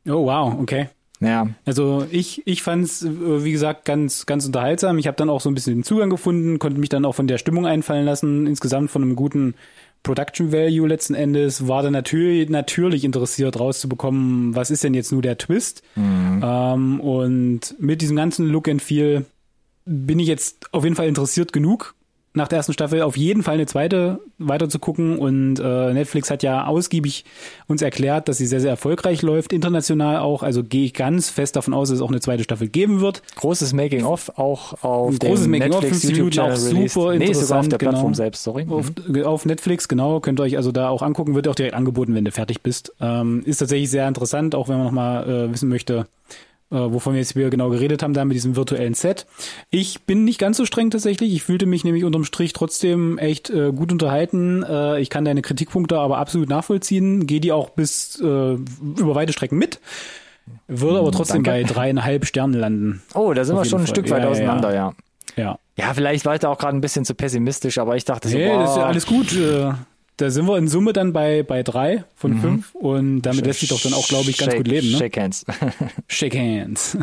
Oh, 0.08 0.26
wow, 0.26 0.56
okay. 0.60 0.90
Ja, 1.20 1.48
Also 1.66 2.06
ich, 2.12 2.42
ich 2.46 2.64
fand 2.64 2.84
es, 2.84 3.06
wie 3.08 3.52
gesagt, 3.52 3.86
ganz, 3.86 4.26
ganz 4.26 4.46
unterhaltsam. 4.46 4.98
Ich 4.98 5.08
habe 5.08 5.16
dann 5.16 5.30
auch 5.30 5.40
so 5.42 5.50
ein 5.50 5.54
bisschen 5.54 5.76
den 5.76 5.84
Zugang 5.84 6.10
gefunden, 6.10 6.60
konnte 6.60 6.80
mich 6.80 6.90
dann 6.90 7.06
auch 7.06 7.16
von 7.16 7.28
der 7.28 7.38
Stimmung 7.38 7.66
einfallen 7.66 8.06
lassen, 8.06 8.46
insgesamt 8.46 8.92
von 8.92 9.04
einem 9.04 9.16
guten 9.16 9.56
Production 10.04 10.52
Value 10.52 10.86
letzten 10.86 11.14
Endes, 11.14 11.66
war 11.70 11.82
dann 11.82 11.94
natürlich, 11.94 12.50
natürlich 12.50 13.06
interessiert 13.06 13.58
rauszubekommen, 13.58 14.54
was 14.54 14.70
ist 14.70 14.84
denn 14.84 14.94
jetzt 14.94 15.14
nur 15.14 15.22
der 15.22 15.38
Twist. 15.38 15.82
Ähm, 16.44 17.00
und 17.00 17.76
mit 17.80 18.02
diesem 18.02 18.18
ganzen 18.18 18.48
Look 18.50 18.68
and 18.68 18.82
Feel 18.82 19.26
bin 19.86 20.20
ich 20.20 20.28
jetzt 20.28 20.74
auf 20.74 20.84
jeden 20.84 20.98
Fall 20.98 21.08
interessiert 21.08 21.54
genug, 21.54 21.96
nach 22.36 22.48
der 22.48 22.58
ersten 22.58 22.74
Staffel 22.74 23.02
auf 23.04 23.16
jeden 23.16 23.44
Fall 23.44 23.54
eine 23.56 23.66
zweite 23.68 24.20
weiter 24.40 24.68
zu 24.68 24.80
gucken. 24.80 25.20
Und 25.20 25.60
äh, 25.60 25.94
Netflix 25.94 26.32
hat 26.32 26.42
ja 26.42 26.66
ausgiebig 26.66 27.26
uns 27.68 27.82
erklärt, 27.82 28.28
dass 28.28 28.38
sie 28.40 28.48
sehr, 28.48 28.60
sehr 28.60 28.72
erfolgreich 28.72 29.22
läuft, 29.22 29.54
international 29.54 30.18
auch. 30.18 30.42
Also 30.44 30.64
gehe 30.64 30.84
ich 30.86 30.94
ganz 30.94 31.30
fest 31.30 31.56
davon 31.56 31.74
aus, 31.74 31.90
dass 31.90 31.98
es 31.98 32.02
auch 32.02 32.10
eine 32.10 32.20
zweite 32.22 32.44
Staffel 32.44 32.68
geben 32.70 33.02
wird. 33.02 33.22
großes 33.36 33.74
Making-of 33.74 34.38
auch 34.38 34.84
auf 34.84 35.20
großes 35.20 35.48
Making-of, 35.48 35.82
Netflix 35.82 36.02
50 36.02 36.10
Minuten, 36.18 36.36
YouTube-Channel 36.36 36.52
auch 36.58 36.74
released. 36.76 36.94
super 36.94 37.06
Nee, 37.14 37.18
sogar 37.18 37.20
auf 37.20 37.22
interessant, 37.28 37.72
der 37.72 37.78
Plattform 37.78 38.04
genau. 38.06 38.14
selbst, 38.16 38.44
sorry. 38.44 38.66
Auf, 38.70 38.92
Mhm. 39.08 39.24
auf 39.24 39.46
Netflix, 39.46 39.88
genau, 39.88 40.20
könnt 40.20 40.40
ihr 40.40 40.44
euch 40.44 40.58
also 40.58 40.72
da 40.72 40.90
auch 40.90 41.02
angucken, 41.04 41.36
wird 41.36 41.48
auch 41.48 41.56
direkt 41.56 41.76
angeboten, 41.76 42.16
wenn 42.16 42.26
du 42.26 42.32
fertig 42.32 42.62
bist. 42.62 42.94
Ähm, 43.00 43.44
ist 43.46 43.58
tatsächlich 43.60 43.90
sehr 43.92 44.08
interessant, 44.08 44.56
auch 44.56 44.68
wenn 44.70 44.78
man 44.78 44.86
nochmal 44.86 45.30
äh, 45.30 45.52
wissen 45.54 45.70
möchte, 45.70 46.08
äh, 46.74 46.92
wovon 46.92 47.14
wir 47.14 47.20
jetzt 47.20 47.36
wieder 47.36 47.50
genau 47.50 47.70
geredet 47.70 48.02
haben, 48.02 48.14
da 48.14 48.26
mit 48.26 48.36
diesem 48.36 48.56
virtuellen 48.56 48.96
Set. 48.96 49.28
Ich 49.70 50.04
bin 50.04 50.24
nicht 50.24 50.40
ganz 50.40 50.58
so 50.58 50.66
streng 50.66 50.90
tatsächlich. 50.90 51.32
Ich 51.34 51.44
fühlte 51.44 51.66
mich 51.68 51.84
nämlich 51.84 52.04
unterm 52.04 52.24
Strich 52.26 52.54
trotzdem 52.54 53.18
echt 53.20 53.50
äh, 53.52 53.72
gut 53.72 53.92
unterhalten. 53.92 54.64
Äh, 54.64 55.00
ich 55.00 55.10
kann 55.10 55.24
deine 55.24 55.42
Kritikpunkte 55.42 56.00
aber 56.00 56.18
absolut 56.18 56.50
nachvollziehen, 56.50 57.28
gehe 57.28 57.40
die 57.40 57.52
auch 57.52 57.70
bis 57.70 58.20
äh, 58.20 58.26
über 58.26 59.16
weite 59.16 59.32
Strecken 59.34 59.58
mit. 59.58 59.80
Würde 60.68 61.00
aber 61.00 61.12
trotzdem 61.12 61.44
danke. 61.44 61.66
bei 61.66 61.74
dreieinhalb 61.74 62.26
Sternen 62.26 62.60
landen. 62.60 63.04
Oh, 63.14 63.34
da 63.34 63.46
sind 63.46 63.56
wir 63.56 63.64
schon 63.64 63.82
ein 63.82 63.86
jeden 63.86 63.96
Stück 63.96 64.10
Fall. 64.10 64.18
weit 64.18 64.24
Ja, 64.24 64.26
ja, 64.26 64.32
auseinander, 64.32 64.74
ja. 64.74 64.94
Ja. 65.36 65.60
Ja, 65.78 65.94
vielleicht 65.94 66.26
war 66.26 66.34
ich 66.34 66.42
da 66.42 66.50
auch 66.50 66.58
gerade 66.58 66.78
ein 66.78 66.82
bisschen 66.82 67.06
zu 67.06 67.16
pessimistisch, 67.16 67.78
aber 67.78 67.96
ich 67.96 68.06
dachte 68.06 68.30
so, 68.30 68.38
Nee, 68.38 68.48
das 68.50 68.72
ist 68.72 68.76
ja 68.76 68.82
boah, 68.84 68.90
alles 68.90 69.06
gut. 69.06 69.36
Da 70.18 70.30
sind 70.30 70.48
wir 70.48 70.58
in 70.58 70.68
Summe 70.68 70.94
dann 70.94 71.12
bei, 71.12 71.42
bei 71.44 71.64
drei 71.64 71.96
Mhm. 71.98 72.02
von 72.16 72.38
fünf 72.40 72.76
und 72.76 73.22
damit 73.24 73.46
lässt 73.48 73.62
sich 73.62 73.70
doch 73.70 73.82
dann 73.82 73.94
auch, 73.94 74.08
glaube 74.08 74.30
ich, 74.30 74.38
ganz 74.38 74.52
shake, 74.52 74.58
gut 74.64 74.68
leben. 74.68 74.92
Ne? 74.92 74.98
Shake 74.98 75.18
hands. 75.18 75.46
Shake 76.08 76.36
hands. 76.38 76.98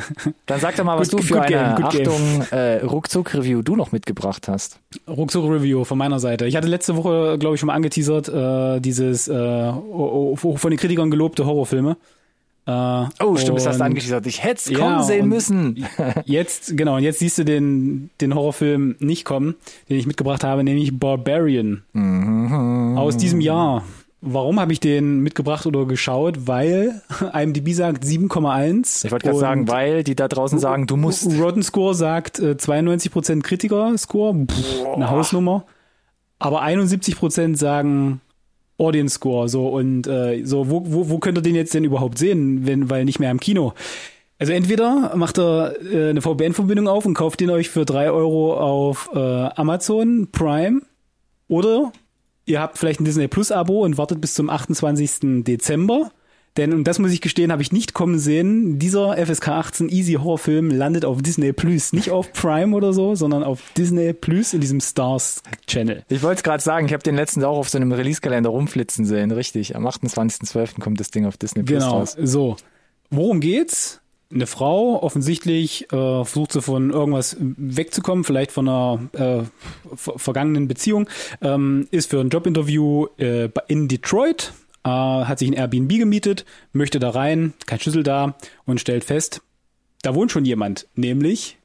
Dann 0.47 0.61
sag 0.61 0.77
doch 0.77 0.85
mal, 0.85 0.99
was 0.99 1.11
Good- 1.11 1.21
du 1.21 1.25
für 1.27 1.43
eine 1.43 1.75
game. 1.75 1.85
Achtung 1.85 2.43
äh, 2.53 2.77
Ruckzuck-Review 2.85 3.63
du 3.63 3.75
noch 3.77 3.91
mitgebracht 3.93 4.47
hast. 4.49 4.79
Ruckzuck-Review 5.09 5.85
von 5.85 5.99
meiner 5.99 6.21
Seite. 6.21 6.47
Ich 6.47 6.55
hatte 6.57 6.69
letzte 6.69 6.97
Woche, 6.97 7.37
glaube 7.39 7.55
ich, 7.57 7.61
schon 7.61 7.67
mal 7.67 7.75
angeteasert, 7.75 8.29
äh, 8.29 8.81
dieses 8.81 9.27
äh, 9.29 9.73
von 9.73 10.71
den 10.71 10.79
Kritikern 10.79 11.11
gelobte 11.11 11.45
Horrorfilme. 11.47 11.97
Äh, 12.71 13.25
Oh, 13.25 13.37
stimmt, 13.37 13.59
das 13.59 13.67
hast 13.67 13.77
du 13.77 13.81
und 13.85 13.87
angeteasert. 13.91 14.27
Ich 14.27 14.43
hätte 14.43 14.55
es 14.57 14.71
Ja, 14.71 14.79
kommen 14.79 15.03
sehen 15.03 15.23
und- 15.25 15.29
müssen. 15.31 15.87
Jetzt, 16.25 16.77
genau, 16.77 16.97
und 16.97 17.03
jetzt 17.03 17.19
siehst 17.19 17.39
du 17.39 17.45
den, 17.45 18.11
den 18.21 18.35
Horrorfilm 18.35 18.97
nicht 19.01 19.25
kommen, 19.25 19.55
den 19.89 19.97
ich 19.99 20.07
mitgebracht 20.07 20.45
habe, 20.45 20.63
nämlich 20.65 20.99
Barbarian. 20.99 21.83
Mhm. 21.93 22.97
Aus 22.99 23.17
diesem 23.17 23.41
Jahr. 23.41 23.85
Warum 24.23 24.61
habe 24.61 24.73
ich 24.75 24.81
den 24.81 25.21
mitgebracht 25.21 25.65
oder 25.65 25.87
geschaut? 25.87 26.47
Weil 26.47 27.01
IMDb 27.33 27.73
sagt 27.73 28.05
7,1. 28.05 29.07
Ich 29.07 29.11
wollte 29.13 29.27
gerade 29.29 29.39
sagen, 29.39 29.69
weil 29.69 30.05
die 30.05 30.15
da 30.15 30.29
draußen 30.29 30.59
sagen, 30.59 30.87
du 30.87 30.97
musst. 30.99 31.27
Rotten 31.41 31.63
Score 31.63 31.95
sagt 31.95 32.39
äh, 32.39 32.53
92% 32.53 33.41
Kritiker-Score, 33.43 34.47
eine 34.95 35.11
Hausnummer. 35.11 35.65
Aber 36.39 36.63
71% 36.63 37.57
sagen 37.57 38.21
Audience 38.81 39.17
Score, 39.17 39.49
so 39.49 39.69
und 39.69 40.07
äh, 40.07 40.43
so, 40.45 40.71
wo, 40.71 40.83
wo, 40.87 41.11
wo 41.11 41.19
könnt 41.19 41.39
ihr 41.39 41.43
den 41.43 41.55
jetzt 41.55 41.75
denn 41.75 41.85
überhaupt 41.85 42.19
sehen, 42.19 42.67
wenn, 42.67 42.91
weil 42.91 43.05
nicht 43.05 43.21
mehr 43.21 43.31
im 43.31 43.41
Kino? 43.41 43.75
Also 44.39 44.55
entweder 44.55 45.13
macht 45.17 45.39
er 45.39 45.75
äh, 45.85 46.11
eine 46.11 46.23
VPN-Verbindung 46.23 46.89
auf 46.89 47.05
und 47.05 47.15
kauft 47.15 47.41
den 47.41 47.51
euch 47.51 47.69
für 47.69 47.85
drei 47.85 48.11
Euro 48.11 48.57
auf 48.57 49.11
äh, 49.15 49.19
Amazon 49.19 50.29
Prime 50.33 50.81
oder 51.47 51.93
ihr 52.47 52.61
habt 52.61 52.79
vielleicht 52.79 53.01
ein 53.01 53.05
Disney 53.05 53.29
Plus 53.29 53.53
Abo 53.53 53.85
und 53.85 53.99
wartet 53.99 54.21
bis 54.21 54.35
zum 54.35 54.49
28. 54.49 55.45
Dezember. 55.45 56.11
Denn, 56.57 56.73
und 56.73 56.85
das 56.85 56.99
muss 56.99 57.13
ich 57.13 57.21
gestehen, 57.21 57.53
habe 57.53 57.63
ich 57.63 57.71
nicht 57.71 57.95
kommen 57.95 58.19
sehen, 58.19 58.79
dieser 58.79 59.17
FSK 59.25 59.49
18 59.49 59.89
Easy 59.89 60.15
Horrorfilm 60.15 60.71
landet 60.71 61.05
auf 61.05 61.23
Disney 61.23 61.53
Plus. 61.53 61.93
Nicht 61.93 62.11
auf 62.11 62.33
Prime 62.33 62.75
oder 62.77 62.93
so, 62.93 63.15
sondern 63.15 63.45
auf 63.45 63.61
Disney 63.77 64.13
Plus 64.13 64.53
in 64.53 64.61
diesem 64.61 64.81
Stars 64.81 65.43
Channel. 65.67 66.03
Ich 66.09 66.23
wollte 66.23 66.39
es 66.39 66.43
gerade 66.43 66.63
sagen, 66.63 66.87
ich 66.87 66.93
habe 66.93 67.03
den 67.05 67.15
letztens 67.15 67.45
auch 67.45 67.57
auf 67.57 67.69
so 67.69 67.79
einem 67.79 67.93
Release-Kalender 67.93 68.51
rumflitzen 68.51 69.05
sehen. 69.05 69.31
Richtig, 69.31 69.77
am 69.77 69.87
28.12. 69.87 70.81
kommt 70.81 70.99
das 70.99 71.11
Ding 71.11 71.25
auf 71.25 71.37
Disney 71.37 71.63
Plus 71.63 71.83
Genau, 71.85 71.99
raus. 71.99 72.17
so. 72.21 72.57
Worum 73.11 73.41
geht's? 73.41 74.01
Eine 74.33 74.47
Frau, 74.47 75.03
offensichtlich 75.03 75.85
äh, 75.93 76.25
versucht 76.25 76.53
sie 76.53 76.63
von 76.63 76.91
irgendwas 76.91 77.37
wegzukommen, 77.41 78.23
vielleicht 78.23 78.53
von 78.53 78.69
einer 78.69 79.01
äh, 79.13 79.43
ver 79.97 80.19
vergangenen 80.19 80.69
Beziehung, 80.69 81.09
ähm, 81.43 81.89
ist 81.91 82.11
für 82.11 82.21
ein 82.21 82.29
Jobinterview 82.29 83.07
äh, 83.19 83.49
in 83.67 83.89
Detroit, 83.89 84.53
äh, 84.85 84.89
hat 84.89 85.39
sich 85.39 85.49
ein 85.49 85.55
Airbnb 85.55 85.91
gemietet, 85.99 86.45
möchte 86.73 86.99
da 86.99 87.11
rein, 87.11 87.55
kein 87.67 87.81
Schlüssel 87.81 88.03
da 88.03 88.37
und 88.65 88.81
stellt 88.81 89.05
fest, 89.05 89.43
da 90.03 90.15
wohnt 90.15 90.33
schon 90.33 90.45
jemand, 90.45 90.87
nämlich 90.95 91.59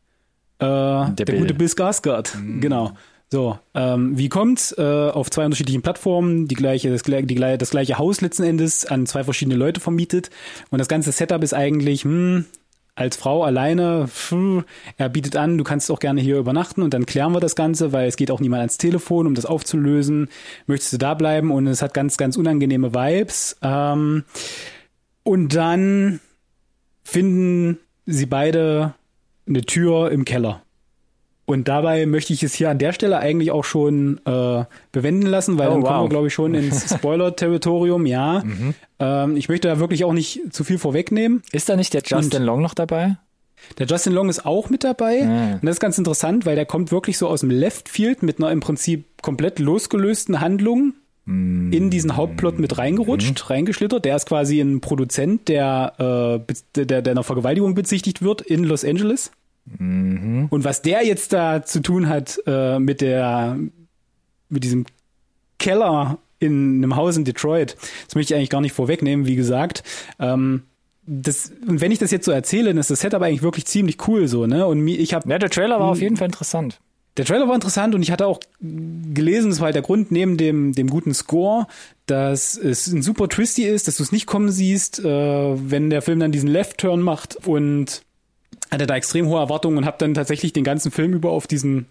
äh, 0.60 0.66
der, 0.66 1.26
Bill. 1.26 1.40
gute 1.40 1.54
Bill 1.54 1.68
Skarsgård. 1.68 2.32
Genau. 2.60 2.94
So, 3.32 3.58
ähm, 3.74 4.18
wie 4.18 4.30
kommt's? 4.30 4.72
Äh, 4.78 4.82
auf 4.84 5.30
zwei 5.32 5.46
unterschiedlichen 5.46 5.82
Plattformen, 5.82 6.48
die 6.48 6.56
gleiche, 6.56 6.92
das, 6.92 7.04
gleiche- 7.04 7.26
die, 7.26 7.36
das 7.36 7.72
gleiche 7.72 7.98
Haus 7.98 8.22
letzten 8.22 8.44
Endes 8.44 8.86
an 8.86 9.08
zwei 9.08 9.24
verschiedene 9.24 9.56
Leute 9.58 9.82
vermietet. 9.82 10.30
Und 10.70 10.78
das 10.80 10.88
ganze 10.88 11.12
Setup 11.12 11.42
ist 11.44 11.54
eigentlich, 11.54 12.04
hm, 12.04 12.46
als 12.96 13.18
Frau 13.18 13.44
alleine, 13.44 14.08
pff, 14.08 14.64
er 14.98 15.10
bietet 15.10 15.36
an, 15.36 15.58
du 15.58 15.64
kannst 15.64 15.92
auch 15.92 16.00
gerne 16.00 16.22
hier 16.22 16.38
übernachten 16.38 16.82
und 16.82 16.94
dann 16.94 17.06
klären 17.06 17.34
wir 17.34 17.42
das 17.42 17.56
Ganze, 17.56 17.92
weil 17.92 18.08
es 18.08 18.16
geht 18.16 18.32
auch 18.32 18.40
niemand 18.40 18.62
ans 18.62 18.78
Telefon, 18.78 19.28
um 19.28 19.36
das 19.36 19.46
aufzulösen. 19.46 20.30
Möchtest 20.66 20.94
du 20.94 20.98
da 20.98 21.14
bleiben? 21.14 21.52
Und 21.52 21.68
es 21.68 21.82
hat 21.82 21.94
ganz, 21.94 22.16
ganz 22.18 22.38
unangenehme 22.38 22.94
Vibes. 22.94 23.58
Ähm, 23.62 24.24
und 25.24 25.56
dann 25.56 26.22
finden 27.04 27.80
sie 28.06 28.26
beide 28.26 28.94
eine 29.48 29.62
Tür 29.62 30.12
im 30.12 30.24
Keller. 30.24 30.65
Und 31.48 31.68
dabei 31.68 32.06
möchte 32.08 32.34
ich 32.34 32.42
es 32.42 32.56
hier 32.56 32.72
an 32.72 32.80
der 32.80 32.92
Stelle 32.92 33.20
eigentlich 33.20 33.52
auch 33.52 33.64
schon 33.64 34.20
äh, 34.26 34.64
bewenden 34.92 35.28
lassen, 35.28 35.60
weil 35.60 35.68
Oh, 35.68 35.74
dann 35.74 35.82
wow. 35.84 35.90
kommen 35.90 36.04
wir, 36.06 36.10
glaube 36.10 36.28
ich, 36.28 36.34
schon 36.34 36.54
ins 36.56 36.90
Spoiler-Territorium, 36.96 38.06
ja. 38.08 38.44
Ähm, 39.00 39.38
ich 39.38 39.48
möchte 39.50 39.68
da 39.68 39.80
wirklich 39.80 40.04
auch 40.06 40.14
nicht 40.14 40.42
zu 40.52 40.64
viel 40.64 40.78
vorwegnehmen. 40.80 41.44
Ist 41.52 41.70
da 41.70 41.76
nicht 41.76 41.94
der 41.94 42.02
Justin 42.04 42.44
Long 42.44 42.62
noch 42.62 42.74
dabei? 42.74 43.18
Der 43.78 43.86
Justin 43.86 44.14
Long 44.14 44.30
ist 44.30 44.46
auch 44.46 44.70
mit 44.70 44.84
dabei. 44.84 45.22
Ah. 45.24 45.54
Und 45.56 45.66
das 45.66 45.76
ist 45.76 45.80
ganz 45.80 45.98
interessant, 45.98 46.46
weil 46.46 46.56
der 46.56 46.66
kommt 46.66 46.92
wirklich 46.92 47.18
so 47.18 47.28
aus 47.28 47.42
dem 47.42 47.52
Left 47.52 47.90
Field 47.90 48.24
mit 48.24 48.40
einer 48.40 48.52
im 48.52 48.60
Prinzip 48.60 49.06
komplett 49.22 49.60
losgelösten 49.60 50.42
Handlung 50.42 50.94
in 51.28 51.90
diesen 51.90 52.16
Hauptplot 52.18 52.60
mit 52.60 52.78
reingerutscht, 52.78 53.50
reingeschlittert. 53.50 54.06
Der 54.06 54.16
ist 54.16 54.28
quasi 54.28 54.60
ein 54.62 54.80
Produzent, 54.80 55.48
der, 55.48 56.44
äh, 56.48 56.54
der, 56.86 57.02
der 57.02 57.12
einer 57.12 57.24
Vergewaltigung 57.24 57.74
bezichtigt 57.74 58.22
wird 58.22 58.42
in 58.42 58.64
Los 58.64 58.86
Angeles. 58.86 59.32
Und 59.80 60.64
was 60.64 60.82
der 60.84 61.06
jetzt 61.06 61.34
da 61.34 61.64
zu 61.64 61.82
tun 61.82 62.08
hat 62.08 62.40
äh, 62.46 62.78
mit 62.80 63.02
der, 63.02 63.58
mit 64.50 64.64
diesem 64.64 64.86
Keller 65.58 66.20
in 66.40 66.84
einem 66.84 66.96
Haus 66.96 67.18
in 67.18 67.26
Detroit, 67.26 67.76
das 68.06 68.16
möchte 68.16 68.34
ich 68.34 68.38
eigentlich 68.38 68.50
gar 68.52 68.62
nicht 68.62 68.74
vorwegnehmen, 68.74 69.26
wie 69.26 69.36
gesagt. 69.36 69.84
Ähm, 70.20 70.64
das, 71.08 71.52
und 71.68 71.82
wenn 71.82 71.92
ich 71.92 72.00
das 72.00 72.12
jetzt 72.12 72.26
so 72.26 72.32
erzähle, 72.32 72.70
dann 72.70 72.78
ist 72.78 72.90
das 72.92 73.00
Setup 73.00 73.22
eigentlich 73.22 73.42
wirklich 73.44 73.66
ziemlich 73.66 74.08
cool 74.08 74.28
so, 74.28 74.46
ne? 74.46 74.66
Und 74.66 74.88
ich 74.88 75.14
habe 75.14 75.30
Ja, 75.30 75.38
der 75.40 75.50
Trailer 75.50 75.80
war 75.80 75.88
auf 75.90 76.02
jeden 76.02 76.18
Fall 76.18 76.28
interessant. 76.28 76.80
der 77.18 77.26
Trailer 77.26 77.48
war 77.48 77.56
interessant 77.56 77.96
und 77.96 78.02
ich 78.02 78.12
hatte 78.12 78.28
auch 78.28 78.40
gelesen, 78.60 79.50
das 79.50 79.60
war 79.60 79.66
halt 79.66 79.76
der 79.76 79.84
Grund 79.84 80.12
neben 80.12 80.38
dem, 80.38 80.74
dem 80.74 80.90
guten 80.90 81.14
Score, 81.14 81.68
dass 82.08 82.58
es 82.58 82.88
ein 82.88 83.02
super 83.02 83.30
Twisty 83.30 83.64
ist, 83.64 83.88
dass 83.88 83.98
du 83.98 84.04
es 84.04 84.12
nicht 84.12 84.26
kommen 84.26 84.52
siehst, 84.52 85.00
äh, 85.00 85.06
wenn 85.72 85.90
der 85.90 86.02
Film 86.02 86.20
dann 86.20 86.32
diesen 86.32 86.50
Left-Turn 86.50 87.02
macht 87.02 87.48
und 87.48 88.04
hatte 88.72 88.88
da 88.88 88.96
extrem 88.96 89.28
hohe 89.28 89.40
Erwartungen 89.40 89.78
und 89.78 89.86
habe 89.86 89.98
dann 90.00 90.14
tatsächlich 90.14 90.54
den 90.54 90.64
ganzen 90.64 90.92
Film 90.92 91.14
über 91.14 91.30
auf 91.30 91.48
diesen 91.48 91.88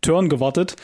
Turn 0.00 0.28
gewartet, 0.28 0.76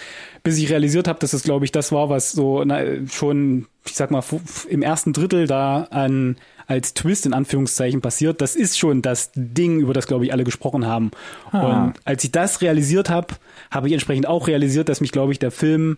bis 0.42 0.58
ich 0.58 0.70
realisiert 0.70 1.08
habe, 1.08 1.18
dass 1.18 1.30
das, 1.30 1.42
glaube 1.42 1.64
ich, 1.64 1.72
das 1.72 1.90
war, 1.90 2.10
was 2.10 2.32
so 2.32 2.62
na, 2.64 2.82
schon, 3.08 3.66
ich 3.86 3.94
sag 3.94 4.10
mal, 4.10 4.22
im 4.68 4.82
ersten 4.82 5.12
Drittel 5.12 5.46
da 5.46 5.84
an 5.90 6.36
als 6.66 6.94
Twist 6.94 7.26
in 7.26 7.32
Anführungszeichen 7.32 8.00
passiert. 8.00 8.40
Das 8.40 8.56
ist 8.56 8.78
schon 8.78 9.00
das 9.00 9.30
Ding, 9.34 9.80
über 9.80 9.94
das, 9.94 10.06
glaube 10.06 10.24
ich, 10.26 10.32
alle 10.32 10.44
gesprochen 10.44 10.86
haben. 10.86 11.12
Ah. 11.52 11.84
Und 11.84 11.94
als 12.04 12.24
ich 12.24 12.32
das 12.32 12.60
realisiert 12.60 13.08
habe, 13.08 13.34
habe 13.70 13.86
ich 13.86 13.92
entsprechend 13.92 14.26
auch 14.26 14.48
realisiert, 14.48 14.88
dass 14.88 15.00
mich, 15.00 15.12
glaube 15.12 15.32
ich, 15.32 15.38
der 15.38 15.52
Film 15.52 15.96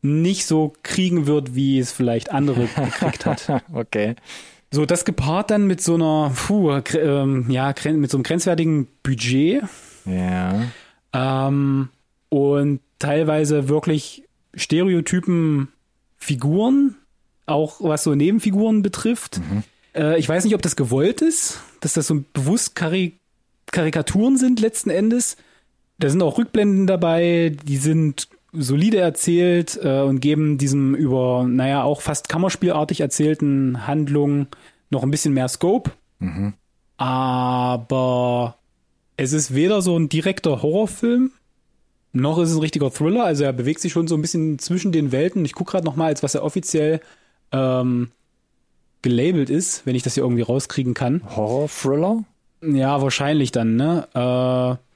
nicht 0.00 0.46
so 0.46 0.72
kriegen 0.82 1.26
wird, 1.26 1.54
wie 1.54 1.78
es 1.78 1.90
vielleicht 1.90 2.30
andere 2.30 2.66
gekriegt 2.66 3.26
hat. 3.26 3.62
okay. 3.72 4.14
So, 4.74 4.86
das 4.86 5.04
gepaart 5.04 5.50
dann 5.52 5.68
mit 5.68 5.80
so 5.80 5.94
einer, 5.94 6.32
puh, 6.34 6.72
ähm, 6.96 7.48
ja, 7.48 7.72
mit 7.92 8.10
so 8.10 8.16
einem 8.16 8.24
grenzwertigen 8.24 8.88
Budget 9.04 9.62
Ja. 10.04 10.62
ähm, 11.12 11.90
und 12.28 12.80
teilweise 12.98 13.68
wirklich 13.68 14.24
Stereotypen 14.54 15.68
Figuren, 16.16 16.96
auch 17.46 17.76
was 17.80 18.02
so 18.02 18.16
Nebenfiguren 18.16 18.82
betrifft. 18.82 19.40
Äh, 19.94 20.18
ich 20.18 20.28
weiß 20.28 20.42
nicht, 20.44 20.56
ob 20.56 20.62
das 20.62 20.74
gewollt 20.74 21.22
ist, 21.22 21.60
dass 21.80 21.92
das 21.92 22.08
so 22.08 22.24
bewusst 22.32 22.74
Kari 22.74 23.18
Karikaturen 23.70 24.36
sind 24.36 24.58
letzten 24.58 24.90
Endes. 24.90 25.36
Da 25.98 26.10
sind 26.10 26.22
auch 26.22 26.36
Rückblenden 26.36 26.88
dabei, 26.88 27.56
die 27.64 27.76
sind 27.76 28.28
solide 28.54 28.98
erzählt 28.98 29.78
äh, 29.82 30.00
und 30.00 30.20
geben 30.20 30.58
diesem 30.58 30.94
über, 30.94 31.44
naja, 31.48 31.82
auch 31.82 32.00
fast 32.00 32.28
kammerspielartig 32.28 33.00
erzählten 33.00 33.86
Handlung 33.86 34.46
noch 34.90 35.02
ein 35.02 35.10
bisschen 35.10 35.34
mehr 35.34 35.48
Scope. 35.48 35.90
Aber 36.96 38.56
es 39.16 39.32
ist 39.32 39.54
weder 39.54 39.82
so 39.82 39.96
ein 39.98 40.08
direkter 40.08 40.62
Horrorfilm, 40.62 41.32
noch 42.12 42.38
ist 42.38 42.50
es 42.50 42.56
ein 42.56 42.60
richtiger 42.60 42.92
Thriller. 42.92 43.24
Also 43.24 43.44
er 43.44 43.52
bewegt 43.52 43.80
sich 43.80 43.92
schon 43.92 44.06
so 44.06 44.14
ein 44.14 44.22
bisschen 44.22 44.58
zwischen 44.58 44.92
den 44.92 45.10
Welten. 45.10 45.44
Ich 45.44 45.52
gucke 45.52 45.72
gerade 45.72 45.84
noch 45.84 45.96
mal, 45.96 46.06
als 46.06 46.22
was 46.22 46.36
er 46.36 46.44
offiziell 46.44 47.00
ähm, 47.50 48.12
gelabelt 49.02 49.50
ist, 49.50 49.84
wenn 49.84 49.96
ich 49.96 50.04
das 50.04 50.14
hier 50.14 50.22
irgendwie 50.22 50.42
rauskriegen 50.42 50.94
kann. 50.94 51.22
Horror-Thriller? 51.36 52.24
Ja, 52.62 53.02
wahrscheinlich 53.02 53.52
dann, 53.52 53.76
ne? 53.76 54.08
Äh, 54.14 54.93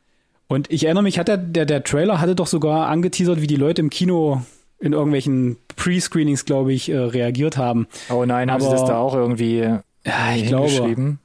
und 0.49 0.71
ich 0.71 0.85
erinnere 0.85 1.03
mich, 1.05 1.19
hat 1.19 1.29
der, 1.29 1.37
der, 1.37 1.67
der 1.67 1.85
Trailer 1.85 2.21
hatte 2.21 2.35
doch 2.35 2.47
sogar 2.47 2.89
angeteasert, 2.89 3.41
wie 3.41 3.47
die 3.47 3.57
Leute 3.57 3.81
im 3.83 3.91
Kino 3.91 4.43
in 4.81 4.93
irgendwelchen 4.93 5.57
Pre-Screenings, 5.77 6.45
glaube 6.45 6.73
ich, 6.73 6.89
äh, 6.89 6.97
reagiert 6.99 7.57
haben. 7.57 7.87
Oh 8.11 8.25
nein, 8.25 8.51
haben 8.51 8.61
sie 8.61 8.67
Aber- 8.69 8.77
das 8.77 8.85
da 8.89 8.97
auch 8.99 9.15
irgendwie 9.15 9.59
Ja, 9.59 10.35
ich 10.37 10.47
glaube. 10.47 11.19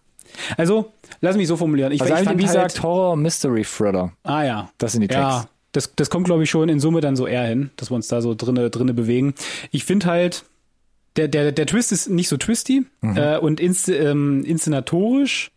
Also, 0.58 0.92
lass 1.22 1.38
mich 1.38 1.48
so 1.48 1.58
formulieren. 1.58 1.92
Ich, 1.92 2.02
Also 2.02 2.14
ich 2.16 2.20
fand 2.22 2.32
IMDb 2.42 2.48
halt, 2.58 2.72
sagt 2.72 2.84
Horror-Mystery-Thriller. 2.84 4.12
ah 4.24 4.44
ja, 4.44 4.70
Das 4.80 4.94
sind 4.94 5.02
die 5.02 5.14
ja, 5.14 5.22
Tags. 5.42 5.48
das, 5.74 5.94
das 5.96 6.10
kommt, 6.10 6.26
glaube 6.26 6.44
ich, 6.44 6.50
schon 6.50 6.70
in 6.70 6.80
Summe 6.80 7.02
dann 7.02 7.16
so 7.16 7.28
eher 7.28 7.46
hin, 7.46 7.70
dass 7.78 7.92
wir 7.92 7.96
uns 7.96 8.08
da 8.08 8.22
so 8.22 8.34
drinne, 8.36 8.70
drinne 8.70 8.94
bewegen. 8.94 9.36
Ich 9.72 9.86
finde 9.86 10.08
halt, 10.08 10.44
der, 11.16 11.28
der, 11.28 11.52
der 11.52 11.68
Twist 11.68 11.92
ist 11.92 12.10
nicht 12.10 12.28
so 12.28 12.38
twisty 12.38 12.86
äh, 13.04 13.38
und 13.38 13.60
inst, 13.60 13.88
ähm, 13.90 14.44
inszenatorisch 14.46 15.52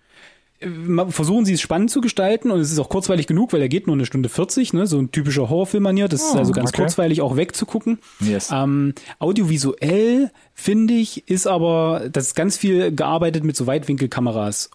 versuchen 1.08 1.44
sie 1.44 1.54
es 1.54 1.60
spannend 1.60 1.90
zu 1.90 2.00
gestalten 2.00 2.50
und 2.50 2.60
es 2.60 2.72
ist 2.72 2.78
auch 2.78 2.88
kurzweilig 2.88 3.26
genug, 3.26 3.52
weil 3.52 3.60
er 3.60 3.68
geht 3.68 3.86
nur 3.86 3.94
eine 3.94 4.06
Stunde 4.06 4.28
40, 4.28 4.72
ne, 4.72 4.86
so 4.86 4.98
ein 4.98 5.10
typischer 5.12 5.48
Horrorfilm-Manier, 5.50 6.08
das 6.08 6.22
ist 6.22 6.34
Oh, 6.34 6.38
also 6.38 6.52
ganz 6.52 6.70
okay. 6.70 6.82
kurzweilig 6.82 7.20
auch 7.20 7.36
wegzugucken. 7.36 7.98
Yes. 8.20 8.50
Ähm, 8.52 8.94
audiovisuell, 9.18 10.30
finde 10.54 10.94
ich, 10.94 11.28
ist 11.28 11.46
aber, 11.46 12.08
das 12.10 12.28
ist 12.28 12.34
ganz 12.34 12.56
viel 12.56 12.94
gearbeitet 12.94 13.44
mit 13.44 13.56
so 13.56 13.66
Weitwinkelkameras. 13.66 14.70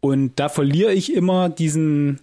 Und 0.00 0.32
da 0.40 0.48
verliere 0.48 0.92
ich 0.92 1.12
immer 1.12 1.48
diesen 1.48 2.20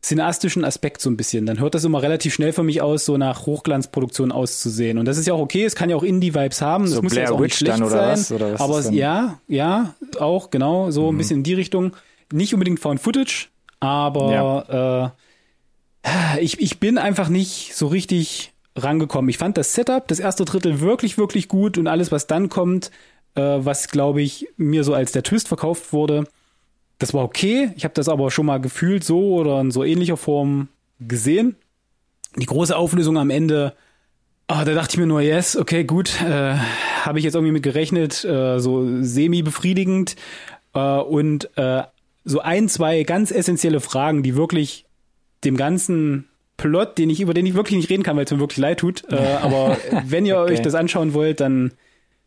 cineastischen 0.00 0.64
Aspekt 0.64 1.00
so 1.00 1.10
ein 1.10 1.16
bisschen. 1.16 1.44
Dann 1.44 1.58
hört 1.58 1.74
das 1.74 1.84
immer 1.84 2.00
relativ 2.02 2.32
schnell 2.32 2.52
für 2.52 2.62
mich 2.62 2.80
aus, 2.80 3.04
so 3.04 3.16
nach 3.18 3.46
Hochglanzproduktion 3.46 4.30
auszusehen. 4.32 4.96
Und 4.96 5.06
das 5.06 5.18
ist 5.18 5.26
ja 5.26 5.34
auch 5.34 5.40
okay, 5.40 5.64
es 5.64 5.74
kann 5.74 5.90
ja 5.90 5.96
auch 5.96 6.04
Indie-Vibes 6.04 6.62
haben. 6.62 6.84
Das 6.84 6.92
So 6.94 7.02
muss 7.02 7.14
ja 7.14 7.22
jetzt 7.22 7.28
Blair 7.28 7.36
auch 7.36 7.42
nicht 7.42 7.56
schlecht 7.56 7.74
dann 7.74 7.82
oder 7.82 7.90
sein. 7.90 8.10
was? 8.12 8.32
Oder 8.32 8.52
was 8.54 8.60
aber 8.60 8.78
ist? 8.78 8.90
Mhm. 8.90 8.96
ja, 8.96 9.40
ja, 9.48 9.94
auch, 10.20 10.50
genau, 10.50 10.90
so 10.92 11.10
ein 11.10 11.18
bisschen 11.18 11.38
in 11.38 11.42
die 11.42 11.54
Richtung. 11.54 11.92
Nicht 12.32 12.52
unbedingt 12.52 12.80
Found 12.80 13.00
Footage, 13.00 13.48
aber 13.80 15.14
äh, 16.04 16.40
ich, 16.40 16.60
ich 16.60 16.78
bin 16.78 16.98
einfach 16.98 17.28
nicht 17.28 17.74
so 17.74 17.86
richtig 17.86 18.52
rangekommen. 18.76 19.28
Ich 19.28 19.38
fand 19.38 19.56
das 19.56 19.74
Setup, 19.74 20.06
das 20.08 20.20
erste 20.20 20.44
Drittel 20.44 20.80
wirklich, 20.80 21.18
wirklich 21.18 21.48
gut 21.48 21.78
und 21.78 21.86
alles, 21.86 22.12
was 22.12 22.26
dann 22.26 22.48
kommt, 22.48 22.90
äh, 23.34 23.40
was, 23.40 23.88
glaube 23.88 24.22
ich, 24.22 24.48
mir 24.56 24.84
so 24.84 24.94
als 24.94 25.12
der 25.12 25.22
Twist 25.22 25.48
verkauft 25.48 25.92
wurde, 25.92 26.24
das 26.98 27.14
war 27.14 27.24
okay. 27.24 27.70
Ich 27.76 27.84
habe 27.84 27.94
das 27.94 28.08
aber 28.08 28.30
schon 28.30 28.46
mal 28.46 28.60
gefühlt 28.60 29.04
so 29.04 29.34
oder 29.34 29.60
in 29.60 29.70
so 29.70 29.84
ähnlicher 29.84 30.16
Form 30.16 30.68
gesehen. 31.00 31.56
Die 32.36 32.46
große 32.46 32.76
Auflösung 32.76 33.16
am 33.18 33.30
Ende, 33.30 33.74
ah, 34.48 34.64
da 34.64 34.74
dachte 34.74 34.94
ich 34.94 34.98
mir 34.98 35.06
nur, 35.06 35.20
yes, 35.20 35.56
okay, 35.56 35.84
gut, 35.84 36.20
äh, 36.22 36.56
habe 37.02 37.18
ich 37.18 37.24
jetzt 37.24 37.34
irgendwie 37.34 37.52
mit 37.52 37.62
gerechnet, 37.62 38.24
äh, 38.24 38.58
so 38.58 39.02
semi-befriedigend 39.02 40.16
äh, 40.74 40.98
und 40.98 41.48
äh, 41.56 41.84
so 42.28 42.40
ein, 42.40 42.68
zwei 42.68 43.02
ganz 43.04 43.30
essentielle 43.30 43.80
Fragen, 43.80 44.22
die 44.22 44.36
wirklich 44.36 44.84
dem 45.44 45.56
ganzen 45.56 46.28
Plot, 46.58 46.98
den 46.98 47.08
ich 47.08 47.20
über 47.20 47.32
den 47.32 47.46
ich 47.46 47.54
wirklich 47.54 47.76
nicht 47.76 47.88
reden 47.88 48.02
kann, 48.02 48.16
weil 48.16 48.24
es 48.24 48.30
mir 48.30 48.40
wirklich 48.40 48.58
leid 48.58 48.80
tut. 48.80 49.04
Äh, 49.10 49.16
aber 49.42 49.78
wenn 50.06 50.26
ihr 50.26 50.38
okay. 50.38 50.52
euch 50.52 50.62
das 50.62 50.74
anschauen 50.74 51.14
wollt, 51.14 51.40
dann 51.40 51.72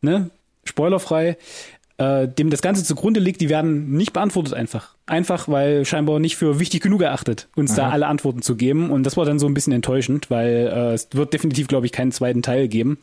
ne, 0.02 0.32
spoilerfrei. 0.64 1.38
Äh, 1.98 2.28
dem 2.28 2.50
das 2.50 2.64
Ganze 2.64 2.84
zugrunde 2.84 3.20
liegt, 3.20 3.42
die 3.42 3.50
werden 3.50 3.92
nicht 3.92 4.12
beantwortet 4.12 4.56
einfach. 4.56 4.96
Einfach, 5.06 5.48
weil 5.48 5.86
scheinbar 5.86 6.20
nicht 6.20 6.36
für 6.36 6.60
wichtig 6.60 6.82
genug 6.82 7.02
erachtet, 7.04 7.48
uns 7.56 7.72
Aha. 7.74 7.82
da 7.82 7.90
alle 7.92 8.08
Antworten 8.08 8.42
zu 8.42 8.56
geben. 8.56 8.90
Und 8.90 9.04
das 9.04 9.18
war 9.18 9.26
dann 9.26 9.38
so 9.38 9.46
ein 9.46 9.54
bisschen 9.54 9.74
enttäuschend, 9.74 10.32
weil 10.32 10.72
äh, 10.74 10.94
es 10.94 11.10
wird 11.12 11.34
definitiv, 11.34 11.68
glaube 11.68 11.86
ich, 11.86 11.92
keinen 11.92 12.12
zweiten 12.12 12.42
Teil 12.42 12.70
geben. 12.70 12.98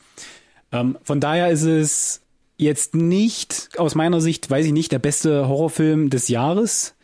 Ähm, 0.73 0.99
von 1.05 1.21
daher 1.21 1.51
ist 1.51 1.63
es 1.63 2.23
jetzt 2.59 2.95
nicht, 2.95 3.71
aus 3.79 3.95
meiner 3.95 4.21
Sicht, 4.21 4.51
weiß 4.51 4.67
ich 4.67 4.73
nicht, 4.73 4.93
der 4.93 4.99
beste 4.99 5.49
Horrorfilm 5.49 6.11
des 6.11 6.29
Jahres. 6.29 6.95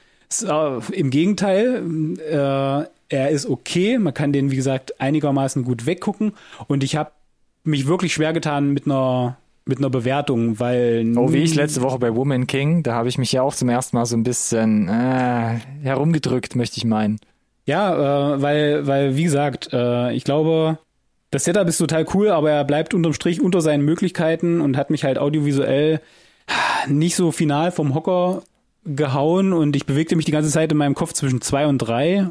Äh, 0.43 0.93
Im 0.93 1.11
Gegenteil, 1.11 1.85
äh, 2.19 2.89
er 3.09 3.31
ist 3.31 3.47
okay. 3.47 3.99
Man 3.99 4.13
kann 4.13 4.33
den, 4.33 4.51
wie 4.51 4.57
gesagt, 4.57 5.01
einigermaßen 5.01 5.65
gut 5.65 5.87
weggucken. 5.87 6.33
Und 6.67 6.85
ich 6.85 6.97
habe 6.97 7.13
mich 7.63 7.87
wirklich 7.87 8.13
schwer 8.13 8.33
getan 8.33 8.73
mit 8.73 8.87
einer 8.87 9.39
mit 9.67 9.79
einer 9.79 9.89
Bewertung, 9.89 10.61
weil 10.61 11.11
oh 11.17 11.33
wie 11.33 11.39
ich 11.39 11.55
letzte 11.55 11.81
Woche 11.81 11.99
bei 11.99 12.15
Woman 12.15 12.47
King, 12.47 12.83
da 12.83 12.93
habe 12.93 13.09
ich 13.09 13.17
mich 13.17 13.33
ja 13.33 13.41
auch 13.41 13.55
zum 13.55 13.71
ersten 13.71 13.97
Mal 13.97 14.05
so 14.05 14.15
ein 14.15 14.23
bisschen 14.23 14.89
äh, 14.89 15.59
herumgedrückt, 15.83 16.55
möchte 16.55 16.77
ich 16.77 16.85
meinen. 16.85 17.19
Ja, 17.65 18.35
äh, 18.35 18.43
weil 18.43 18.87
weil 18.87 19.17
wie 19.17 19.25
gesagt, 19.25 19.71
äh, 19.73 20.13
ich 20.13 20.25
glaube, 20.25 20.79
das 21.35 21.43
Setup 21.43 21.67
ist 21.67 21.79
total 21.79 22.07
cool, 22.15 22.29
aber 22.29 22.53
er 22.53 22.65
bleibt 22.65 22.95
unterm 22.95 23.13
Strich 23.13 23.41
unter 23.41 23.61
seinen 23.61 23.85
Möglichkeiten 23.85 24.61
und 24.61 24.77
hat 24.77 24.91
mich 24.91 25.03
halt 25.03 25.19
audiovisuell 25.19 26.01
nicht 26.87 27.17
so 27.17 27.33
final 27.33 27.73
vom 27.73 27.93
Hocker 27.93 28.45
gehauen 28.85 29.53
und 29.53 29.75
ich 29.75 29.85
bewegte 29.85 30.15
mich 30.15 30.27
die 30.27 30.31
ganze 30.31 30.51
Zeit 30.51 30.71
in 30.71 30.79
meinem 30.79 30.95
Kopf 30.95 31.13
zwischen 31.13 31.41
zwei 31.41 31.67
und 31.67 31.79
drei 31.79 32.31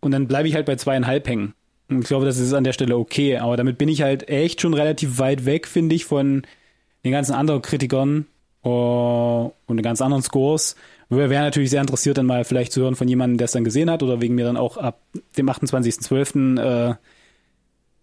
und 0.00 0.10
dann 0.10 0.28
bleibe 0.28 0.46
ich 0.46 0.54
halt 0.54 0.66
bei 0.66 0.76
zweieinhalb 0.76 1.26
hängen. 1.26 1.54
Und 1.88 2.00
ich 2.02 2.08
glaube, 2.08 2.26
das 2.26 2.36
ist 2.36 2.52
an 2.52 2.64
der 2.64 2.74
Stelle 2.74 2.98
okay. 2.98 3.38
Aber 3.38 3.56
damit 3.56 3.78
bin 3.78 3.88
ich 3.88 4.02
halt 4.02 4.28
echt 4.28 4.60
schon 4.60 4.74
relativ 4.74 5.18
weit 5.18 5.46
weg, 5.46 5.66
finde 5.66 5.94
ich, 5.94 6.04
von 6.04 6.42
den 7.06 7.12
ganzen 7.12 7.32
anderen 7.32 7.62
Kritikern 7.62 8.26
uh, 8.62 9.50
und 9.66 9.76
den 9.78 9.82
ganz 9.82 10.02
anderen 10.02 10.22
Scores. 10.22 10.76
Wir 11.08 11.30
wären 11.30 11.44
natürlich 11.44 11.70
sehr 11.70 11.80
interessiert, 11.80 12.18
dann 12.18 12.26
mal 12.26 12.44
vielleicht 12.44 12.72
zu 12.72 12.82
hören 12.82 12.94
von 12.94 13.08
jemandem, 13.08 13.38
der 13.38 13.46
es 13.46 13.52
dann 13.52 13.64
gesehen 13.64 13.88
hat 13.88 14.02
oder 14.02 14.20
wegen 14.20 14.34
mir 14.34 14.44
dann 14.44 14.58
auch 14.58 14.76
ab 14.76 15.00
dem 15.38 15.48
28.12. 15.48 16.90
Äh, 16.90 16.96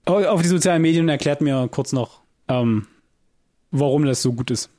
auf 0.06 0.42
die 0.42 0.48
sozialen 0.48 0.82
Medien 0.82 1.10
erklärt 1.10 1.42
mir 1.42 1.68
kurz 1.70 1.92
noch, 1.92 2.22
ähm, 2.48 2.88
warum 3.72 4.06
das 4.06 4.22
so 4.22 4.34
gut 4.34 4.52
ist. 4.52 4.70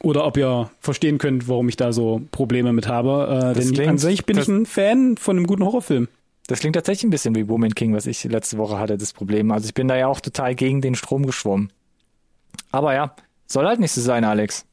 Oder 0.00 0.26
ob 0.26 0.36
ihr 0.36 0.70
verstehen 0.80 1.18
könnt, 1.18 1.48
warum 1.48 1.68
ich 1.68 1.76
da 1.76 1.92
so 1.92 2.22
Probleme 2.30 2.72
mit 2.72 2.88
habe. 2.88 3.52
Äh, 3.54 3.58
denn 3.58 3.72
klingt, 3.72 3.90
an 3.90 3.98
sich 3.98 4.24
bin 4.24 4.38
ich 4.38 4.48
ein 4.48 4.66
Fan 4.66 5.16
von 5.16 5.36
einem 5.36 5.46
guten 5.46 5.64
Horrorfilm. 5.64 6.08
Das 6.46 6.60
klingt 6.60 6.76
tatsächlich 6.76 7.04
ein 7.04 7.10
bisschen 7.10 7.34
wie 7.34 7.48
Woman 7.48 7.74
King, 7.74 7.94
was 7.94 8.06
ich 8.06 8.22
letzte 8.24 8.58
Woche 8.58 8.78
hatte, 8.78 8.98
das 8.98 9.12
Problem. 9.12 9.50
Also 9.50 9.66
ich 9.66 9.74
bin 9.74 9.88
da 9.88 9.96
ja 9.96 10.08
auch 10.08 10.20
total 10.20 10.54
gegen 10.54 10.80
den 10.80 10.94
Strom 10.94 11.24
geschwommen. 11.24 11.72
Aber 12.70 12.94
ja, 12.94 13.14
soll 13.46 13.66
halt 13.66 13.80
nicht 13.80 13.92
so 13.92 14.00
sein, 14.00 14.24
Alex. 14.24 14.66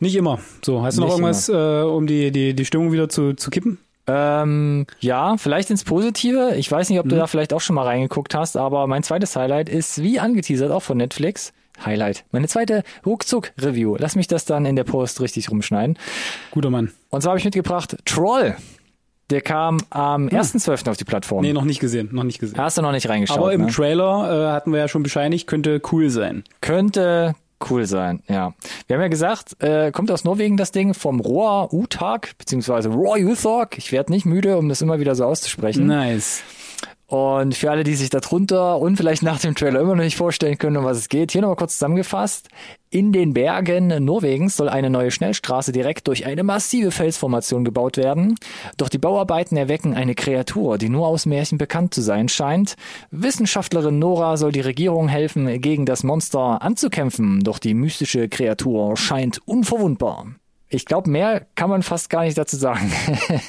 Nicht 0.00 0.16
immer. 0.16 0.40
So, 0.64 0.82
hast 0.82 0.98
du 0.98 1.02
noch 1.02 1.10
irgendwas, 1.10 1.48
äh, 1.48 1.82
um 1.82 2.06
die, 2.06 2.32
die, 2.32 2.54
die 2.54 2.64
Stimmung 2.64 2.90
wieder 2.92 3.08
zu, 3.08 3.34
zu 3.34 3.50
kippen? 3.50 3.78
Ähm, 4.06 4.86
ja, 5.00 5.36
vielleicht 5.36 5.70
ins 5.70 5.84
Positive. 5.84 6.54
Ich 6.56 6.70
weiß 6.70 6.90
nicht, 6.90 6.98
ob 6.98 7.06
mhm. 7.06 7.10
du 7.10 7.16
da 7.16 7.26
vielleicht 7.26 7.52
auch 7.52 7.60
schon 7.60 7.76
mal 7.76 7.84
reingeguckt 7.84 8.34
hast, 8.34 8.56
aber 8.56 8.86
mein 8.86 9.02
zweites 9.02 9.34
Highlight 9.36 9.68
ist, 9.68 10.02
wie 10.02 10.20
angeteasert, 10.20 10.70
auch 10.70 10.82
von 10.82 10.98
Netflix. 10.98 11.52
Highlight. 11.84 12.24
Meine 12.30 12.46
zweite 12.46 12.84
Ruckzuck-Review. 13.04 13.96
Lass 13.98 14.14
mich 14.14 14.28
das 14.28 14.44
dann 14.44 14.64
in 14.64 14.76
der 14.76 14.84
Post 14.84 15.20
richtig 15.20 15.50
rumschneiden. 15.50 15.98
Guter 16.52 16.70
Mann. 16.70 16.92
Und 17.10 17.22
zwar 17.22 17.30
habe 17.30 17.38
ich 17.38 17.44
mitgebracht 17.44 17.96
Troll. 18.04 18.56
Der 19.30 19.40
kam 19.40 19.78
am 19.90 20.30
hm. 20.30 20.38
1.12. 20.38 20.90
auf 20.90 20.96
die 20.96 21.04
Plattform. 21.04 21.42
Nee, 21.42 21.52
noch 21.52 21.64
nicht 21.64 21.80
gesehen, 21.80 22.10
noch 22.12 22.24
nicht 22.24 22.38
gesehen. 22.38 22.58
Hast 22.58 22.76
du 22.78 22.82
noch 22.82 22.92
nicht 22.92 23.08
reingeschaut? 23.08 23.38
Aber 23.38 23.52
im 23.52 23.62
ne? 23.62 23.72
Trailer 23.72 24.50
äh, 24.50 24.52
hatten 24.52 24.70
wir 24.70 24.78
ja 24.78 24.88
schon 24.88 25.02
bescheinigt, 25.02 25.46
könnte 25.46 25.80
cool 25.90 26.10
sein. 26.10 26.44
Könnte 26.60 27.34
cool 27.70 27.86
sein, 27.86 28.22
ja. 28.28 28.54
Wir 28.86 28.96
haben 28.96 29.02
ja 29.02 29.08
gesagt, 29.08 29.62
äh, 29.62 29.90
kommt 29.92 30.10
aus 30.10 30.24
Norwegen 30.24 30.56
das 30.56 30.72
Ding 30.72 30.94
vom 30.94 31.20
Roar 31.20 31.72
Utag, 31.72 32.36
beziehungsweise 32.38 32.88
Roar 32.88 33.18
Uthog. 33.18 33.78
Ich 33.78 33.92
werde 33.92 34.12
nicht 34.12 34.26
müde, 34.26 34.56
um 34.58 34.68
das 34.68 34.82
immer 34.82 35.00
wieder 35.00 35.14
so 35.14 35.24
auszusprechen. 35.24 35.86
Nice. 35.86 36.42
Und 37.14 37.54
für 37.54 37.70
alle, 37.70 37.84
die 37.84 37.94
sich 37.94 38.10
darunter 38.10 38.80
und 38.80 38.96
vielleicht 38.96 39.22
nach 39.22 39.38
dem 39.38 39.54
Trailer 39.54 39.78
immer 39.78 39.94
noch 39.94 40.02
nicht 40.02 40.16
vorstellen 40.16 40.58
können, 40.58 40.78
um 40.78 40.84
was 40.84 40.98
es 40.98 41.08
geht, 41.08 41.30
hier 41.30 41.42
nochmal 41.42 41.54
kurz 41.54 41.74
zusammengefasst. 41.74 42.48
In 42.90 43.12
den 43.12 43.34
Bergen 43.34 44.04
Norwegens 44.04 44.56
soll 44.56 44.68
eine 44.68 44.90
neue 44.90 45.12
Schnellstraße 45.12 45.70
direkt 45.70 46.08
durch 46.08 46.26
eine 46.26 46.42
massive 46.42 46.90
Felsformation 46.90 47.64
gebaut 47.64 47.98
werden. 47.98 48.34
Doch 48.78 48.88
die 48.88 48.98
Bauarbeiten 48.98 49.56
erwecken 49.56 49.94
eine 49.94 50.16
Kreatur, 50.16 50.76
die 50.76 50.88
nur 50.88 51.06
aus 51.06 51.24
Märchen 51.24 51.56
bekannt 51.56 51.94
zu 51.94 52.02
sein 52.02 52.28
scheint. 52.28 52.74
Wissenschaftlerin 53.12 54.00
Nora 54.00 54.36
soll 54.36 54.50
die 54.50 54.58
Regierung 54.58 55.06
helfen, 55.06 55.60
gegen 55.60 55.86
das 55.86 56.02
Monster 56.02 56.62
anzukämpfen, 56.62 57.44
doch 57.44 57.60
die 57.60 57.74
mystische 57.74 58.28
Kreatur 58.28 58.96
scheint 58.96 59.40
unverwundbar. 59.46 60.26
Ich 60.66 60.84
glaube, 60.84 61.08
mehr 61.10 61.46
kann 61.54 61.70
man 61.70 61.84
fast 61.84 62.10
gar 62.10 62.24
nicht 62.24 62.36
dazu 62.36 62.56
sagen. 62.56 62.92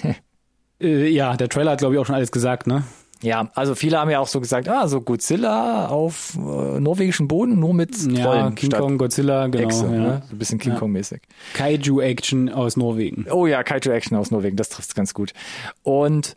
äh, 0.80 1.08
ja, 1.08 1.36
der 1.36 1.50
Trailer 1.50 1.72
hat, 1.72 1.80
glaube 1.80 1.96
ich, 1.96 2.00
auch 2.00 2.06
schon 2.06 2.14
alles 2.14 2.32
gesagt, 2.32 2.68
ne? 2.68 2.84
Ja, 3.26 3.50
also 3.56 3.74
viele 3.74 4.00
haben 4.00 4.12
ja 4.12 4.20
auch 4.20 4.28
so 4.28 4.40
gesagt, 4.40 4.70
ah, 4.70 4.88
so 4.88 5.02
Godzilla 5.02 5.88
auf 5.88 6.36
äh, 6.36 6.80
norwegischem 6.80 7.28
Boden, 7.28 7.60
nur 7.60 7.74
mit 7.74 7.96
ja, 8.12 8.52
King 8.52 8.70
Kong, 8.70 8.98
Godzilla, 9.00 9.48
genau. 9.48 9.64
Echse, 9.66 9.86
ja. 9.86 9.92
ne? 9.92 10.22
So 10.28 10.36
ein 10.36 10.38
bisschen 10.38 10.60
King 10.60 10.74
ja. 10.74 10.80
Kong-mäßig. 10.80 11.22
Kaiju-Action 11.56 12.50
aus 12.50 12.78
Norwegen. 12.78 13.26
Oh 13.32 13.48
ja, 13.48 13.64
Kaiju-Action 13.64 14.16
aus 14.16 14.30
Norwegen, 14.30 14.58
das 14.58 14.70
trifft 14.70 14.94
ganz 14.94 15.16
gut. 15.16 15.34
Und 15.82 16.36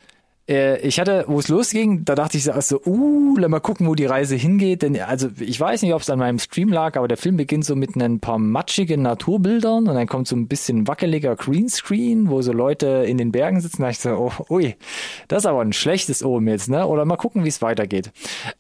äh, 0.49 0.79
ich 0.81 0.99
hatte, 0.99 1.25
wo 1.29 1.39
es 1.39 1.49
losging, 1.49 2.05
da 2.05 2.15
dachte 2.15 2.39
ich 2.39 2.45
so, 2.45 2.53
also, 2.53 2.81
uh, 2.87 3.37
lass 3.37 3.51
mal 3.51 3.61
gucken, 3.61 3.87
wo 3.87 3.95
die 3.95 4.07
Reise 4.07 4.37
hingeht. 4.37 4.83
Denn 4.83 4.99
also 5.01 5.29
ich 5.39 5.61
weiß 5.61 5.83
nicht, 5.83 5.95
ob 5.95 6.03
es 6.03 6.11
an 6.11 6.19
meinem 6.19 6.39
Stream 6.39 6.71
lag, 6.71 6.97
aber 6.97 7.09
der 7.09 7.17
Film 7.17 7.37
beginnt 7.37 7.65
so 7.65 7.77
mit 7.77 7.95
ein 7.97 8.21
paar 8.21 8.39
matschigen 8.39 9.03
Naturbildern 9.03 9.89
und 9.89 9.95
dann 9.95 10.07
kommt 10.07 10.29
so 10.29 10.37
ein 10.37 10.49
bisschen 10.49 10.89
wackeliger 10.89 11.37
Greenscreen, 11.37 12.31
wo 12.31 12.41
so 12.43 12.53
Leute 12.53 13.05
in 13.07 13.19
den 13.19 13.33
Bergen 13.33 13.61
sitzen. 13.61 13.83
Da 13.83 13.91
ich 13.91 13.99
so, 13.99 14.11
oh, 14.11 14.33
ui, 14.51 14.75
das 15.29 15.43
ist 15.43 15.47
aber 15.47 15.61
ein 15.61 15.73
schlechtes 15.73 16.25
Oben 16.25 16.49
jetzt, 16.49 16.69
ne? 16.69 16.87
Oder 16.87 17.05
mal 17.05 17.17
gucken, 17.17 17.45
wie 17.45 17.49
es 17.49 17.61
weitergeht. 17.63 18.11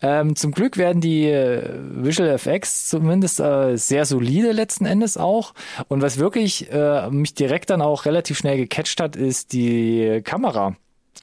Ähm, 0.02 0.36
zum 0.36 0.52
Glück 0.52 0.76
werden 0.76 1.00
die 1.00 1.26
äh, 1.26 1.62
Visual 1.92 2.28
FX 2.28 2.88
zumindest 2.88 3.40
äh, 3.40 3.76
sehr 3.76 4.04
solide 4.04 4.52
letzten 4.52 4.86
Endes 4.86 5.16
auch. 5.16 5.54
Und 5.88 6.02
was 6.02 6.18
wirklich 6.18 6.70
äh, 6.70 7.10
mich 7.10 7.34
direkt 7.34 7.70
dann 7.70 7.82
auch 7.82 8.04
relativ 8.04 8.38
schnell 8.38 8.56
gecatcht 8.56 9.00
hat, 9.00 9.16
ist 9.16 9.52
die 9.52 10.20
Kamera 10.24 10.76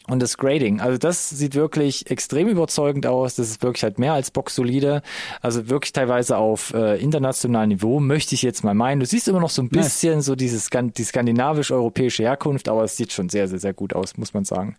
und 0.08 0.22
das 0.22 0.38
Grading. 0.38 0.82
Also 0.82 0.98
das 0.98 1.30
sieht 1.30 1.56
wirklich 1.56 2.10
extrem 2.12 2.48
überzeugend 2.48 3.08
aus. 3.08 3.36
Das 3.36 3.50
ist 3.50 3.63
wirklich 3.63 3.84
halt 3.84 3.98
mehr 3.98 4.13
als 4.13 4.32
boxsolide. 4.32 5.02
Also 5.41 5.70
wirklich 5.70 5.94
teilweise 5.94 6.38
auf 6.38 6.74
äh, 6.74 7.02
internationalem 7.02 7.70
Niveau, 7.70 8.00
möchte 8.00 8.36
ich 8.36 8.41
jetzt 8.41 8.63
mal 8.63 8.76
meinen. 8.76 9.00
Du 9.00 9.06
siehst 9.06 9.28
immer 9.28 9.39
noch 9.39 9.50
so 9.50 9.62
ein 9.62 9.70
bisschen 9.70 10.15
nice. 10.15 10.26
so 10.26 10.36
dieses, 10.36 10.70
die 10.72 11.04
skandinavisch-europäische 11.04 12.24
Herkunft, 12.24 12.70
aber 12.70 12.84
es 12.84 12.98
sieht 12.98 13.13
schon 13.13 13.30
sehr, 13.30 13.48
sehr, 13.48 13.60
sehr 13.60 13.74
gut 13.74 13.94
aus, 13.94 14.18
muss 14.18 14.34
man 14.34 14.46
sagen. 14.46 14.78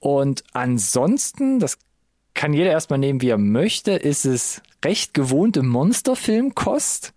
Und 0.00 0.42
ansonsten, 0.52 1.60
das 1.60 1.78
kann 2.34 2.52
jeder 2.52 2.70
erstmal 2.70 2.98
nehmen, 2.98 3.20
wie 3.22 3.28
er 3.28 3.38
möchte, 3.38 3.92
ist 3.92 4.24
es 4.24 4.62
recht 4.84 5.14
gewohnte 5.14 5.62
Monsterfilmkost 5.62 7.12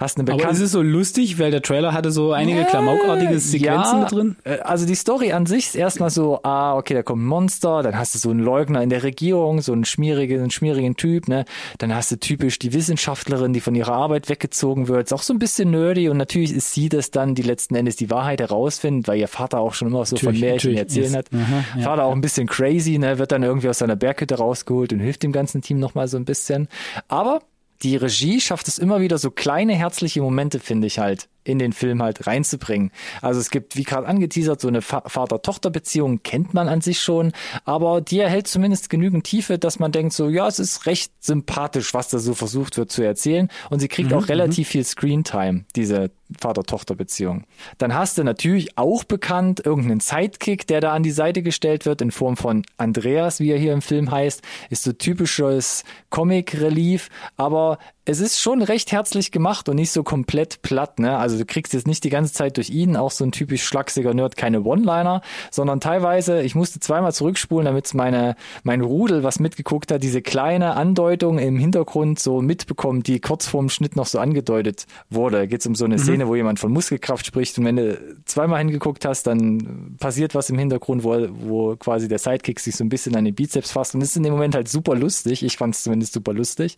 hast 0.00 0.16
eine 0.16 0.24
bekannte. 0.24 0.44
Aber 0.44 0.52
ist 0.52 0.60
es 0.60 0.72
so 0.72 0.82
lustig, 0.82 1.38
weil 1.38 1.50
der 1.50 1.62
Trailer 1.62 1.92
hatte 1.92 2.10
so 2.10 2.32
einige 2.32 2.60
äh, 2.60 2.64
klamaukartige 2.64 3.38
Sequenzen 3.38 3.96
ja, 3.96 4.00
mit 4.00 4.12
drin? 4.12 4.36
Äh, 4.44 4.58
also 4.58 4.86
die 4.86 4.94
Story 4.94 5.32
an 5.32 5.46
sich 5.46 5.66
ist 5.66 5.74
erstmal 5.74 6.10
so, 6.10 6.40
ah, 6.42 6.76
okay, 6.76 6.94
da 6.94 7.02
kommt 7.02 7.22
ein 7.22 7.26
Monster, 7.26 7.82
dann 7.82 7.96
hast 7.98 8.14
du 8.14 8.18
so 8.18 8.30
einen 8.30 8.40
Leugner 8.40 8.82
in 8.82 8.90
der 8.90 9.02
Regierung, 9.02 9.60
so 9.60 9.72
einen 9.72 9.84
schmierigen, 9.84 10.40
einen 10.40 10.50
schmierigen 10.50 10.96
Typ, 10.96 11.28
ne? 11.28 11.44
Dann 11.78 11.94
hast 11.94 12.10
du 12.10 12.16
typisch 12.16 12.58
die 12.58 12.72
Wissenschaftlerin, 12.72 13.52
die 13.52 13.60
von 13.60 13.74
ihrer 13.74 13.94
Arbeit 13.94 14.28
weggezogen 14.28 14.88
wird, 14.88 15.06
ist 15.06 15.12
auch 15.12 15.22
so 15.22 15.32
ein 15.32 15.38
bisschen 15.38 15.70
nerdy 15.70 16.08
und 16.08 16.16
natürlich 16.16 16.52
ist 16.52 16.72
sie 16.72 16.88
das 16.88 17.10
dann, 17.10 17.34
die 17.34 17.42
letzten 17.42 17.74
Endes 17.74 17.96
die 17.96 18.10
Wahrheit 18.10 18.40
herausfindet, 18.40 19.08
weil 19.08 19.18
ihr 19.18 19.28
Vater 19.28 19.60
auch 19.60 19.74
schon 19.74 19.88
immer 19.88 20.04
so 20.04 20.16
natürlich, 20.16 20.40
von 20.40 20.48
Märchen 20.48 20.76
erzählen 20.76 21.06
ist. 21.06 21.16
hat. 21.16 21.26
Aha, 21.32 21.64
ja, 21.76 21.82
Vater 21.82 22.04
auch 22.04 22.12
ein 22.12 22.20
bisschen 22.20 22.46
crazy, 22.46 22.98
ne? 22.98 23.18
Wird 23.18 23.32
dann 23.32 23.42
irgendwie 23.42 23.68
aus 23.68 23.78
seiner 23.78 23.96
Berghütte 23.96 24.36
rausgeholt 24.36 24.92
und 24.92 25.00
hilft 25.00 25.22
dem 25.22 25.32
ganzen 25.32 25.62
Team 25.62 25.78
nochmal 25.78 26.08
so 26.08 26.16
ein 26.16 26.24
bisschen. 26.24 26.68
Aber 27.08 27.40
die 27.82 27.96
Regie 27.96 28.40
schafft 28.40 28.68
es 28.68 28.78
immer 28.78 29.00
wieder 29.00 29.18
so 29.18 29.30
kleine 29.30 29.74
herzliche 29.74 30.22
Momente, 30.22 30.60
finde 30.60 30.86
ich 30.86 30.98
halt, 30.98 31.28
in 31.44 31.58
den 31.58 31.72
Film 31.72 32.02
halt 32.02 32.26
reinzubringen. 32.26 32.90
Also 33.22 33.40
es 33.40 33.50
gibt, 33.50 33.76
wie 33.76 33.84
gerade 33.84 34.06
angeteasert, 34.06 34.60
so 34.60 34.68
eine 34.68 34.82
Vater-Tochter-Beziehung 34.82 36.22
kennt 36.22 36.54
man 36.54 36.68
an 36.68 36.80
sich 36.80 37.00
schon, 37.00 37.32
aber 37.64 38.00
die 38.00 38.18
erhält 38.18 38.48
zumindest 38.48 38.90
genügend 38.90 39.24
Tiefe, 39.24 39.58
dass 39.58 39.78
man 39.78 39.92
denkt 39.92 40.14
so, 40.14 40.28
ja, 40.28 40.48
es 40.48 40.58
ist 40.58 40.86
recht 40.86 41.12
sympathisch, 41.20 41.94
was 41.94 42.08
da 42.08 42.18
so 42.18 42.34
versucht 42.34 42.76
wird 42.76 42.90
zu 42.90 43.02
erzählen 43.02 43.48
und 43.70 43.80
sie 43.80 43.88
kriegt 43.88 44.10
mhm, 44.10 44.16
auch 44.16 44.28
relativ 44.28 44.68
mhm. 44.68 44.72
viel 44.72 44.84
Screentime, 44.84 45.64
diese 45.76 46.10
Vater-Tochter-Beziehung. 46.40 47.44
Dann 47.78 47.94
hast 47.94 48.18
du 48.18 48.24
natürlich 48.24 48.78
auch 48.78 49.04
bekannt 49.04 49.64
irgendeinen 49.64 50.00
Sidekick, 50.00 50.66
der 50.66 50.80
da 50.80 50.92
an 50.92 51.02
die 51.02 51.10
Seite 51.10 51.42
gestellt 51.42 51.86
wird 51.86 52.00
in 52.00 52.10
Form 52.10 52.36
von 52.36 52.64
Andreas, 52.76 53.40
wie 53.40 53.50
er 53.50 53.58
hier 53.58 53.72
im 53.72 53.82
Film 53.82 54.10
heißt, 54.10 54.42
ist 54.70 54.82
so 54.82 54.92
typisches 54.92 55.84
Comic-Relief, 56.10 57.08
aber 57.36 57.78
es 58.06 58.20
ist 58.20 58.38
schon 58.38 58.60
recht 58.60 58.92
herzlich 58.92 59.30
gemacht 59.30 59.68
und 59.68 59.76
nicht 59.76 59.90
so 59.90 60.02
komplett 60.02 60.60
platt, 60.60 60.98
ne? 60.98 61.16
Also 61.16 61.38
du 61.38 61.46
kriegst 61.46 61.72
jetzt 61.72 61.86
nicht 61.86 62.04
die 62.04 62.10
ganze 62.10 62.34
Zeit 62.34 62.58
durch 62.58 62.68
ihn, 62.68 62.96
auch 62.96 63.10
so 63.10 63.24
ein 63.24 63.32
typisch 63.32 63.64
schlachsiger 63.64 64.12
Nerd, 64.12 64.36
keine 64.36 64.62
One-Liner, 64.62 65.22
sondern 65.50 65.80
teilweise, 65.80 66.42
ich 66.42 66.54
musste 66.54 66.80
zweimal 66.80 67.14
zurückspulen, 67.14 67.64
damit 67.64 67.94
meine, 67.94 68.36
mein 68.62 68.82
Rudel, 68.82 69.22
was 69.22 69.40
mitgeguckt 69.40 69.90
hat, 69.90 70.02
diese 70.02 70.20
kleine 70.20 70.74
Andeutung 70.74 71.38
im 71.38 71.58
Hintergrund 71.58 72.18
so 72.18 72.42
mitbekommt, 72.42 73.06
die 73.06 73.20
kurz 73.20 73.46
vorm 73.46 73.70
Schnitt 73.70 73.96
noch 73.96 74.06
so 74.06 74.18
angedeutet 74.18 74.84
wurde. 75.08 75.48
Geht's 75.48 75.66
um 75.66 75.74
so 75.74 75.86
eine 75.86 75.94
mhm. 75.94 76.00
Szene, 76.00 76.28
wo 76.28 76.34
jemand 76.34 76.58
von 76.58 76.72
Muskelkraft 76.72 77.24
spricht 77.24 77.58
und 77.58 77.64
wenn 77.64 77.76
du 77.76 77.98
zweimal 78.26 78.58
hingeguckt 78.58 79.06
hast, 79.06 79.26
dann 79.26 79.96
passiert 79.98 80.34
was 80.34 80.50
im 80.50 80.58
Hintergrund, 80.58 81.04
wo, 81.04 81.26
wo 81.30 81.76
quasi 81.76 82.06
der 82.08 82.18
Sidekick 82.18 82.60
sich 82.60 82.76
so 82.76 82.84
ein 82.84 82.90
bisschen 82.90 83.16
an 83.16 83.24
den 83.24 83.34
Bizeps 83.34 83.72
fasst 83.72 83.94
und 83.94 84.00
das 84.00 84.10
ist 84.10 84.16
in 84.16 84.24
dem 84.24 84.34
Moment 84.34 84.54
halt 84.54 84.68
super 84.68 84.94
lustig. 84.94 85.42
Ich 85.42 85.56
fand 85.56 85.74
es 85.74 85.84
zumindest 85.84 86.12
super 86.12 86.34
lustig. 86.34 86.74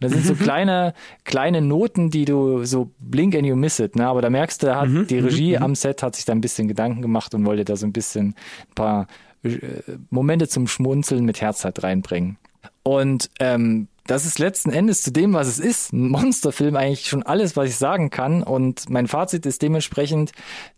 Und 0.00 0.04
da 0.04 0.08
sind 0.08 0.24
so 0.24 0.34
kleine 0.34 0.67
kleine, 0.68 0.94
kleine 1.24 1.60
Noten, 1.62 2.10
die 2.10 2.24
du 2.24 2.64
so 2.64 2.90
blink 2.98 3.34
and 3.34 3.46
you 3.46 3.56
miss 3.56 3.78
it, 3.78 3.96
ne? 3.96 4.06
Aber 4.06 4.22
da 4.22 4.30
merkst 4.30 4.62
du, 4.62 4.76
hat, 4.76 4.88
mhm, 4.88 5.06
die 5.06 5.20
mhm, 5.20 5.24
Regie 5.26 5.56
mhm. 5.56 5.62
am 5.62 5.74
Set 5.74 6.02
hat 6.02 6.16
sich 6.16 6.24
da 6.24 6.32
ein 6.32 6.40
bisschen 6.40 6.68
Gedanken 6.68 7.02
gemacht 7.02 7.34
und 7.34 7.44
wollte 7.46 7.64
da 7.64 7.76
so 7.76 7.86
ein 7.86 7.92
bisschen 7.92 8.28
ein 8.68 8.74
paar 8.74 9.06
äh, 9.42 9.58
Momente 10.10 10.48
zum 10.48 10.66
Schmunzeln 10.66 11.24
mit 11.24 11.40
Herz 11.40 11.64
halt 11.64 11.82
reinbringen. 11.82 12.36
Und 12.82 13.30
ähm, 13.40 13.88
das 14.06 14.24
ist 14.24 14.38
letzten 14.38 14.70
Endes 14.70 15.02
zu 15.02 15.10
dem, 15.10 15.34
was 15.34 15.48
es 15.48 15.58
ist, 15.58 15.92
ein 15.92 16.08
Monsterfilm 16.08 16.76
eigentlich 16.76 17.08
schon 17.08 17.22
alles, 17.22 17.56
was 17.56 17.68
ich 17.68 17.76
sagen 17.76 18.10
kann. 18.10 18.42
Und 18.42 18.88
mein 18.88 19.06
Fazit 19.06 19.44
ist 19.46 19.62
dementsprechend, 19.62 20.32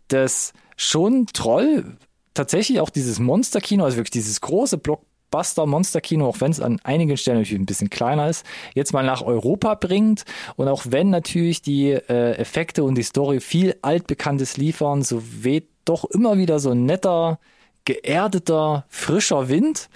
dass 0.09 0.53
schon 0.75 1.27
Troll 1.27 1.97
tatsächlich 2.33 2.79
auch 2.79 2.89
dieses 2.89 3.19
Monsterkino, 3.19 3.85
also 3.85 3.97
wirklich 3.97 4.11
dieses 4.11 4.41
große 4.41 4.77
Block 4.77 5.03
Blockbuster 5.31 5.65
Monsterkino, 5.65 6.27
auch 6.27 6.41
wenn 6.41 6.51
es 6.51 6.59
an 6.59 6.79
einigen 6.83 7.15
Stellen 7.15 7.39
natürlich 7.39 7.59
ein 7.59 7.65
bisschen 7.65 7.89
kleiner 7.89 8.29
ist, 8.29 8.45
jetzt 8.75 8.91
mal 8.91 9.03
nach 9.03 9.21
Europa 9.21 9.75
bringt 9.75 10.25
und 10.57 10.67
auch 10.67 10.83
wenn 10.89 11.09
natürlich 11.09 11.61
die 11.61 11.91
äh, 11.91 12.33
Effekte 12.33 12.83
und 12.83 12.95
die 12.95 13.03
Story 13.03 13.39
viel 13.39 13.75
altbekanntes 13.81 14.57
liefern, 14.57 15.03
so 15.03 15.23
weht 15.41 15.69
doch 15.85 16.03
immer 16.05 16.37
wieder 16.37 16.59
so 16.59 16.71
ein 16.71 16.85
netter, 16.85 17.39
geerdeter, 17.85 18.85
frischer 18.89 19.47
Wind 19.47 19.89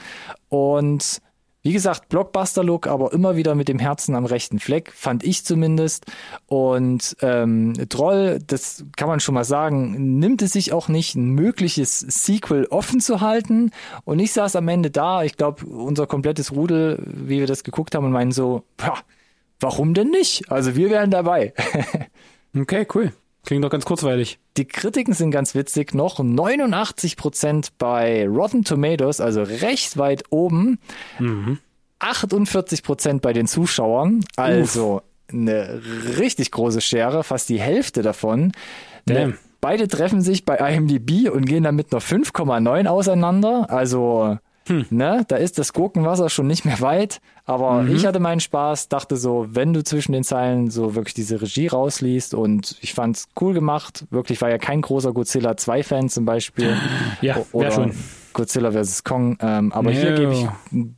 und 0.48 1.22
wie 1.66 1.74
gesagt, 1.74 2.10
Blockbuster-Look, 2.10 2.86
aber 2.86 3.12
immer 3.12 3.36
wieder 3.36 3.56
mit 3.56 3.70
dem 3.70 3.80
Herzen 3.80 4.14
am 4.14 4.26
rechten 4.26 4.60
Fleck, 4.60 4.92
fand 4.94 5.24
ich 5.24 5.44
zumindest. 5.44 6.06
Und 6.46 7.18
ähm, 7.24 7.74
Troll, 7.90 8.38
das 8.46 8.86
kann 8.96 9.08
man 9.08 9.20
schon 9.20 9.34
mal 9.34 9.46
sagen, 9.46 10.20
nimmt 10.20 10.44
es 10.44 10.52
sich 10.52 10.74
auch 10.74 10.90
nicht, 10.90 11.16
ein 11.16 11.30
mögliches 11.30 12.02
Sequel 12.02 12.68
offen 12.68 13.00
zu 13.00 13.20
halten. 13.20 13.72
Und 14.04 14.20
ich 14.20 14.32
saß 14.32 14.56
am 14.58 14.68
Ende 14.68 14.92
da, 14.92 15.24
ich 15.24 15.38
glaube, 15.38 15.66
unser 15.66 16.06
komplettes 16.06 16.52
Rudel, 16.52 17.02
wie 17.04 17.40
wir 17.40 17.48
das 17.48 17.64
geguckt 17.64 17.96
haben, 17.96 18.06
und 18.06 18.12
meinen 18.12 18.32
so, 18.32 18.62
warum 19.60 19.96
denn 19.96 20.12
nicht? 20.12 20.52
Also 20.52 20.76
wir 20.76 20.92
wären 20.92 21.10
dabei. 21.10 21.56
okay, 22.56 22.86
cool. 22.94 23.12
Klingt 23.46 23.64
doch 23.64 23.70
ganz 23.70 23.86
kurzweilig. 23.86 24.40
Die 24.58 24.66
Kritiken 24.66 25.14
sind 25.14 25.32
ganz 25.32 25.54
witzig 25.54 25.94
noch. 25.94 26.20
89% 26.20 27.70
bei 27.78 28.28
Rotten 28.28 28.64
Tomatoes, 28.64 29.22
also 29.22 29.44
recht 29.44 29.98
weit 29.98 30.24
oben. 30.32 30.80
Mhm. 31.20 31.60
48% 32.00 33.22
bei 33.22 33.34
den 33.34 33.48
Zuschauern. 33.48 34.26
Also 34.36 34.98
Uff. 34.98 35.04
eine 35.32 35.82
richtig 36.18 36.52
große 36.52 36.82
Schere, 36.82 37.24
fast 37.24 37.50
die 37.50 37.60
Hälfte 37.60 38.02
davon. 38.02 38.52
Damn. 39.06 39.38
Beide 39.62 39.88
treffen 39.88 40.22
sich 40.22 40.46
bei 40.46 40.58
IMDb 40.58 41.30
und 41.30 41.46
gehen 41.46 41.64
damit 41.64 41.92
noch 41.92 42.02
5,9 42.02 42.88
auseinander. 42.88 43.68
Also 43.70 44.38
hm. 44.68 44.86
Ne? 44.90 45.24
Da 45.28 45.36
ist 45.36 45.60
das 45.60 45.74
Gurkenwasser 45.74 46.30
schon 46.30 46.48
nicht 46.48 46.66
mehr 46.66 46.82
weit, 46.82 47.22
aber 47.46 47.84
mhm. 47.84 47.96
ich 47.96 48.06
hatte 48.06 48.20
meinen 48.20 48.40
Spaß, 48.40 48.90
dachte 48.90 49.16
so, 49.16 49.48
wenn 49.50 49.74
du 49.74 49.84
zwischen 49.84 50.12
den 50.12 50.24
Zeilen 50.24 50.72
so 50.72 50.96
wirklich 50.96 51.14
diese 51.14 51.42
Regie 51.42 51.68
rausliest 51.68 52.34
und 52.34 52.78
ich 52.82 52.94
fand's 52.94 53.28
cool 53.40 53.54
gemacht, 53.54 54.06
wirklich 54.10 54.42
war 54.42 54.50
ja 54.50 54.58
kein 54.58 54.82
großer 54.82 55.14
Godzilla 55.14 55.56
2 55.56 55.84
Fan 55.84 56.10
zum 56.10 56.26
Beispiel. 56.26 56.76
Ja, 57.22 57.38
oder 57.52 57.72
schon. 57.72 57.94
Godzilla 58.34 58.72
vs. 58.72 59.04
Kong, 59.04 59.38
ähm, 59.40 59.72
aber 59.72 59.92
no. 59.92 59.98
hier 59.98 60.14
gebe 60.16 60.34
ich 60.34 60.48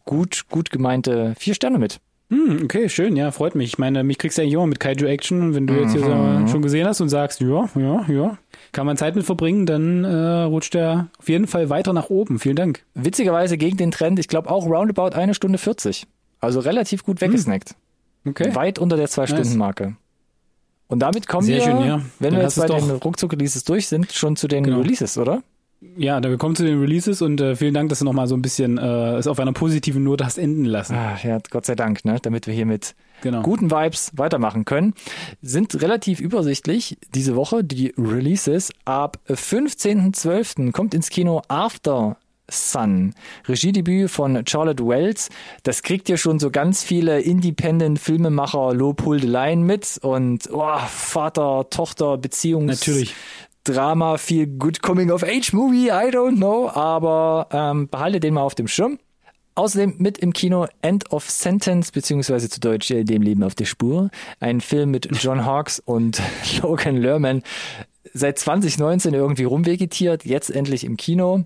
gut, 0.06 0.46
gut 0.50 0.72
gemeinte 0.72 1.36
vier 1.38 1.54
Sterne 1.54 1.78
mit. 1.78 2.00
Hm, 2.30 2.64
okay, 2.66 2.90
schön, 2.90 3.16
ja, 3.16 3.32
freut 3.32 3.56
mich. 3.56 3.70
Ich 3.70 3.78
meine, 3.78 4.04
mich 4.04 4.18
kriegst 4.18 4.38
du 4.38 4.42
ja 4.42 4.52
immer 4.52 4.68
mit 4.68 4.82
Kaiju 4.82 5.06
Action, 5.06 5.56
wenn 5.56 5.66
du 5.66 5.74
mhm. 5.74 5.80
jetzt 5.82 5.92
hier 5.94 6.02
so 6.02 6.10
mhm. 6.10 6.48
schon 6.50 6.62
gesehen 6.62 6.86
hast 6.86 7.00
und 7.00 7.08
sagst, 7.08 7.40
ja, 7.40 7.70
ja, 7.76 8.06
ja, 8.10 8.38
kann 8.74 8.86
man 8.86 8.98
Zeit 8.98 9.16
mit 9.16 9.26
verbringen, 9.26 9.66
dann 9.66 10.04
äh, 10.04 10.44
rutscht 10.44 10.76
er 10.76 11.08
auf 11.20 11.30
jeden 11.30 11.48
Fall 11.48 11.70
weiter 11.70 11.94
nach 11.94 12.10
oben. 12.10 12.40
Vielen 12.40 12.58
Dank. 12.58 12.84
Witzigerweise 12.96 13.58
gegen 13.58 13.78
den 13.78 13.92
Trend, 13.92 14.20
ich 14.20 14.28
glaube 14.28 14.50
auch 14.50 14.66
roundabout 14.66 15.16
eine 15.16 15.34
Stunde 15.34 15.58
40. 15.58 16.06
Also 16.42 16.60
relativ 16.60 17.04
gut 17.04 17.22
weggesnackt. 17.22 17.76
Hm. 18.24 18.32
Okay. 18.32 18.54
Weit 18.56 18.78
unter 18.78 18.98
der 18.98 19.08
Zwei-Stunden-Marke. 19.08 19.86
Nice. 19.86 19.96
Und 20.88 21.00
damit 21.00 21.28
kommen 21.28 21.46
Sehr 21.46 21.58
wir, 21.58 21.64
schön, 21.64 21.80
ja. 21.86 22.02
wenn 22.20 22.32
dann 22.32 22.40
wir 22.40 22.44
jetzt 22.44 22.58
bei 22.58 22.68
den 22.68 22.90
Ruckzuck-Releases 22.92 23.64
durch 23.64 23.88
sind, 23.88 24.12
schon 24.12 24.36
zu 24.36 24.48
den 24.48 24.64
genau. 24.64 24.80
Releases, 24.80 25.18
oder? 25.18 25.44
Ja, 25.96 26.20
da 26.20 26.30
wir 26.30 26.38
kommen 26.38 26.56
zu 26.56 26.64
den 26.64 26.80
Releases 26.80 27.22
und 27.22 27.40
äh, 27.40 27.56
vielen 27.56 27.74
Dank, 27.74 27.90
dass 27.90 28.00
du 28.00 28.06
nochmal 28.06 28.28
so 28.28 28.36
ein 28.36 28.42
bisschen 28.42 28.80
äh, 28.80 29.18
es 29.18 29.28
auf 29.28 29.40
einer 29.40 29.54
positiven 29.54 30.04
Note 30.04 30.26
hast 30.26 30.40
enden 30.40 30.66
lassen. 30.66 30.96
Ah, 30.96 31.18
ja, 31.22 31.38
Gott 31.52 31.66
sei 31.68 31.76
Dank, 31.76 32.04
ne? 32.04 32.18
Damit 32.22 32.48
wir 32.48 32.54
hier 32.54 32.66
mit 32.66 32.96
genau. 33.22 33.44
guten 33.44 33.70
Vibes 33.70 34.12
weitermachen 34.16 34.66
können. 34.66 34.96
Sind 35.42 35.80
relativ 35.82 36.20
übersichtlich 36.20 36.98
diese 37.14 37.36
Woche 37.36 37.64
die 37.64 37.94
Releases. 37.98 38.72
Ab 38.86 39.20
15.12. 39.30 40.72
kommt 40.72 40.96
ins 40.96 41.10
Kino 41.10 41.44
After 41.48 42.18
Sun. 42.50 43.14
Regiedebüt 43.48 44.10
von 44.10 44.44
Charlotte 44.48 44.88
Wells. 44.88 45.30
Das 45.64 45.84
kriegt 45.84 46.08
ja 46.10 46.18
schon 46.18 46.40
so 46.40 46.50
ganz 46.50 46.82
viele 46.82 47.20
Independent-Filmemacher 47.20 48.74
Lobhuldeleien 48.74 49.64
mit 49.64 50.00
und 50.02 50.50
oh, 50.52 50.78
Vater-Tochter-Beziehungs 50.88 52.80
Natürlich. 52.80 53.16
Drama, 53.72 54.18
viel 54.18 54.48
Good 54.48 54.82
Coming 54.82 55.12
of 55.12 55.24
Age 55.24 55.54
Movie, 55.54 55.88
I 55.88 56.10
don't 56.12 56.38
know, 56.38 56.70
aber 56.70 57.48
ähm, 57.52 57.88
behalte 57.90 58.20
den 58.20 58.34
mal 58.34 58.42
auf 58.42 58.56
dem 58.56 58.68
Schirm. 58.68 59.00
Außerdem 59.56 59.96
mit 59.98 60.20
im 60.20 60.34
Kino 60.34 60.68
End 60.82 61.12
of 61.12 61.30
Sentence, 61.30 61.92
beziehungsweise 61.92 62.48
zu 62.48 62.60
Deutsch 62.60 62.92
äh, 62.92 63.04
Dem 63.04 63.24
Leben 63.24 63.44
auf 63.44 63.56
der 63.56 63.66
Spur. 63.66 64.12
Ein 64.40 64.62
Film 64.62 64.92
mit 64.92 65.10
John 65.22 65.46
Hawkes 65.46 65.80
und 65.80 66.22
Logan 66.62 66.98
Lerman. 66.98 67.42
Seit 68.14 68.38
2019 68.40 69.14
irgendwie 69.14 69.46
rumvegetiert, 69.46 70.26
jetzt 70.26 70.50
endlich 70.50 70.84
im 70.84 70.96
Kino. 70.96 71.46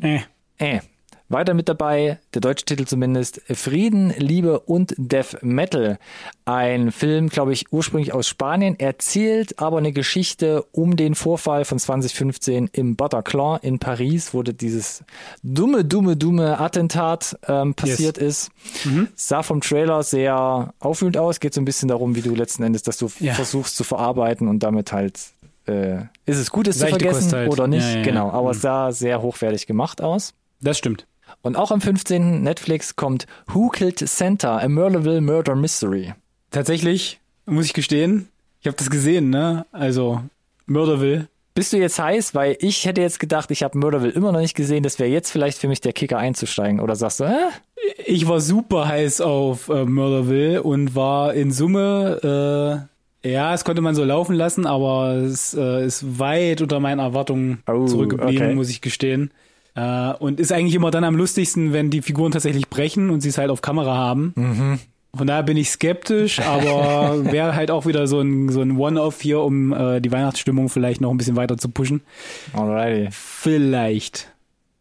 Äh. 0.00 0.20
Äh. 0.58 0.80
Weiter 1.28 1.52
mit 1.52 1.68
dabei, 1.68 2.18
der 2.32 2.40
deutsche 2.40 2.64
Titel 2.64 2.86
zumindest, 2.86 3.42
Frieden, 3.52 4.14
Liebe 4.16 4.60
und 4.60 4.94
Death 4.96 5.42
Metal. 5.42 5.98
Ein 6.46 6.90
Film, 6.90 7.28
glaube 7.28 7.52
ich, 7.52 7.70
ursprünglich 7.70 8.14
aus 8.14 8.28
Spanien, 8.28 8.78
erzählt 8.80 9.58
aber 9.58 9.78
eine 9.78 9.92
Geschichte 9.92 10.64
um 10.72 10.96
den 10.96 11.14
Vorfall 11.14 11.66
von 11.66 11.78
2015 11.78 12.70
im 12.72 12.96
Bataclan 12.96 13.60
in 13.62 13.78
Paris, 13.78 14.32
wo 14.32 14.42
dieses 14.42 15.04
dumme, 15.42 15.84
dumme, 15.84 16.16
dumme 16.16 16.58
Attentat 16.58 17.38
ähm, 17.46 17.74
passiert 17.74 18.18
yes. 18.18 18.50
ist. 18.74 18.86
Mhm. 18.86 19.08
Sah 19.14 19.42
vom 19.42 19.60
Trailer 19.60 20.02
sehr 20.02 20.72
aufwühlend 20.80 21.18
aus, 21.18 21.40
geht 21.40 21.52
so 21.52 21.60
ein 21.60 21.66
bisschen 21.66 21.88
darum, 21.88 22.14
wie 22.14 22.22
du 22.22 22.34
letzten 22.34 22.62
Endes 22.62 22.82
das 22.82 22.96
du 22.96 23.10
ja. 23.20 23.34
versuchst 23.34 23.76
zu 23.76 23.84
verarbeiten 23.84 24.48
und 24.48 24.62
damit 24.62 24.92
halt 24.92 25.18
äh, 25.66 25.98
ist 26.24 26.38
es 26.38 26.50
gut, 26.50 26.68
es 26.68 26.78
zu 26.78 26.86
vergessen 26.86 27.32
halt. 27.32 27.50
oder 27.50 27.66
nicht. 27.66 27.86
Ja, 27.86 27.98
ja, 27.98 28.02
genau, 28.02 28.30
aber 28.30 28.48
mhm. 28.48 28.54
es 28.54 28.62
sah 28.62 28.92
sehr 28.92 29.20
hochwertig 29.20 29.66
gemacht 29.66 30.00
aus. 30.00 30.32
Das 30.60 30.78
stimmt. 30.78 31.06
Und 31.42 31.56
auch 31.56 31.70
am 31.70 31.80
15. 31.80 32.42
Netflix 32.42 32.96
kommt 32.96 33.26
Who 33.46 33.68
Killed 33.68 33.98
Santa? 33.98 34.58
A 34.58 34.68
Murderville 34.68 35.20
Murder 35.20 35.54
Mystery. 35.54 36.14
Tatsächlich, 36.50 37.20
muss 37.46 37.66
ich 37.66 37.74
gestehen, 37.74 38.28
ich 38.60 38.66
habe 38.66 38.76
das 38.76 38.90
gesehen, 38.90 39.30
ne? 39.30 39.66
Also 39.72 40.20
Murderville. 40.66 41.28
Bist 41.54 41.72
du 41.72 41.76
jetzt 41.76 41.98
heiß? 41.98 42.34
Weil 42.34 42.56
ich 42.60 42.84
hätte 42.86 43.00
jetzt 43.00 43.20
gedacht, 43.20 43.50
ich 43.50 43.62
habe 43.62 43.78
Murderville 43.78 44.12
immer 44.12 44.32
noch 44.32 44.40
nicht 44.40 44.54
gesehen. 44.54 44.82
Das 44.82 44.98
wäre 44.98 45.10
jetzt 45.10 45.30
vielleicht 45.30 45.58
für 45.58 45.68
mich 45.68 45.80
der 45.80 45.92
Kicker 45.92 46.18
einzusteigen. 46.18 46.80
Oder 46.80 46.94
sagst 46.94 47.20
du, 47.20 47.28
hä? 47.28 47.48
Ich 48.04 48.28
war 48.28 48.40
super 48.40 48.88
heiß 48.88 49.20
auf 49.20 49.68
äh, 49.68 49.84
Murderville 49.84 50.62
und 50.62 50.94
war 50.94 51.34
in 51.34 51.50
Summe, 51.52 52.88
äh, 53.22 53.30
ja, 53.30 53.54
es 53.54 53.64
konnte 53.64 53.82
man 53.82 53.94
so 53.94 54.04
laufen 54.04 54.34
lassen, 54.34 54.66
aber 54.66 55.14
es 55.14 55.54
äh, 55.54 55.84
ist 55.84 56.18
weit 56.18 56.62
unter 56.62 56.80
meinen 56.80 57.00
Erwartungen 57.00 57.62
oh, 57.66 57.86
zurückgeblieben, 57.86 58.46
okay. 58.46 58.54
muss 58.54 58.70
ich 58.70 58.80
gestehen. 58.80 59.32
Äh, 59.78 60.14
und 60.18 60.40
ist 60.40 60.50
eigentlich 60.50 60.74
immer 60.74 60.90
dann 60.90 61.04
am 61.04 61.14
lustigsten, 61.14 61.72
wenn 61.72 61.90
die 61.90 62.02
Figuren 62.02 62.32
tatsächlich 62.32 62.68
brechen 62.68 63.10
und 63.10 63.20
sie 63.20 63.28
es 63.28 63.38
halt 63.38 63.50
auf 63.50 63.62
Kamera 63.62 63.96
haben. 63.96 64.32
Mhm. 64.34 64.78
Von 65.16 65.26
daher 65.26 65.44
bin 65.44 65.56
ich 65.56 65.70
skeptisch, 65.70 66.40
aber 66.40 67.24
wäre 67.32 67.54
halt 67.54 67.70
auch 67.70 67.86
wieder 67.86 68.06
so 68.08 68.20
ein, 68.20 68.48
so 68.48 68.60
ein 68.60 68.76
One-Off 68.76 69.20
hier, 69.20 69.40
um 69.40 69.72
äh, 69.72 70.00
die 70.00 70.10
Weihnachtsstimmung 70.10 70.68
vielleicht 70.68 71.00
noch 71.00 71.10
ein 71.10 71.16
bisschen 71.16 71.36
weiter 71.36 71.56
zu 71.58 71.68
pushen. 71.68 72.02
Alrighty. 72.52 73.08
Vielleicht. 73.12 74.32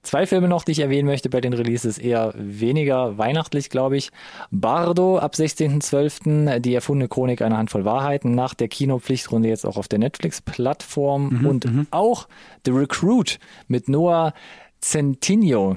Zwei 0.01 0.25
Filme 0.25 0.47
noch, 0.47 0.63
die 0.63 0.71
ich 0.71 0.79
erwähnen 0.79 1.05
möchte 1.05 1.29
bei 1.29 1.41
den 1.41 1.51
Releases, 1.51 1.97
eher 1.97 2.33
weniger 2.37 3.17
weihnachtlich, 3.17 3.69
glaube 3.69 3.97
ich. 3.97 4.11
Bardo 4.51 5.17
ab 5.17 5.35
16.12., 5.35 6.59
die 6.59 6.73
erfundene 6.73 7.09
Chronik 7.09 7.41
einer 7.41 7.57
Handvoll 7.57 7.83
Wahrheiten, 7.83 8.33
nach 8.33 8.53
der 8.53 8.69
Kinopflichtrunde 8.69 9.49
jetzt 9.49 9.65
auch 9.65 9.75
auf 9.75 9.89
der 9.89 9.99
Netflix-Plattform. 9.99 11.45
Und 11.45 11.65
auch 11.91 12.29
The 12.65 12.71
Recruit 12.71 13.37
mit 13.67 13.89
Noah 13.89 14.33
Centineo. 14.81 15.75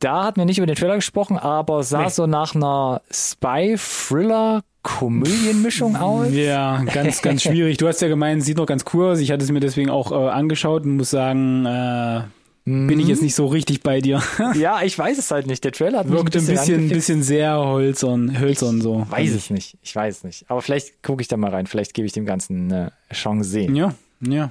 Da 0.00 0.24
hatten 0.24 0.40
wir 0.40 0.44
nicht 0.46 0.56
über 0.58 0.66
den 0.66 0.76
Trailer 0.76 0.96
gesprochen, 0.96 1.36
aber 1.38 1.82
sah 1.82 2.04
Nee. 2.04 2.08
so 2.08 2.26
nach 2.26 2.54
einer 2.54 3.02
Spy-Thriller-Komödienmischung 3.10 5.96
aus. 5.96 6.28
Ja, 6.32 6.82
ganz, 6.84 7.20
ganz 7.22 7.42
schwierig. 7.42 7.76
Du 7.76 7.86
hast 7.88 8.00
ja 8.00 8.08
gemeint, 8.08 8.42
sieht 8.42 8.56
noch 8.56 8.66
ganz 8.66 8.84
cool 8.94 9.10
aus. 9.12 9.18
Ich 9.20 9.30
hatte 9.30 9.44
es 9.44 9.50
mir 9.52 9.60
deswegen 9.60 9.90
auch 9.90 10.10
äh, 10.12 10.30
angeschaut 10.30 10.84
und 10.84 10.96
muss 10.96 11.10
sagen, 11.10 11.66
äh, 11.66 12.22
bin 12.64 12.98
ich 13.00 13.08
jetzt 13.08 13.22
nicht 13.22 13.34
so 13.34 13.46
richtig 13.46 13.82
bei 13.82 14.00
dir. 14.00 14.22
Ja, 14.54 14.82
ich 14.82 14.98
weiß 14.98 15.18
es 15.18 15.30
halt 15.30 15.46
nicht. 15.46 15.64
Der 15.64 15.72
Trailer 15.72 15.98
hat 16.00 16.06
mich 16.06 16.14
Wirkt 16.16 16.34
ein 16.36 16.46
bisschen, 16.46 16.54
ein 16.54 16.58
angefixt. 16.58 16.94
bisschen 16.94 17.22
sehr 17.22 17.58
holzern, 17.58 18.38
hölzern 18.38 18.80
so. 18.80 19.06
Weiß 19.10 19.30
es 19.32 19.50
nicht. 19.50 19.76
Ich 19.82 19.94
weiß 19.94 20.18
es 20.18 20.24
nicht. 20.24 20.44
Aber 20.48 20.62
vielleicht 20.62 21.02
gucke 21.02 21.20
ich 21.22 21.28
da 21.28 21.36
mal 21.36 21.50
rein. 21.50 21.66
Vielleicht 21.66 21.92
gebe 21.94 22.06
ich 22.06 22.12
dem 22.12 22.24
Ganzen 22.26 22.72
eine 22.72 22.92
Chance 23.12 23.48
sehen. 23.50 23.76
Ja, 23.76 23.92
ja. 24.20 24.50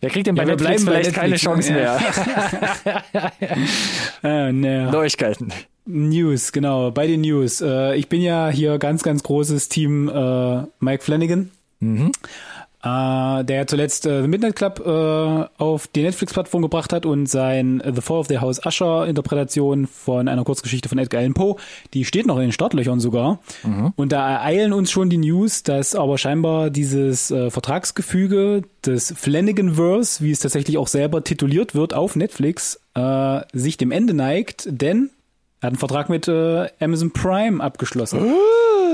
Wer 0.00 0.10
kriegt 0.10 0.26
denn 0.26 0.34
bei 0.34 0.42
Ja, 0.44 0.48
Netflix 0.50 0.84
bleiben 0.84 0.84
bei 0.86 0.92
vielleicht 1.02 1.14
keine 1.16 1.30
Netflix. 1.30 1.66
Chance 1.66 1.72
mehr? 1.72 1.98
Äh, 4.22 4.52
ne. 4.52 4.90
Neuigkeiten. 4.90 5.52
News, 5.86 6.52
genau, 6.52 6.90
bei 6.90 7.06
den 7.06 7.22
News. 7.22 7.60
Äh, 7.60 7.96
ich 7.96 8.08
bin 8.08 8.20
ja 8.20 8.48
hier 8.50 8.78
ganz, 8.78 9.02
ganz 9.02 9.22
großes 9.22 9.68
Team 9.68 10.08
äh, 10.08 10.62
Mike 10.80 11.02
Flanagan. 11.02 11.50
Mhm. 11.80 12.12
Äh, 12.82 13.44
der 13.44 13.66
zuletzt 13.66 14.06
äh, 14.06 14.22
The 14.22 14.28
Midnight 14.28 14.54
Club 14.54 14.80
äh, 14.86 15.62
auf 15.62 15.88
die 15.88 16.02
Netflix-Plattform 16.02 16.62
gebracht 16.62 16.92
hat 16.92 17.06
und 17.06 17.26
sein 17.26 17.82
The 17.84 18.00
Fall 18.00 18.18
of 18.18 18.28
the 18.28 18.38
House 18.38 18.64
Usher 18.64 19.06
Interpretation 19.06 19.88
von 19.88 20.28
einer 20.28 20.44
Kurzgeschichte 20.44 20.88
von 20.88 20.98
Edgar 20.98 21.20
Allan 21.20 21.34
Poe, 21.34 21.56
die 21.92 22.04
steht 22.04 22.26
noch 22.26 22.36
in 22.36 22.42
den 22.42 22.52
Startlöchern 22.52 23.00
sogar. 23.00 23.40
Und 23.96 24.12
da 24.12 24.30
ereilen 24.30 24.72
uns 24.72 24.92
schon 24.92 25.10
die 25.10 25.18
News, 25.18 25.64
dass 25.64 25.96
aber 25.96 26.18
scheinbar 26.18 26.70
dieses 26.70 27.32
äh, 27.32 27.50
Vertragsgefüge 27.50 28.62
des 28.86 29.12
Flanagan-Verse, 29.16 30.22
wie 30.22 30.30
es 30.30 30.38
tatsächlich 30.38 30.78
auch 30.78 30.88
selber 30.88 31.24
tituliert 31.24 31.74
wird 31.74 31.94
auf 31.94 32.14
Netflix, 32.14 32.80
äh, 32.94 33.40
sich 33.52 33.76
dem 33.76 33.90
Ende 33.90 34.14
neigt, 34.14 34.68
denn 34.70 35.10
er 35.60 35.66
hat 35.66 35.70
einen 35.72 35.78
Vertrag 35.78 36.08
mit 36.08 36.28
äh, 36.28 36.68
Amazon 36.78 37.10
Prime 37.10 37.60
abgeschlossen. 37.62 38.20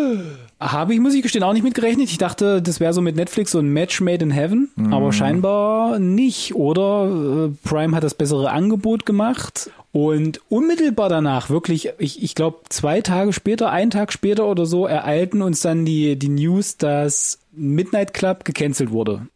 Habe 0.61 0.95
ich, 0.95 1.01
muss 1.01 1.15
ich 1.15 1.23
gestehen, 1.23 1.43
auch 1.43 1.53
nicht 1.53 1.65
mitgerechnet. 1.65 2.11
Ich 2.11 2.19
dachte, 2.19 2.63
das 2.63 2.81
wäre 2.81 2.93
so 2.93 3.01
mit 3.01 3.17
Netflix 3.17 3.51
so 3.51 3.59
ein 3.59 3.69
Match 3.69 4.01
made 4.01 4.25
in 4.25 4.31
heaven, 4.31 4.71
aber 4.91 5.13
scheinbar 5.13 5.99
nicht, 5.99 6.55
oder? 6.55 7.51
Äh, 7.51 7.69
Prime 7.69 7.95
hat 7.95 8.05
das 8.05 8.15
bessere 8.15 8.51
Angebot 8.51 9.05
gemacht 9.05 9.71
und 9.93 10.41
unmittelbar 10.49 11.09
danach, 11.09 11.51
wirklich, 11.51 11.91
ich, 11.99 12.23
ich 12.23 12.35
glaube, 12.35 12.59
zwei 12.69 13.01
Tage 13.01 13.33
später, 13.33 13.71
einen 13.71 13.91
Tag 13.91 14.13
später 14.13 14.47
oder 14.47 14.67
so, 14.67 14.87
ereilten 14.87 15.41
uns 15.43 15.61
dann 15.61 15.85
die, 15.85 16.17
die 16.17 16.31
News, 16.31 16.77
dass 16.77 17.39
Midnight 17.53 18.13
Club 18.13 18.45
gecancelt 18.45 18.91
wurde. 18.91 19.29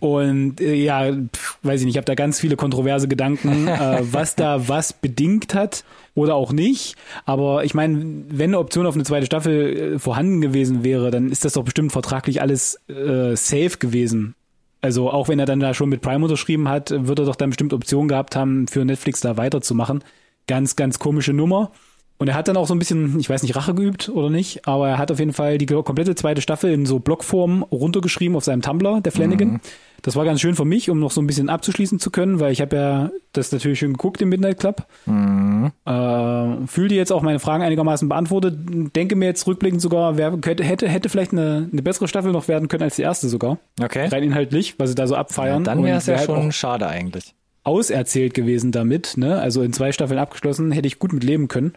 Und 0.00 0.60
äh, 0.60 0.74
ja, 0.74 1.12
pf, 1.12 1.58
weiß 1.62 1.80
ich 1.80 1.86
nicht, 1.86 1.94
ich 1.94 1.98
habe 1.98 2.04
da 2.04 2.16
ganz 2.16 2.40
viele 2.40 2.56
kontroverse 2.56 3.06
Gedanken, 3.06 3.68
äh, 3.68 4.00
was 4.00 4.34
da 4.34 4.68
was 4.68 4.92
bedingt 4.92 5.54
hat 5.54 5.84
oder 6.18 6.34
auch 6.34 6.52
nicht. 6.52 6.96
Aber 7.24 7.64
ich 7.64 7.74
meine, 7.74 8.24
wenn 8.28 8.50
eine 8.50 8.58
Option 8.58 8.86
auf 8.86 8.94
eine 8.94 9.04
zweite 9.04 9.26
Staffel 9.26 9.94
äh, 9.94 9.98
vorhanden 9.98 10.40
gewesen 10.40 10.84
wäre, 10.84 11.10
dann 11.10 11.30
ist 11.30 11.44
das 11.44 11.52
doch 11.52 11.62
bestimmt 11.62 11.92
vertraglich 11.92 12.42
alles 12.42 12.80
äh, 12.88 13.36
safe 13.36 13.78
gewesen. 13.78 14.34
Also 14.80 15.10
auch 15.10 15.28
wenn 15.28 15.38
er 15.38 15.46
dann 15.46 15.60
da 15.60 15.74
schon 15.74 15.88
mit 15.88 16.02
Prime 16.02 16.24
unterschrieben 16.24 16.68
hat, 16.68 16.90
wird 16.90 17.18
er 17.18 17.24
doch 17.24 17.36
dann 17.36 17.50
bestimmt 17.50 17.72
Optionen 17.72 18.08
gehabt 18.08 18.36
haben, 18.36 18.68
für 18.68 18.84
Netflix 18.84 19.20
da 19.20 19.36
weiterzumachen. 19.36 20.04
Ganz, 20.46 20.76
ganz 20.76 20.98
komische 20.98 21.32
Nummer. 21.32 21.70
Und 22.18 22.26
er 22.26 22.34
hat 22.34 22.48
dann 22.48 22.56
auch 22.56 22.66
so 22.66 22.74
ein 22.74 22.80
bisschen, 22.80 23.18
ich 23.20 23.30
weiß 23.30 23.42
nicht, 23.42 23.54
Rache 23.54 23.74
geübt 23.74 24.08
oder 24.08 24.28
nicht, 24.28 24.66
aber 24.66 24.88
er 24.88 24.98
hat 24.98 25.12
auf 25.12 25.20
jeden 25.20 25.32
Fall 25.32 25.56
die 25.58 25.66
komplette 25.66 26.16
zweite 26.16 26.42
Staffel 26.42 26.72
in 26.72 26.84
so 26.84 26.98
Blockform 26.98 27.62
runtergeschrieben 27.62 28.36
auf 28.36 28.44
seinem 28.44 28.62
Tumblr, 28.62 29.00
der 29.00 29.12
Flanagan. 29.12 29.60
Das 30.02 30.14
war 30.14 30.24
ganz 30.24 30.40
schön 30.40 30.54
für 30.54 30.64
mich, 30.64 30.90
um 30.90 31.00
noch 31.00 31.10
so 31.10 31.20
ein 31.20 31.26
bisschen 31.26 31.48
abzuschließen 31.48 31.98
zu 31.98 32.10
können, 32.10 32.38
weil 32.40 32.52
ich 32.52 32.60
habe 32.60 32.76
ja 32.76 33.10
das 33.32 33.50
natürlich 33.50 33.80
schon 33.80 33.92
geguckt 33.94 34.22
im 34.22 34.28
Midnight 34.28 34.60
Club. 34.60 34.86
Äh, 35.06 36.66
fühlte 36.66 36.94
jetzt 36.94 37.12
auch 37.12 37.22
meine 37.22 37.40
Fragen 37.40 37.62
einigermaßen 37.64 38.08
beantwortet. 38.08 38.58
Denke 38.94 39.16
mir 39.16 39.26
jetzt 39.26 39.46
rückblickend 39.46 39.80
sogar, 39.80 40.16
wer, 40.16 40.32
hätte, 40.44 40.62
hätte, 40.64 40.88
hätte 40.88 41.08
vielleicht 41.08 41.32
eine, 41.32 41.68
eine 41.72 41.82
bessere 41.82 42.06
Staffel 42.08 42.32
noch 42.32 42.48
werden 42.48 42.68
können 42.68 42.84
als 42.84 42.96
die 42.96 43.02
erste 43.02 43.28
sogar. 43.28 43.58
Okay. 43.80 44.06
Rein 44.06 44.22
inhaltlich, 44.22 44.78
was 44.78 44.90
sie 44.90 44.94
da 44.94 45.06
so 45.06 45.16
abfeiern. 45.16 45.64
Dann 45.64 45.84
wäre 45.84 45.98
es 45.98 46.06
ja 46.06 46.12
wär 46.12 46.18
halt 46.18 46.26
schon 46.26 46.52
schade 46.52 46.86
eigentlich. 46.86 47.34
auserzählt 47.64 48.34
gewesen 48.34 48.72
damit, 48.72 49.16
ne? 49.16 49.40
Also 49.40 49.62
in 49.62 49.72
zwei 49.72 49.92
Staffeln 49.92 50.18
abgeschlossen, 50.18 50.72
hätte 50.72 50.86
ich 50.86 50.98
gut 50.98 51.12
mit 51.12 51.24
leben 51.24 51.48
können. 51.48 51.72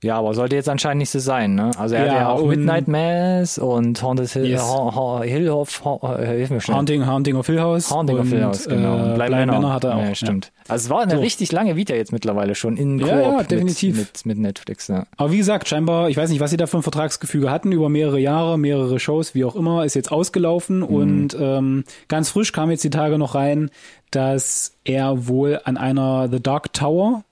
Ja, 0.00 0.16
aber 0.16 0.32
sollte 0.32 0.54
jetzt 0.54 0.68
anscheinend 0.68 0.98
nicht 1.00 1.10
so 1.10 1.18
sein, 1.18 1.56
ne? 1.56 1.72
Also 1.76 1.96
er 1.96 2.06
Ja, 2.06 2.12
hat 2.12 2.18
ja 2.20 2.28
auch 2.28 2.46
Midnight 2.46 2.86
Mass 2.86 3.58
und 3.58 4.00
Haunted 4.00 4.30
Hill, 4.30 4.46
Yes. 4.46 4.62
Hillhoff, 5.24 5.84
ha 5.84 6.16
äh, 6.20 6.26
hilf 6.36 6.50
mir 6.50 6.60
schnell. 6.60 6.76
Haunting, 6.76 7.04
Haunting 7.04 7.34
of 7.34 7.46
Hill 7.48 7.60
House. 7.60 7.90
Haunting 7.90 8.16
of 8.18 8.28
Hill 8.28 8.44
House, 8.44 8.68
genau. 8.68 8.96
Äh, 8.96 9.02
Und 9.02 9.14
Bleib 9.16 9.30
Männer. 9.30 9.72
hat 9.72 9.82
er 9.82 9.96
auch. 9.96 10.00
Ja, 10.02 10.14
stimmt. 10.14 10.52
Also 10.68 10.84
es 10.86 10.90
war 10.90 11.00
eine 11.02 11.14
So. 11.16 11.18
richtig 11.20 11.50
lange 11.50 11.74
Vita 11.74 11.94
jetzt 11.94 12.12
mittlerweile 12.12 12.54
schon 12.54 12.76
in 12.76 13.00
Ja, 13.00 13.06
Koop 13.08 13.16
ja, 13.32 13.38
mit- 13.38 13.50
definitiv. 13.50 13.96
Mit, 13.98 14.26
mit 14.26 14.38
Netflix, 14.38 14.86
ja. 14.86 15.04
Aber 15.16 15.32
wie 15.32 15.38
gesagt, 15.38 15.66
scheinbar, 15.68 16.08
ich 16.10 16.16
weiß 16.16 16.30
nicht, 16.30 16.38
was 16.40 16.50
sie 16.50 16.56
da 16.56 16.66
für 16.68 16.76
ein 16.76 16.82
Vertragsgefüge 16.84 17.50
hatten, 17.50 17.72
über 17.72 17.88
mehrere 17.88 18.20
Jahre, 18.20 18.56
mehrere 18.56 19.00
Shows, 19.00 19.34
wie 19.34 19.44
auch 19.44 19.56
immer, 19.56 19.84
ist 19.84 19.94
jetzt 19.94 20.12
ausgelaufen 20.12 20.84
und 20.84 21.36
ähm, 21.40 21.82
ganz 22.06 22.30
frisch 22.30 22.52
kam 22.52 22.70
jetzt 22.70 22.84
die 22.84 22.90
Tage 22.90 23.18
noch 23.18 23.34
rein, 23.34 23.70
dass 24.12 24.74
er 24.84 25.26
wohl 25.26 25.60
an 25.64 25.76
einer 25.76 26.28
The 26.30 26.40
Dark 26.40 26.72
Tower 26.72 27.24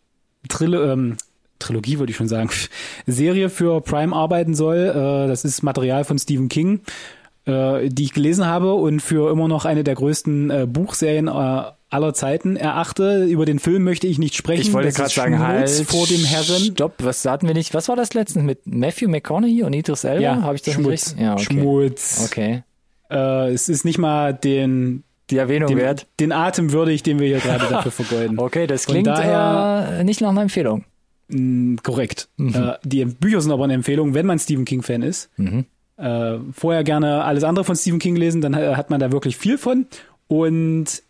Trilo 0.49 0.83
ähm, 0.93 1.17
Trilogie 1.59 1.99
würde 1.99 2.11
ich 2.11 2.17
schon 2.17 2.29
sagen, 2.29 2.51
Serie 3.07 3.49
für 3.51 3.81
Prime 3.81 4.15
arbeiten 4.15 4.55
soll. 4.55 4.77
Äh, 4.79 5.29
das 5.29 5.45
ist 5.45 5.63
Material 5.63 6.05
von 6.05 6.19
Stephen 6.19 6.49
King, 6.49 6.81
äh, 7.47 7.89
die 7.89 8.05
ich 8.05 8.13
gelesen 8.13 8.47
habe 8.47 8.75
und 8.75 9.01
für 9.01 9.31
immer 9.31 9.49
noch 9.49 9.65
eine 9.65 9.85
der 9.85 9.95
größten 9.95 10.51
äh, 10.51 10.67
Buchserien 10.69 11.29
aller 11.29 12.15
Zeiten 12.15 12.57
erachte. 12.57 13.25
Über 13.25 13.45
den 13.47 13.59
Film 13.61 13.85
möchte 13.85 14.07
ich 14.09 14.19
nicht 14.19 14.35
sprechen. 14.35 14.63
Ich 14.63 14.73
wollte 14.73 14.91
gerade 14.93 15.09
sagen, 15.11 15.35
Schmutz 15.37 15.79
halt, 15.79 15.89
vor 15.89 16.07
dem 16.07 16.25
Herren. 16.25 16.63
Stopp, 16.73 16.95
was 16.99 17.25
hatten 17.25 17.47
wir 17.47 17.55
nicht? 17.55 17.75
Was 17.75 17.89
war 17.89 17.95
das 17.97 18.13
letztens 18.15 18.45
mit 18.45 18.67
Matthew 18.67 19.09
McConaughey 19.09 19.63
und 19.63 19.73
Idris 19.73 20.03
Elba? 20.05 20.21
Ja, 20.21 20.43
habe 20.43 20.57
ich 20.57 20.63
das 20.63 20.75
Schmutz. 20.75 20.91
richtig? 20.91 21.21
Ja, 21.21 21.35
okay. 21.35 21.43
Schmutz. 21.45 22.29
Okay. 22.31 22.63
Äh, 23.11 23.53
es 23.53 23.69
ist 23.69 23.85
nicht 23.85 23.99
mal 23.99 24.35
den, 24.35 25.05
Die 25.31 25.37
Erwähnung 25.37 25.69
den, 25.69 25.79
wert. 25.79 26.09
den 26.19 26.33
Atem 26.33 26.73
würdig, 26.73 27.05
den 27.05 27.21
wir 27.21 27.29
hier 27.29 27.39
gerade 27.39 27.67
dafür 27.69 27.93
vergeuden. 27.93 28.37
Okay, 28.41 28.67
das 28.67 28.85
Von 28.87 28.95
klingt 28.95 29.07
daher- 29.07 30.01
äh, 30.01 30.05
nicht 30.05 30.21
nach 30.21 30.31
einer 30.31 30.43
Empfehlung. 30.43 30.85
Mm, 31.29 31.77
korrekt. 31.83 32.29
Mhm. 32.37 32.55
Äh, 32.55 32.73
die 32.85 33.05
Bücher 33.05 33.41
sind 33.41 33.51
aber 33.53 33.65
eine 33.65 33.75
Empfehlung, 33.75 34.15
wenn 34.15 34.27
man 34.27 34.39
Stephen 34.39 34.65
King-Fan 34.65 35.03
ist. 35.03 35.29
Mhm. 35.37 35.65
Äh, 35.97 36.39
vorher 36.53 36.85
gerne 36.85 37.25
alles 37.25 37.43
andere 37.45 37.65
von 37.65 37.75
Stephen 37.75 37.99
King 37.99 38.17
lesen, 38.17 38.41
dann 38.43 38.55
äh, 38.55 38.75
hat 38.77 38.91
man 38.91 39.01
da 39.01 39.11
wirklich 39.13 39.37
viel 39.37 39.59
von. 39.59 39.87
Und 40.29 41.03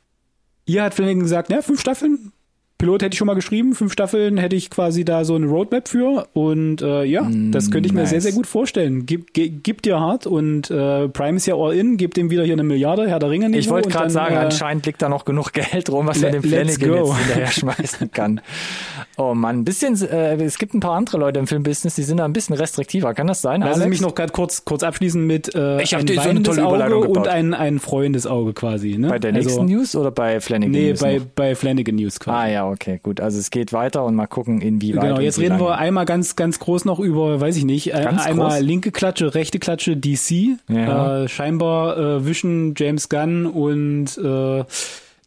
ihr 0.65 0.83
hat 0.83 0.95
Flanagan 0.95 1.21
gesagt, 1.21 1.51
ja, 1.51 1.61
fünf 1.63 1.81
Staffeln. 1.81 2.33
Pilot 2.79 3.03
hätte 3.03 3.15
ich 3.15 3.19
schon 3.19 3.27
mal 3.27 3.33
geschrieben, 3.33 3.75
fünf 3.75 3.95
Staffeln 3.95 4.37
hätte 4.37 4.55
ich 4.55 4.69
quasi 4.69 5.03
da 5.03 5.25
so 5.25 5.35
eine 5.35 5.47
Roadmap 5.47 5.89
für 5.89 6.29
und 6.35 6.83
äh, 6.83 7.05
ja, 7.05 7.27
das 7.51 7.71
könnte 7.71 7.87
ich 7.87 7.95
mir 7.95 8.01
nice. 8.01 8.11
sehr, 8.11 8.21
sehr 8.21 8.33
gut 8.33 8.47
vorstellen. 8.47 9.07
Gib, 9.07 9.33
ge, 9.33 9.49
gib 9.49 9.81
dir 9.81 9.99
hart 9.99 10.27
und 10.27 10.71
äh, 10.71 11.09
Prime 11.09 11.39
ist 11.39 11.47
ja 11.47 11.55
all 11.55 11.75
in, 11.75 11.97
gebt 11.97 12.19
ihm 12.19 12.29
wieder 12.29 12.45
hier 12.45 12.53
eine 12.53 12.65
Milliarde, 12.65 13.09
Herr 13.09 13.19
der 13.19 13.31
Ringe 13.31 13.57
Ich 13.57 13.71
wollte 13.71 13.89
gerade 13.89 14.11
sagen, 14.11 14.35
äh, 14.35 14.39
anscheinend 14.41 14.85
liegt 14.85 15.01
da 15.01 15.09
noch 15.09 15.25
genug 15.25 15.53
Geld 15.55 15.89
rum, 15.91 16.07
was 16.07 16.21
let- 16.21 16.35
dem 16.35 16.43
Flanagan 16.43 16.69
jetzt 16.97 17.17
hinterher 17.17 17.47
schmeißen 17.47 18.11
kann. 18.13 18.43
Oh 19.19 19.35
Mann, 19.35 19.61
ein 19.61 19.65
bisschen, 19.65 19.99
äh, 20.03 20.35
es 20.45 20.59
gibt 20.59 20.75
ein 20.75 20.81
paar 20.81 20.93
andere 20.93 21.17
Leute 21.17 21.41
im 21.41 21.47
Filmbusiness, 21.47 21.95
die 21.95 22.03
sind 22.03 22.19
da 22.19 22.27
ein 22.27 22.35
bisschen 22.35 22.55
restriktiver. 22.55 23.15
Kann 23.15 23.27
das 23.27 23.41
sein, 23.41 23.63
Lassen 23.63 23.77
Sie 23.77 23.81
Alex? 23.85 23.91
mich 23.91 24.01
noch 24.03 24.15
gerade 24.15 24.31
kurz, 24.33 24.65
kurz 24.67 24.83
abschließen 24.83 25.27
mit 25.27 25.55
äh, 25.55 25.81
Ich 25.81 25.95
hab 25.95 26.03
ein 26.03 26.07
so 26.09 26.21
eine 26.21 26.43
tolle 26.43 26.61
Überleitung 26.61 26.99
Auge 26.99 27.07
gebaut. 27.09 27.27
und 27.27 27.29
ein, 27.29 27.55
ein 27.55 27.79
freuendes 27.79 28.27
Auge 28.27 28.53
quasi. 28.53 28.99
Ne? 28.99 29.09
bei 29.09 29.19
der 29.19 29.35
also, 29.35 29.49
nächsten 29.49 29.65
News 29.67 29.97
oder 29.97 30.11
bei 30.11 30.41
Flanagan 30.41 30.71
Nee, 30.73 30.91
News 30.91 31.01
bei, 31.01 31.17
noch? 31.19 31.25
bei 31.35 31.55
Flanagan 31.55 31.95
News 31.95 32.21
quasi. 32.21 32.37
Ah 32.37 32.49
ja, 32.51 32.69
okay, 32.69 33.01
gut. 33.03 33.21
Also 33.21 33.39
es 33.39 33.51
geht 33.51 33.73
weiter 33.73 34.05
und 34.05 34.15
mal 34.17 34.27
gucken, 34.27 34.61
inwieweit. 34.61 35.03
Genau, 35.05 35.21
jetzt 35.21 35.39
reden 35.39 35.59
wir 35.61 35.79
einmal 35.79 36.05
ganz, 36.05 36.37
ganz 36.37 36.59
groß 36.59 36.85
noch 36.85 36.99
über, 37.01 37.41
weiß 37.41 37.57
ich 37.57 37.65
nicht, 37.65 37.95
äh, 37.95 38.03
Ganz 38.05 38.27
einmal 38.27 38.59
groß? 38.59 38.61
linke 38.61 38.91
Klatsche, 38.93 39.35
rechte 39.35 39.59
Klatsche, 39.59 39.97
DC. 39.97 40.59
Ja. 40.69 41.23
Äh, 41.23 41.29
scheinbar 41.29 41.97
äh, 41.97 42.27
wischen 42.27 42.75
James 42.77 43.09
Gunn 43.09 43.47
und 43.47 44.19
äh, 44.19 44.65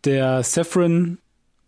der 0.06 0.44
Saffron 0.44 1.18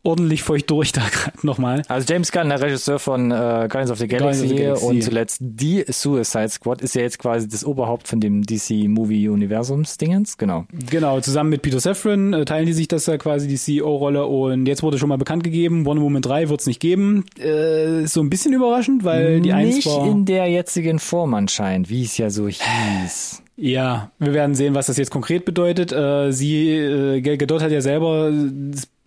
ordentlich 0.03 0.43
feucht 0.43 0.69
durch 0.69 0.91
da 0.91 1.01
gerade 1.11 1.45
nochmal. 1.45 1.83
Also 1.87 2.11
James 2.11 2.31
Gunn, 2.31 2.49
der 2.49 2.61
Regisseur 2.61 2.99
von 2.99 3.31
äh, 3.31 3.35
Guardians 3.35 3.91
of 3.91 3.99
the 3.99 4.07
Galaxy, 4.07 4.43
of 4.43 4.49
the 4.49 4.55
Galaxy. 4.55 4.85
und 4.85 5.03
zuletzt 5.03 5.37
die 5.41 5.83
Suicide 5.87 6.49
Squad 6.49 6.81
ist 6.81 6.95
ja 6.95 7.01
jetzt 7.01 7.19
quasi 7.19 7.47
das 7.47 7.65
Oberhaupt 7.65 8.07
von 8.07 8.19
dem 8.19 8.43
DC 8.43 8.87
Movie 8.87 9.29
Universums 9.29 9.97
Dingens, 9.97 10.37
genau. 10.37 10.65
Genau, 10.89 11.19
zusammen 11.21 11.51
mit 11.51 11.61
Peter 11.61 11.79
Safran 11.79 12.33
äh, 12.33 12.45
teilen 12.45 12.65
die 12.65 12.73
sich 12.73 12.87
das 12.87 13.05
ja 13.05 13.17
quasi 13.17 13.47
die 13.47 13.57
CEO-Rolle 13.57 14.25
und 14.25 14.65
jetzt 14.65 14.83
wurde 14.83 14.97
schon 14.97 15.09
mal 15.09 15.17
bekannt 15.17 15.43
gegeben, 15.43 15.85
Wonder 15.85 16.03
Woman 16.03 16.21
3 16.21 16.49
wird 16.49 16.61
es 16.61 16.67
nicht 16.67 16.79
geben. 16.79 17.25
Äh, 17.39 18.03
ist 18.03 18.13
so 18.13 18.21
ein 18.21 18.29
bisschen 18.29 18.53
überraschend, 18.53 19.03
weil 19.03 19.41
die 19.41 19.53
eins 19.53 19.75
Nicht 19.75 19.87
war... 19.87 20.07
in 20.07 20.25
der 20.25 20.47
jetzigen 20.47 20.99
Form 20.99 21.33
anscheinend, 21.33 21.89
wie 21.89 22.03
es 22.03 22.17
ja 22.17 22.29
so 22.29 22.47
hieß. 22.47 23.43
Ja, 23.57 24.11
wir 24.17 24.33
werden 24.33 24.55
sehen, 24.55 24.73
was 24.73 24.87
das 24.87 24.97
jetzt 24.97 25.11
konkret 25.11 25.45
bedeutet. 25.45 25.91
Äh, 25.91 26.31
sie, 26.31 26.69
äh, 26.69 27.21
Gal 27.21 27.37
Gadot 27.37 27.61
hat 27.61 27.71
ja 27.71 27.81
selber 27.81 28.31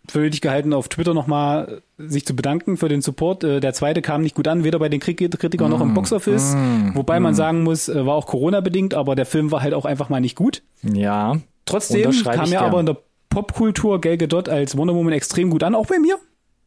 für 0.09 0.19
nötig 0.21 0.41
gehalten, 0.41 0.73
auf 0.73 0.89
Twitter 0.89 1.15
nochmal 1.15 1.83
sich 1.99 2.27
zu 2.27 2.37
bedanken 2.37 2.77
für 2.77 2.89
den 2.89 3.01
Support. 3.03 3.43
Äh, 3.45 3.61
der 3.61 3.73
zweite 3.73 4.03
kam 4.03 4.23
nicht 4.23 4.35
gut 4.35 4.49
an, 4.49 4.65
weder 4.65 4.79
bei 4.79 4.89
den 4.89 5.01
Krit- 5.01 5.37
Kritikern 5.37 5.71
noch 5.71 5.81
im 5.81 5.95
Boxoffice. 5.95 6.55
Wobei 6.95 7.21
man 7.21 7.35
sagen 7.35 7.63
muss, 7.63 7.89
äh, 7.89 8.05
war 8.07 8.15
auch 8.15 8.27
Corona-bedingt, 8.27 8.95
aber 8.95 9.15
der 9.17 9.27
Film 9.27 9.51
war 9.51 9.63
halt 9.63 9.75
auch 9.75 9.85
einfach 9.85 10.09
mal 10.09 10.21
nicht 10.21 10.37
gut. 10.37 10.63
Ja. 10.83 11.39
Trotzdem 11.67 12.11
kam 12.23 12.51
gern. 12.51 12.65
aber 12.65 12.81
in 12.81 12.87
der 12.87 12.99
Popkultur 13.31 14.01
Gal 14.01 14.19
Gadot 14.19 14.49
als 14.49 14.77
Wonder 14.77 14.95
Woman 14.95 15.13
extrem 15.13 15.51
gut 15.51 15.63
an, 15.63 15.75
auch 15.75 15.87
bei 15.87 15.99
mir. 15.99 16.17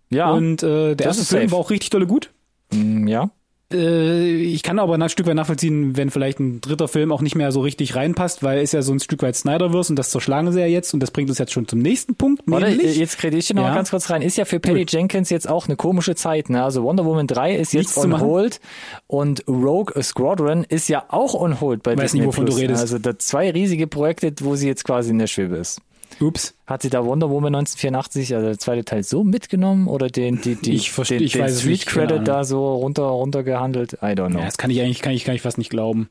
Ja. 0.09 0.31
Und 0.31 0.63
äh, 0.63 0.95
der 0.95 1.07
das 1.07 1.17
erste 1.17 1.25
Film 1.35 1.43
safe. 1.43 1.51
war 1.51 1.59
auch 1.59 1.69
richtig 1.69 1.89
tolle 1.91 2.07
gut. 2.07 2.31
Mm, 2.73 3.07
ja. 3.07 3.29
Äh, 3.73 4.29
ich 4.29 4.63
kann 4.63 4.79
aber 4.79 4.93
ein 4.95 5.09
Stück 5.09 5.27
weit 5.27 5.35
nachvollziehen, 5.35 5.97
wenn 5.97 6.09
vielleicht 6.09 6.39
ein 6.39 6.61
dritter 6.61 6.87
Film 6.87 7.11
auch 7.11 7.21
nicht 7.21 7.35
mehr 7.35 7.51
so 7.51 7.59
richtig 7.61 7.95
reinpasst, 7.95 8.41
weil 8.43 8.61
ist 8.61 8.73
ja 8.73 8.81
so 8.81 8.93
ein 8.93 8.99
Stück 8.99 9.21
weit 9.21 9.35
Snyderverse 9.35 9.91
und 9.91 9.97
das 9.97 10.09
zerschlagen 10.11 10.51
sie 10.53 10.59
ja 10.61 10.65
jetzt 10.67 10.93
und 10.93 11.01
das 11.01 11.11
bringt 11.11 11.29
uns 11.29 11.37
jetzt 11.37 11.51
schon 11.51 11.67
zum 11.67 11.79
nächsten 11.79 12.15
Punkt, 12.15 12.43
Warte, 12.45 12.69
nämlich 12.69 12.97
jetzt 12.97 13.17
kriege 13.17 13.35
ich 13.37 13.53
noch 13.53 13.63
Ja. 13.63 13.69
mal 13.69 13.75
ganz 13.75 13.89
kurz 13.89 14.09
rein. 14.09 14.21
Ist 14.21 14.37
ja 14.37 14.45
für 14.45 14.59
Patty 14.59 14.85
Jenkins 14.87 15.29
jetzt 15.29 15.49
auch 15.49 15.67
eine 15.67 15.75
komische 15.75 16.15
Zeit. 16.15 16.49
Ne? 16.49 16.63
Also 16.63 16.83
Wonder 16.83 17.03
Woman 17.05 17.27
3 17.27 17.55
ist 17.55 17.73
jetzt 17.73 17.95
Nichts 17.95 17.97
on 17.97 18.19
hold 18.21 18.59
und 19.07 19.43
Rogue 19.47 20.01
Squadron 20.01 20.63
ist 20.63 20.87
ja 20.87 21.03
auch 21.09 21.33
on 21.33 21.59
hold 21.59 21.83
bei 21.83 21.95
Weiß 21.97 22.03
Disney 22.03 22.19
nicht, 22.21 22.27
wovon 22.27 22.45
du 22.45 22.51
Plus. 22.51 22.61
redest. 22.61 22.81
Also 22.81 22.99
da 22.99 23.17
zwei 23.19 23.51
riesige 23.51 23.87
Projekte, 23.87 24.33
wo 24.41 24.55
sie 24.55 24.67
jetzt 24.67 24.83
quasi 24.85 25.09
in 25.11 25.19
der 25.19 25.27
Schwebe 25.27 25.57
ist. 25.57 25.81
Ups, 26.19 26.53
Hat 26.65 26.81
sie 26.81 26.89
da 26.89 27.05
Wonder 27.05 27.29
Woman 27.29 27.53
1984, 27.55 28.35
also 28.35 28.47
der 28.47 28.57
zweite 28.59 28.83
Teil, 28.85 29.03
so 29.03 29.23
mitgenommen 29.23 29.87
oder 29.87 30.07
den, 30.07 30.41
die, 30.41 30.55
die, 30.55 30.73
Ich 30.75 30.89
verste- 30.89 31.17
den, 31.17 31.23
ich 31.23 31.33
den 31.33 31.41
weiß 31.43 31.59
Street 31.59 31.71
nicht, 31.71 31.85
Credit 31.87 32.11
Ahnung. 32.11 32.25
da 32.25 32.43
so 32.43 32.75
runter, 32.75 33.03
runter 33.03 33.43
gehandelt? 33.43 33.93
I 34.01 34.07
don't 34.07 34.29
know. 34.29 34.39
ja, 34.39 34.45
das 34.45 34.57
kann 34.57 34.69
ich 34.71 34.81
eigentlich 34.81 35.01
kann 35.01 35.13
ich 35.13 35.23
kann 35.25 35.35
ich 35.35 35.41
fast 35.41 35.57
nicht 35.57 35.69
glauben. 35.69 36.09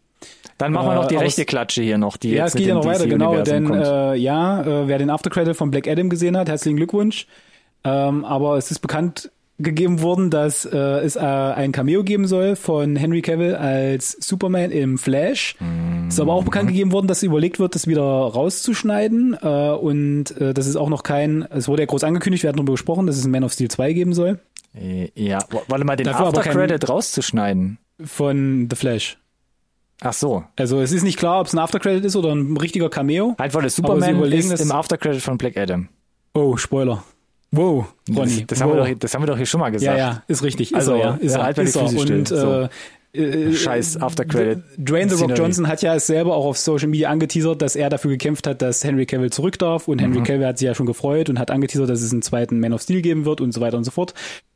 Dann 0.58 0.72
machen 0.72 0.88
wir 0.88 0.94
noch 0.94 1.06
die 1.08 1.16
äh, 1.16 1.18
rechte 1.18 1.44
Klatsche 1.44 1.82
hier 1.82 1.98
noch, 1.98 2.16
die 2.16 2.30
Ja, 2.30 2.44
jetzt 2.44 2.54
es 2.54 2.58
geht 2.58 2.66
ja 2.68 2.74
noch 2.74 2.84
weiter, 2.86 3.06
genau, 3.06 3.42
denn 3.42 3.72
äh, 3.72 4.14
ja, 4.14 4.62
äh, 4.62 4.88
wer 4.88 4.98
den 4.98 5.10
Aftercredit 5.10 5.54
von 5.56 5.70
Black 5.70 5.86
Adam 5.86 6.08
gesehen 6.08 6.36
hat, 6.36 6.48
herzlichen 6.48 6.76
Glückwunsch. 6.76 7.26
Ähm, 7.84 8.24
aber 8.24 8.56
es 8.56 8.70
ist 8.70 8.78
bekannt 8.80 9.30
gegeben 9.58 10.02
worden, 10.02 10.30
dass 10.30 10.64
äh, 10.66 10.76
es 10.76 11.16
äh, 11.16 11.20
ein 11.20 11.72
Cameo 11.72 12.04
geben 12.04 12.26
soll 12.26 12.56
von 12.56 12.94
Henry 12.96 13.22
Cavill 13.22 13.54
als 13.54 14.12
Superman 14.20 14.70
im 14.70 14.98
Flash. 14.98 15.56
Es 16.08 16.14
ist 16.14 16.20
aber 16.20 16.34
auch 16.34 16.44
bekannt 16.44 16.68
gegeben 16.68 16.92
worden, 16.92 17.06
dass 17.08 17.22
überlegt 17.22 17.58
wird, 17.58 17.74
das 17.74 17.86
wieder 17.86 18.02
rauszuschneiden. 18.02 19.36
Äh, 19.40 19.70
und 19.70 20.30
äh, 20.40 20.52
das 20.54 20.66
ist 20.66 20.76
auch 20.76 20.88
noch 20.90 21.02
kein, 21.02 21.42
es 21.50 21.68
wurde 21.68 21.82
ja 21.82 21.86
groß 21.86 22.04
angekündigt, 22.04 22.42
wir 22.42 22.48
hatten 22.48 22.58
darüber 22.58 22.74
gesprochen, 22.74 23.06
dass 23.06 23.16
es 23.16 23.24
ein 23.24 23.30
Man 23.30 23.44
of 23.44 23.52
Steel 23.52 23.68
2 23.70 23.92
geben 23.92 24.12
soll. 24.12 24.38
Äh, 24.74 25.08
ja, 25.14 25.38
warte 25.68 25.84
mal, 25.84 25.96
den 25.96 26.08
After-Credit 26.08 26.88
rauszuschneiden. 26.88 27.78
Von 28.04 28.68
The 28.70 28.76
Flash. 28.76 29.16
Ach 30.02 30.12
so. 30.12 30.44
Also 30.56 30.80
es 30.82 30.92
ist 30.92 31.02
nicht 31.02 31.18
klar, 31.18 31.40
ob 31.40 31.46
es 31.46 31.54
ein 31.54 31.58
Aftercredit 31.58 32.04
ist 32.04 32.14
oder 32.16 32.34
ein 32.34 32.56
richtiger 32.58 32.90
Cameo. 32.90 33.34
Halt, 33.38 33.54
weil 33.54 33.62
sie 33.62 33.76
Superman 33.76 34.22
ist 34.24 34.52
das- 34.52 34.60
im 34.60 34.70
After-Credit 34.70 35.22
von 35.22 35.38
Black 35.38 35.56
Adam. 35.56 35.88
Oh, 36.34 36.58
Spoiler. 36.58 37.02
Wow, 37.52 37.86
Ronny. 38.08 38.38
Das, 38.38 38.46
das, 38.48 38.60
haben 38.60 38.72
wir 38.72 38.78
wow. 38.80 38.88
doch, 38.88 38.98
das 38.98 39.14
haben 39.14 39.22
wir 39.22 39.26
doch 39.26 39.36
hier 39.36 39.46
schon 39.46 39.60
mal 39.60 39.70
gesagt. 39.70 39.98
Ja, 39.98 40.10
ja, 40.12 40.22
ist 40.28 40.42
richtig. 40.42 40.72
Ist 40.72 40.76
Also, 40.76 40.92
er, 40.94 40.98
ja. 40.98 41.14
Ist 41.14 41.34
er, 41.34 41.42
halt 41.44 41.56
die 41.56 41.62
ist 41.62 41.76
er. 41.76 41.88
Füße. 41.88 42.14
Und 42.14 42.28
So. 42.28 42.68
äh, 43.14 43.18
äh, 43.22 43.52
Scheiß 43.54 44.02
After-Credit. 44.02 44.58
Dwayne 44.76 45.08
The 45.08 45.14
Rock 45.14 45.18
Scenery. 45.30 45.38
Johnson 45.38 45.68
hat 45.68 45.80
ja 45.80 45.98
selber 45.98 46.34
auch 46.36 46.44
auf 46.44 46.58
Social 46.58 46.88
Media 46.88 47.08
angeteasert, 47.08 47.62
dass 47.62 47.74
er 47.76 47.88
dafür 47.88 48.10
gekämpft 48.10 48.46
hat, 48.46 48.60
dass 48.60 48.84
Henry 48.84 49.06
Cavill 49.06 49.30
zurück 49.30 49.58
darf. 49.58 49.88
Und 49.88 49.98
Mhm. 50.00 50.12
Henry 50.12 50.22
Cavill 50.22 50.46
hat 50.46 50.58
sich 50.58 50.66
ja 50.66 50.74
schon 50.74 50.86
gefreut 50.86 51.30
und 51.30 51.38
hat 51.38 51.50
angeteasert, 51.50 51.88
dass 51.88 52.02
es 52.02 52.12
einen 52.12 52.22
zweiten 52.22 52.60
Man 52.60 52.72
of 52.74 52.82
Steel 52.82 53.00
geben 53.00 53.24
wird 53.24 53.40
und 53.40 53.52
so 53.52 53.60
weiter 53.60 53.76
und 53.78 53.84
so 53.84 53.90
fort. 53.90 54.12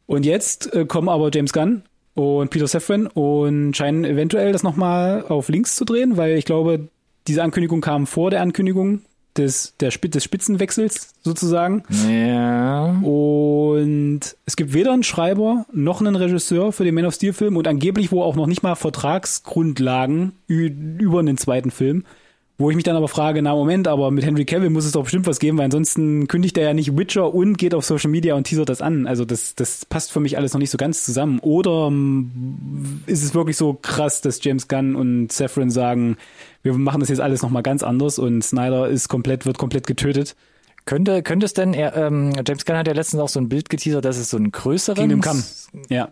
Und 0.06 0.26
jetzt 0.26 0.74
äh, 0.74 0.84
kommen 0.84 1.08
aber 1.08 1.30
James 1.32 1.52
Gunn 1.52 1.82
und 2.14 2.50
Peter 2.50 2.66
Safran 2.66 3.06
und 3.06 3.74
scheinen 3.76 4.04
eventuell 4.04 4.52
das 4.52 4.62
nochmal 4.62 5.24
auf 5.28 5.48
links 5.48 5.76
zu 5.76 5.84
drehen, 5.86 6.16
weil 6.18 6.36
ich 6.36 6.44
glaube, 6.44 6.88
diese 7.28 7.42
Ankündigung 7.42 7.80
kam 7.80 8.06
vor 8.06 8.30
der 8.30 8.42
Ankündigung 8.42 9.02
des, 9.36 9.74
der, 9.78 9.90
des 9.90 10.24
Spitzenwechsels 10.24 11.14
sozusagen. 11.22 11.82
Ja. 12.08 13.00
Und 13.02 14.20
es 14.46 14.56
gibt 14.56 14.72
weder 14.72 14.92
einen 14.92 15.02
Schreiber 15.02 15.66
noch 15.72 16.00
einen 16.00 16.16
Regisseur 16.16 16.72
für 16.72 16.84
den 16.84 16.94
Man 16.94 17.06
of 17.06 17.14
Steel 17.14 17.32
Film 17.32 17.56
und 17.56 17.68
angeblich 17.68 18.12
wo 18.12 18.22
auch 18.22 18.36
noch 18.36 18.46
nicht 18.46 18.62
mal 18.62 18.74
Vertragsgrundlagen 18.74 20.32
über 20.48 21.20
einen 21.20 21.38
zweiten 21.38 21.70
Film. 21.70 22.04
Wo 22.60 22.68
ich 22.68 22.76
mich 22.76 22.84
dann 22.84 22.94
aber 22.96 23.08
frage, 23.08 23.40
na 23.40 23.54
Moment, 23.54 23.88
aber 23.88 24.10
mit 24.10 24.22
Henry 24.22 24.44
Cavill 24.44 24.68
muss 24.68 24.84
es 24.84 24.92
doch 24.92 25.04
bestimmt 25.04 25.26
was 25.26 25.38
geben, 25.38 25.56
weil 25.56 25.64
ansonsten 25.64 26.28
kündigt 26.28 26.58
er 26.58 26.64
ja 26.64 26.74
nicht 26.74 26.94
Witcher 26.94 27.32
und 27.32 27.56
geht 27.56 27.74
auf 27.74 27.86
Social 27.86 28.10
Media 28.10 28.34
und 28.34 28.44
teasert 28.44 28.68
das 28.68 28.82
an. 28.82 29.06
Also 29.06 29.24
das, 29.24 29.54
das 29.54 29.86
passt 29.86 30.12
für 30.12 30.20
mich 30.20 30.36
alles 30.36 30.52
noch 30.52 30.60
nicht 30.60 30.68
so 30.68 30.76
ganz 30.76 31.02
zusammen. 31.02 31.38
Oder 31.38 31.90
ist 33.06 33.24
es 33.24 33.34
wirklich 33.34 33.56
so 33.56 33.78
krass, 33.80 34.20
dass 34.20 34.44
James 34.44 34.68
Gunn 34.68 34.94
und 34.94 35.32
Safran 35.32 35.70
sagen, 35.70 36.18
wir 36.62 36.72
machen 36.74 37.00
das 37.00 37.08
jetzt 37.08 37.20
alles 37.20 37.42
nochmal 37.42 37.62
ganz 37.62 37.82
anders 37.82 38.18
und 38.18 38.42
Snyder 38.42 38.88
ist 38.88 39.08
komplett, 39.08 39.46
wird 39.46 39.58
komplett 39.58 39.86
getötet. 39.86 40.36
Könnte, 40.86 41.22
könnte 41.22 41.44
es 41.46 41.52
denn, 41.52 41.74
er, 41.74 41.94
ähm, 41.96 42.32
James 42.46 42.64
Gunn 42.64 42.76
hat 42.76 42.86
ja 42.86 42.94
letztens 42.94 43.22
auch 43.22 43.28
so 43.28 43.38
ein 43.38 43.48
Bild 43.48 43.68
geteasert, 43.68 44.04
dass 44.04 44.16
es 44.18 44.30
so 44.30 44.38
einen 44.38 44.50
größeren. 44.50 45.08
Kingdom 45.08 45.20
Come. 45.20 45.42
Ja. 45.88 46.08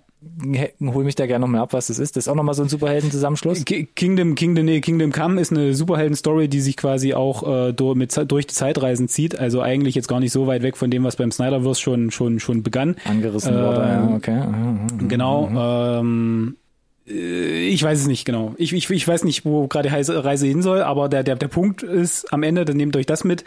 Hol 0.81 1.05
mich 1.05 1.15
da 1.15 1.27
gerne 1.27 1.45
noch 1.47 1.51
mal 1.51 1.61
ab, 1.61 1.73
was 1.73 1.87
das 1.87 1.99
ist. 2.01 2.17
Das 2.17 2.25
ist 2.25 2.29
auch 2.29 2.35
nochmal 2.35 2.55
so 2.55 2.63
ein 2.65 2.69
Superhelden-Zusammenschluss. 2.69 3.65
Ki- 3.65 3.89
Kingdom, 3.95 4.35
Kingdom, 4.35 4.65
nee, 4.65 4.81
Kingdom 4.81 5.13
Come 5.13 5.41
ist 5.41 5.53
eine 5.53 5.75
Superhelden-Story, 5.75 6.49
die 6.49 6.61
sich 6.61 6.77
quasi 6.77 7.15
auch 7.15 7.69
äh, 7.69 7.73
durch, 7.73 7.95
mit, 7.97 8.15
durch 8.31 8.47
die 8.49 8.55
Zeitreisen 8.55 9.09
zieht. 9.09 9.39
Also 9.39 9.63
eigentlich 9.63 9.95
jetzt 9.95 10.09
gar 10.09 10.19
nicht 10.21 10.33
so 10.33 10.47
weit 10.49 10.63
weg 10.63 10.77
von 10.77 10.91
dem, 10.91 11.05
was 11.05 11.15
beim 11.17 11.31
Snyderverse 11.31 11.81
schon, 11.81 12.11
schon, 12.11 12.41
schon 12.41 12.63
begann. 12.65 12.97
Angerissen 13.05 13.55
Ähm, 13.55 13.61
wurde, 13.61 13.81
ja, 13.81 14.13
okay. 14.17 14.39
Aha, 14.39 14.49
aha. 14.51 14.87
Genau. 15.07 15.99
Ähm, 16.01 16.57
äh, 16.57 16.68
ich 17.09 17.83
weiß 17.83 18.01
es 18.01 18.07
nicht 18.07 18.25
genau. 18.25 18.55
Ich, 18.59 18.73
ich, 18.73 18.91
ich 18.91 19.09
weiß 19.09 19.25
nicht, 19.25 19.45
wo 19.45 19.67
gerade 19.67 19.89
die 19.89 19.95
Reise, 19.95 20.25
Reise 20.25 20.47
hin 20.47 20.63
soll, 20.63 20.83
aber 20.83 21.09
der, 21.09 21.23
der, 21.23 21.37
der 21.37 21.49
Punkt 21.49 21.83
ist 21.83 22.33
am 22.33 22.43
Ende, 22.43 22.65
dann 22.65 22.77
nehmt 22.77 22.97
euch 22.97 23.07
das 23.07 23.25
mit, 23.25 23.45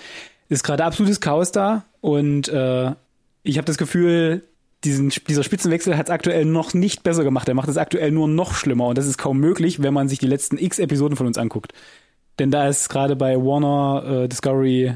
ist 0.49 0.63
gerade 0.63 0.83
absolutes 0.83 1.21
Chaos 1.21 1.51
da 1.51 1.85
und 2.01 2.49
äh, 2.49 2.91
ich 3.43 3.57
habe 3.57 3.65
das 3.65 3.77
Gefühl, 3.77 4.43
diesen, 4.83 5.09
dieser 5.27 5.43
Spitzenwechsel 5.43 5.95
hat 5.97 6.07
es 6.07 6.11
aktuell 6.11 6.45
noch 6.45 6.73
nicht 6.73 7.03
besser 7.03 7.23
gemacht. 7.23 7.47
Er 7.47 7.53
macht 7.53 7.69
es 7.69 7.77
aktuell 7.77 8.11
nur 8.11 8.27
noch 8.27 8.53
schlimmer 8.53 8.87
und 8.87 8.97
das 8.97 9.05
ist 9.05 9.17
kaum 9.17 9.39
möglich, 9.39 9.81
wenn 9.81 9.93
man 9.93 10.09
sich 10.09 10.19
die 10.19 10.27
letzten 10.27 10.57
x 10.57 10.79
Episoden 10.79 11.15
von 11.15 11.27
uns 11.27 11.37
anguckt. 11.37 11.73
Denn 12.39 12.49
da 12.49 12.67
ist 12.67 12.89
gerade 12.89 13.15
bei 13.15 13.37
Warner 13.37 14.23
äh, 14.23 14.27
Discovery 14.27 14.93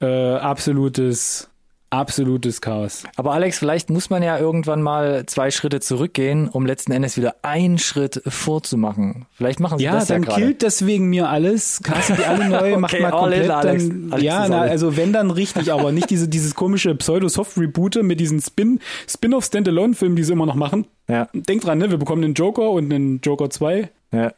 äh, 0.00 0.34
absolutes, 0.34 1.50
absolutes 1.94 2.60
Chaos. 2.60 3.04
Aber 3.16 3.32
Alex, 3.32 3.58
vielleicht 3.58 3.88
muss 3.90 4.10
man 4.10 4.22
ja 4.22 4.38
irgendwann 4.38 4.82
mal 4.82 5.24
zwei 5.26 5.50
Schritte 5.50 5.80
zurückgehen, 5.80 6.48
um 6.48 6.66
letzten 6.66 6.92
Endes 6.92 7.16
wieder 7.16 7.36
einen 7.42 7.78
Schritt 7.78 8.20
vorzumachen. 8.26 9.26
Vielleicht 9.32 9.60
machen 9.60 9.78
sie 9.78 9.84
Ja, 9.84 9.92
das 9.92 10.08
ja 10.08 10.18
dann 10.18 10.24
killt 10.34 10.62
deswegen 10.62 11.08
mir 11.08 11.28
alles, 11.28 11.80
castet 11.82 12.18
die 12.18 12.24
alle 12.24 12.48
neu, 12.48 12.76
macht 12.78 12.94
Okay, 12.94 13.02
mal 13.02 13.12
all 13.12 13.32
in, 13.32 13.48
komplett 13.48 13.50
Alex. 13.50 13.88
dann, 13.88 14.08
Alex 14.12 14.24
ja, 14.24 14.42
ist 14.44 14.50
na, 14.50 14.60
also 14.60 14.96
wenn 14.96 15.12
dann 15.12 15.30
richtig, 15.30 15.72
aber 15.72 15.92
nicht 15.92 16.10
diese 16.10 16.28
dieses 16.28 16.54
komische 16.54 16.94
Pseudo-Soft-Reboote 16.94 18.02
mit 18.02 18.20
diesen 18.20 18.40
Spin 18.40 18.80
Spin-off 19.08 19.44
Standalone-Filmen, 19.44 20.16
die 20.16 20.24
sie 20.24 20.32
immer 20.32 20.46
noch 20.46 20.54
machen. 20.56 20.86
Ja, 21.08 21.28
Denkt 21.32 21.64
dran, 21.66 21.78
ne, 21.78 21.90
wir 21.90 21.98
bekommen 21.98 22.24
einen 22.24 22.34
Joker 22.34 22.70
und 22.70 22.92
einen 22.92 23.20
Joker 23.20 23.50
2. 23.50 23.90
ja. 24.12 24.32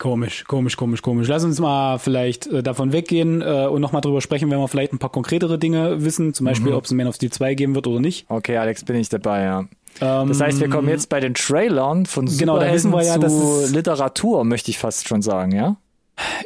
Komisch, 0.00 0.44
komisch, 0.46 0.76
komisch, 0.78 1.02
komisch. 1.02 1.28
Lass 1.28 1.44
uns 1.44 1.60
mal 1.60 1.98
vielleicht 1.98 2.46
äh, 2.46 2.62
davon 2.62 2.92
weggehen 2.92 3.42
äh, 3.42 3.66
und 3.70 3.82
nochmal 3.82 4.00
drüber 4.00 4.22
sprechen, 4.22 4.50
wenn 4.50 4.58
wir 4.58 4.66
vielleicht 4.66 4.94
ein 4.94 4.98
paar 4.98 5.10
konkretere 5.12 5.58
Dinge 5.58 6.02
wissen, 6.02 6.32
zum 6.32 6.44
Mhm. 6.44 6.48
Beispiel, 6.48 6.72
ob 6.72 6.86
es 6.86 6.90
ein 6.90 6.96
Man 6.96 7.06
of 7.06 7.16
Steel 7.16 7.30
2 7.30 7.54
geben 7.54 7.74
wird 7.74 7.86
oder 7.86 8.00
nicht. 8.00 8.24
Okay, 8.30 8.56
Alex, 8.56 8.82
bin 8.82 8.96
ich 8.96 9.10
dabei, 9.10 9.42
ja. 9.44 9.60
Ähm, 10.00 10.28
Das 10.28 10.40
heißt, 10.40 10.58
wir 10.58 10.70
kommen 10.70 10.88
jetzt 10.88 11.10
bei 11.10 11.20
den 11.20 11.34
Trailern 11.34 12.06
von 12.06 12.24
Genau, 12.26 12.58
da 12.58 12.72
wissen 12.72 12.92
wir 12.92 13.02
ja, 13.04 13.20
zu 13.20 13.66
Literatur, 13.70 14.44
möchte 14.44 14.70
ich 14.70 14.78
fast 14.78 15.06
schon 15.06 15.20
sagen, 15.20 15.52
ja? 15.52 15.76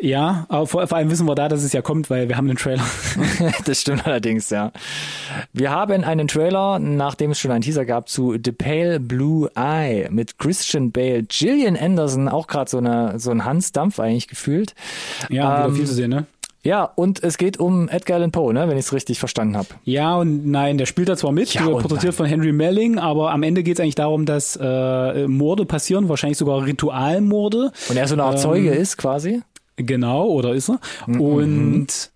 Ja, 0.01 0.47
aber 0.49 0.67
vor, 0.67 0.87
vor 0.87 0.99
allem 0.99 1.11
wissen 1.11 1.27
wir 1.27 1.35
da, 1.35 1.49
dass 1.49 1.63
es 1.63 1.73
ja 1.73 1.83
kommt, 1.83 2.11
weil 2.11 2.29
wir 2.29 2.37
haben 2.37 2.49
einen 2.49 2.59
Trailer. 2.59 2.85
das 3.65 3.81
stimmt 3.81 4.07
allerdings, 4.07 4.51
ja. 4.51 4.73
Wir 5.53 5.71
haben 5.71 6.05
einen 6.05 6.29
Trailer, 6.29 6.79
nachdem 6.79 7.31
es 7.31 7.39
schon 7.39 7.51
einen 7.51 7.63
Teaser 7.63 7.85
gab, 7.85 8.09
zu 8.09 8.37
The 8.43 8.53
Pale 8.53 9.01
Blue 9.01 9.51
Eye 9.55 10.09
mit 10.11 10.39
Christian 10.39 10.93
Bale, 10.93 11.23
Gillian 11.25 11.77
Anderson, 11.77 12.29
auch 12.29 12.47
gerade 12.47 12.71
so, 12.71 12.79
eine, 12.79 13.19
so 13.19 13.31
ein 13.31 13.45
Hans 13.45 13.73
Dampf 13.73 14.01
eigentlich 14.01 14.29
gefühlt. 14.29 14.75
Ja, 15.29 15.65
Ähm, 15.65 15.65
wieder 15.65 15.77
viel 15.77 15.87
zu 15.87 15.95
sehen, 15.95 16.11
ne? 16.11 16.27
Ja, 16.65 16.85
und 16.85 17.23
es 17.23 17.37
geht 17.37 17.61
um 17.61 17.91
Edgar 17.91 18.17
Allan 18.17 18.33
Poe, 18.33 18.55
ne, 18.55 18.67
wenn 18.69 18.79
ich 18.79 18.87
es 18.87 18.93
richtig 18.95 19.19
verstanden 19.19 19.55
habe. 19.55 19.69
Ja 19.85 20.17
und 20.17 20.47
nein, 20.47 20.79
der 20.79 20.87
spielt 20.87 21.11
da 21.11 21.17
zwar 21.17 21.31
mit, 21.31 21.53
Ja 21.53 21.61
porträtiert 21.69 22.15
von 22.15 22.25
Henry 22.25 22.53
Melling, 22.53 22.99
aber 22.99 23.33
am 23.33 23.43
Ende 23.43 23.63
geht 23.63 23.77
es 23.77 23.81
eigentlich 23.81 23.97
darum, 23.97 24.25
dass 24.25 24.59
äh, 24.61 25.29
Morde 25.29 25.67
passieren, 25.67 26.09
wahrscheinlich 26.09 26.39
sogar 26.39 26.65
Ritualmorde. 26.65 27.71
Und 27.91 27.97
er 27.99 28.09
so 28.09 28.15
eine 28.15 28.25
Art 28.25 28.37
Ähm, 28.37 28.41
Zeuge 28.41 28.71
ist 28.71 28.97
quasi. 28.97 29.43
Genau, 29.77 30.29
oder 30.29 30.55
ist 30.55 30.71
er? 30.71 30.81
Mhm, 31.07 31.21
Und 31.21 32.11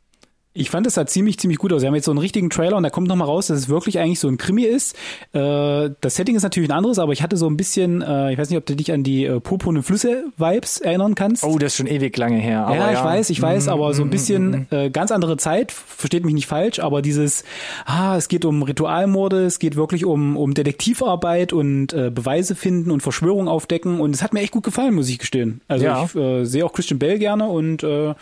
Ich 0.59 0.71
fand 0.71 0.87
es 0.89 0.95
sah 0.95 1.07
ziemlich, 1.07 1.39
ziemlich 1.39 1.59
gut 1.59 1.73
aus. 1.73 1.83
Sie 1.83 1.87
haben 1.87 1.95
jetzt 1.95 2.07
so 2.07 2.11
einen 2.11 2.19
richtigen 2.19 2.51
Trailer 2.51 2.77
und 2.77 2.83
da 2.83 2.91
kommt 2.91 3.07
nochmal 3.07 3.29
raus, 3.29 3.47
dass 3.47 3.59
es 3.59 3.69
wirklich 3.69 4.01
eigentlich 4.01 4.19
so 4.19 4.27
ein 4.27 4.39
Krimi 4.39 4.65
ist. 4.65 4.97
Äh, 5.33 5.91
das 6.01 6.17
Setting 6.17 6.35
ist 6.35 6.43
natürlich 6.43 6.69
ein 6.69 6.77
anderes, 6.77 6.99
aber 6.99 7.13
ich 7.13 7.23
hatte 7.23 7.37
so 7.37 7.49
ein 7.49 7.57
bisschen, 7.57 8.03
äh, 8.03 8.33
ich 8.33 8.39
weiß 8.39 8.51
nicht, 8.51 8.59
ob 8.59 8.67
du 8.67 8.75
dich 8.75 8.91
an 8.91 9.05
die 9.05 9.25
äh, 9.25 9.39
purpurnen 9.39 9.85
Flüsse-Vibes 9.85 10.81
erinnern 10.81 11.15
kannst. 11.15 11.45
Oh, 11.45 11.59
das 11.59 11.73
ist 11.73 11.77
schon 11.77 11.87
ewig 11.87 12.17
lange 12.17 12.39
her. 12.39 12.67
Aber 12.67 12.77
ja, 12.77 12.89
ich 12.89 12.99
ja. 12.99 13.05
weiß, 13.05 13.31
ich 13.31 13.41
weiß, 13.41 13.69
aber 13.69 13.95
so 13.95 14.03
ein 14.03 14.11
bisschen 14.11 14.67
äh, 14.71 14.91
ganz 14.91 15.13
andere 15.13 15.37
Zeit, 15.37 15.71
versteht 15.71 16.25
mich 16.25 16.35
nicht 16.35 16.49
falsch, 16.49 16.81
aber 16.81 17.03
dieses, 17.03 17.45
ah, 17.87 18.17
es 18.17 18.27
geht 18.27 18.45
um 18.45 18.63
Ritualmorde, 18.63 19.45
es 19.45 19.61
geht 19.61 19.77
wirklich 19.77 20.05
um, 20.05 20.37
um 20.37 20.55
Detektivarbeit 20.55 21.53
und 21.53 21.93
äh, 21.93 22.11
Beweise 22.11 22.57
finden 22.57 22.91
und 22.91 23.01
Verschwörung 23.01 23.47
aufdecken 23.47 24.01
und 24.01 24.13
es 24.13 24.25
hat 24.25 24.33
mir 24.33 24.41
echt 24.41 24.53
gut 24.53 24.65
gefallen, 24.65 24.95
muss 24.95 25.09
ich 25.09 25.21
gestehen. 25.21 25.61
Also 25.69 25.85
ja. 25.85 26.05
ich 26.05 26.17
äh, 26.17 26.45
sehe 26.45 26.65
auch 26.65 26.73
Christian 26.73 26.99
Bell 26.99 27.21
gerne 27.21 27.47
und 27.47 27.85
äh, 27.85 28.15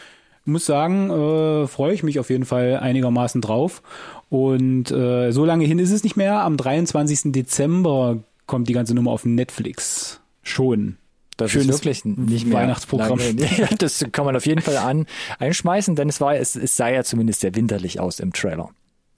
muss 0.47 0.67
sagen, 0.67 1.11
äh, 1.11 1.67
freue 1.67 1.95
ich 1.95 2.03
mich 2.03 2.19
auf 2.19 2.31
jeden 2.31 2.45
Fall 2.45 2.79
einigermaßen 2.79 3.41
drauf. 3.41 3.83
Und 4.29 4.91
äh, 4.91 5.31
so 5.31 5.45
lange 5.45 5.65
hin 5.65 5.79
ist 5.79 5.93
es 5.93 6.05
nicht 6.05 6.17
mehr. 6.17 6.41
Am 6.43 6.57
23. 6.57 7.33
Dezember 7.33 8.19
kommt 8.47 8.69
die 8.69 8.73
ganze 8.73 8.95
Nummer 8.95 9.13
auf 9.13 9.25
Netflix. 9.25 10.21
Schon. 10.43 10.97
Das 11.37 11.51
Schönes 11.51 11.77
ist 11.77 11.85
wirklich 11.85 12.05
nicht 12.05 12.47
mehr 12.47 12.59
Weihnachtsprogramm. 12.59 13.19
Ja, 13.59 13.69
das 13.79 14.05
kann 14.13 14.25
man 14.25 14.37
auf 14.37 14.47
jeden 14.47 14.63
Fall 14.63 14.79
an, 14.79 15.07
einschmeißen, 15.39 15.95
denn 15.95 16.09
es 16.09 16.21
war, 16.21 16.35
es, 16.35 16.57
es 16.57 16.77
sah 16.77 16.89
ja 16.89 17.05
zumindest 17.05 17.41
sehr 17.41 17.55
winterlich 17.55 18.01
aus 18.01 18.21
im 18.21 18.33
Trailer. 18.33 18.71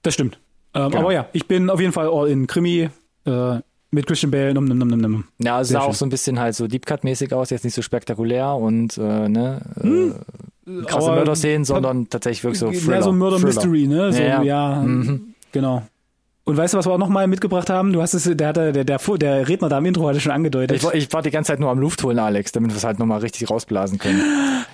Das 0.03 0.14
stimmt. 0.14 0.41
Ähm, 0.74 0.91
genau. 0.91 1.05
Aber 1.05 1.12
ja, 1.12 1.29
ich 1.33 1.47
bin 1.47 1.70
auf 1.70 1.81
jeden 1.81 1.93
Fall 1.93 2.09
all 2.09 2.29
in 2.29 2.47
Krimi. 2.47 2.91
Äh, 3.24 3.61
mit 3.91 4.07
Christian 4.07 4.31
Bale. 4.31 4.55
Num, 4.55 4.66
num, 4.66 4.79
num, 4.79 5.01
num. 5.01 5.24
Ja, 5.39 5.61
es 5.61 5.68
sah 5.68 5.81
schön. 5.81 5.91
auch 5.91 5.95
so 5.95 6.05
ein 6.05 6.11
bisschen 6.11 6.39
halt 6.39 6.55
so 6.55 6.66
Deep 6.66 6.87
Cut-mäßig 6.87 7.33
aus, 7.33 7.51
jetzt 7.51 7.64
nicht 7.64 7.74
so 7.74 7.83
spektakulär 7.83 8.55
und 8.55 8.99
äh, 8.99 9.29
ne, 9.29 9.62
hm. 9.81 10.11
äh, 10.11 10.14
krasse 10.87 11.11
Mörder-Szenen, 11.11 11.64
sondern 11.64 12.09
tatsächlich 12.09 12.45
wirklich 12.45 12.61
so 12.61 12.71
Thriller. 12.71 12.97
Ja, 12.97 13.03
so 13.03 13.12
Murder-Mystery, 13.12 13.87
ne? 13.87 14.12
So, 14.12 14.23
ja, 14.23 14.43
ja 14.43 14.83
mhm. 14.85 15.35
genau. 15.53 15.83
Und 16.45 16.57
weißt 16.57 16.73
du, 16.73 16.79
was 16.79 16.87
wir 16.87 16.93
auch 16.93 16.99
nochmal 16.99 17.27
mitgebracht 17.27 17.69
haben? 17.69 17.93
Du 17.93 18.01
hast 18.01 18.14
es, 18.14 18.25
der, 18.25 18.35
der, 18.55 18.73
der, 18.73 18.85
der, 18.85 18.99
der 18.99 19.49
Redner 19.49 19.69
da 19.69 19.79
im 19.79 19.85
Intro 19.85 20.09
hatte 20.09 20.19
schon 20.19 20.33
angedeutet. 20.33 20.83
Ich, 20.83 20.95
ich 20.95 21.12
war 21.12 21.21
die 21.21 21.31
ganze 21.31 21.49
Zeit 21.49 21.61
nur 21.61 21.69
am 21.69 21.79
Luft 21.79 22.03
holen, 22.03 22.19
Alex, 22.19 22.53
damit 22.53 22.71
wir 22.71 22.77
es 22.79 22.85
halt 22.85 22.99
nochmal 22.99 23.19
richtig 23.21 23.51
rausblasen 23.51 23.99
können. 23.99 24.23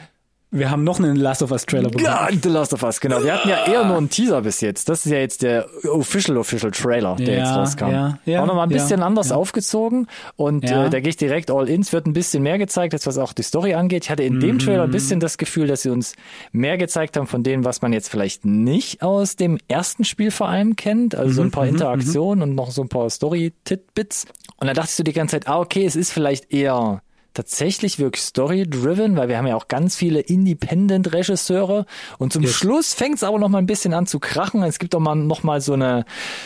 Wir 0.54 0.70
haben 0.70 0.84
noch 0.84 1.00
einen 1.00 1.16
Last 1.16 1.42
of 1.42 1.50
Us 1.50 1.66
Trailer 1.66 1.90
bekommen. 1.90 2.04
Ja, 2.04 2.28
The 2.30 2.48
Last 2.48 2.72
of 2.72 2.84
Us, 2.84 3.00
genau. 3.00 3.24
Wir 3.24 3.34
hatten 3.34 3.48
ja 3.48 3.66
eher 3.66 3.84
nur 3.84 3.96
einen 3.96 4.08
Teaser 4.08 4.40
bis 4.40 4.60
jetzt. 4.60 4.88
Das 4.88 5.04
ist 5.04 5.10
ja 5.10 5.18
jetzt 5.18 5.42
der 5.42 5.66
official, 5.90 6.38
official 6.38 6.70
Trailer, 6.70 7.16
der 7.16 7.34
ja, 7.34 7.40
jetzt 7.40 7.56
rauskam. 7.56 7.90
Ja, 7.90 8.18
ja, 8.24 8.40
auch 8.40 8.46
nochmal 8.46 8.68
ein 8.68 8.68
bisschen 8.68 9.00
ja, 9.00 9.06
anders 9.06 9.30
ja. 9.30 9.36
aufgezogen 9.36 10.06
und 10.36 10.62
äh, 10.62 10.90
da 10.90 11.00
gehe 11.00 11.08
ich 11.08 11.16
direkt 11.16 11.50
all 11.50 11.68
in. 11.68 11.80
Es 11.80 11.92
wird 11.92 12.06
ein 12.06 12.12
bisschen 12.12 12.44
mehr 12.44 12.56
gezeigt, 12.58 12.92
jetzt 12.92 13.08
was 13.08 13.18
auch 13.18 13.32
die 13.32 13.42
Story 13.42 13.74
angeht. 13.74 14.04
Ich 14.04 14.10
hatte 14.10 14.22
in 14.22 14.38
mm. 14.38 14.40
dem 14.40 14.58
Trailer 14.60 14.84
ein 14.84 14.92
bisschen 14.92 15.18
das 15.18 15.38
Gefühl, 15.38 15.66
dass 15.66 15.82
sie 15.82 15.90
uns 15.90 16.14
mehr 16.52 16.78
gezeigt 16.78 17.16
haben 17.16 17.26
von 17.26 17.42
dem, 17.42 17.64
was 17.64 17.82
man 17.82 17.92
jetzt 17.92 18.08
vielleicht 18.08 18.44
nicht 18.44 19.02
aus 19.02 19.34
dem 19.34 19.58
ersten 19.66 20.04
Spiel 20.04 20.30
vor 20.30 20.48
allem 20.48 20.76
kennt. 20.76 21.16
Also 21.16 21.30
mm 21.30 21.34
so 21.34 21.42
ein 21.42 21.50
paar 21.50 21.64
mm 21.64 21.70
Interaktionen 21.70 22.50
und 22.50 22.54
noch 22.54 22.70
so 22.70 22.82
ein 22.82 22.88
paar 22.88 23.10
Story-Titbits. 23.10 24.26
Und 24.58 24.68
da 24.68 24.72
dachtest 24.72 25.00
du 25.00 25.02
die 25.02 25.12
ganze 25.12 25.32
Zeit, 25.32 25.48
ah, 25.48 25.58
okay, 25.58 25.84
es 25.84 25.96
ist 25.96 26.12
vielleicht 26.12 26.52
eher 26.52 27.02
tatsächlich 27.34 27.98
wirklich 27.98 28.22
story-driven, 28.22 29.16
weil 29.16 29.28
wir 29.28 29.36
haben 29.36 29.46
ja 29.46 29.56
auch 29.56 29.68
ganz 29.68 29.96
viele 29.96 30.20
Independent-Regisseure 30.20 31.84
und 32.18 32.32
zum 32.32 32.42
yes. 32.42 32.52
Schluss 32.52 32.94
fängt 32.94 33.16
es 33.16 33.22
aber 33.24 33.38
noch 33.38 33.48
mal 33.48 33.58
ein 33.58 33.66
bisschen 33.66 33.92
an 33.92 34.06
zu 34.06 34.20
krachen. 34.20 34.62
Es 34.62 34.78
gibt 34.78 34.94
doch 34.94 35.00
mal 35.00 35.16
noch 35.16 35.42
mal 35.42 35.60
so 35.60 35.74
eine 35.74 36.04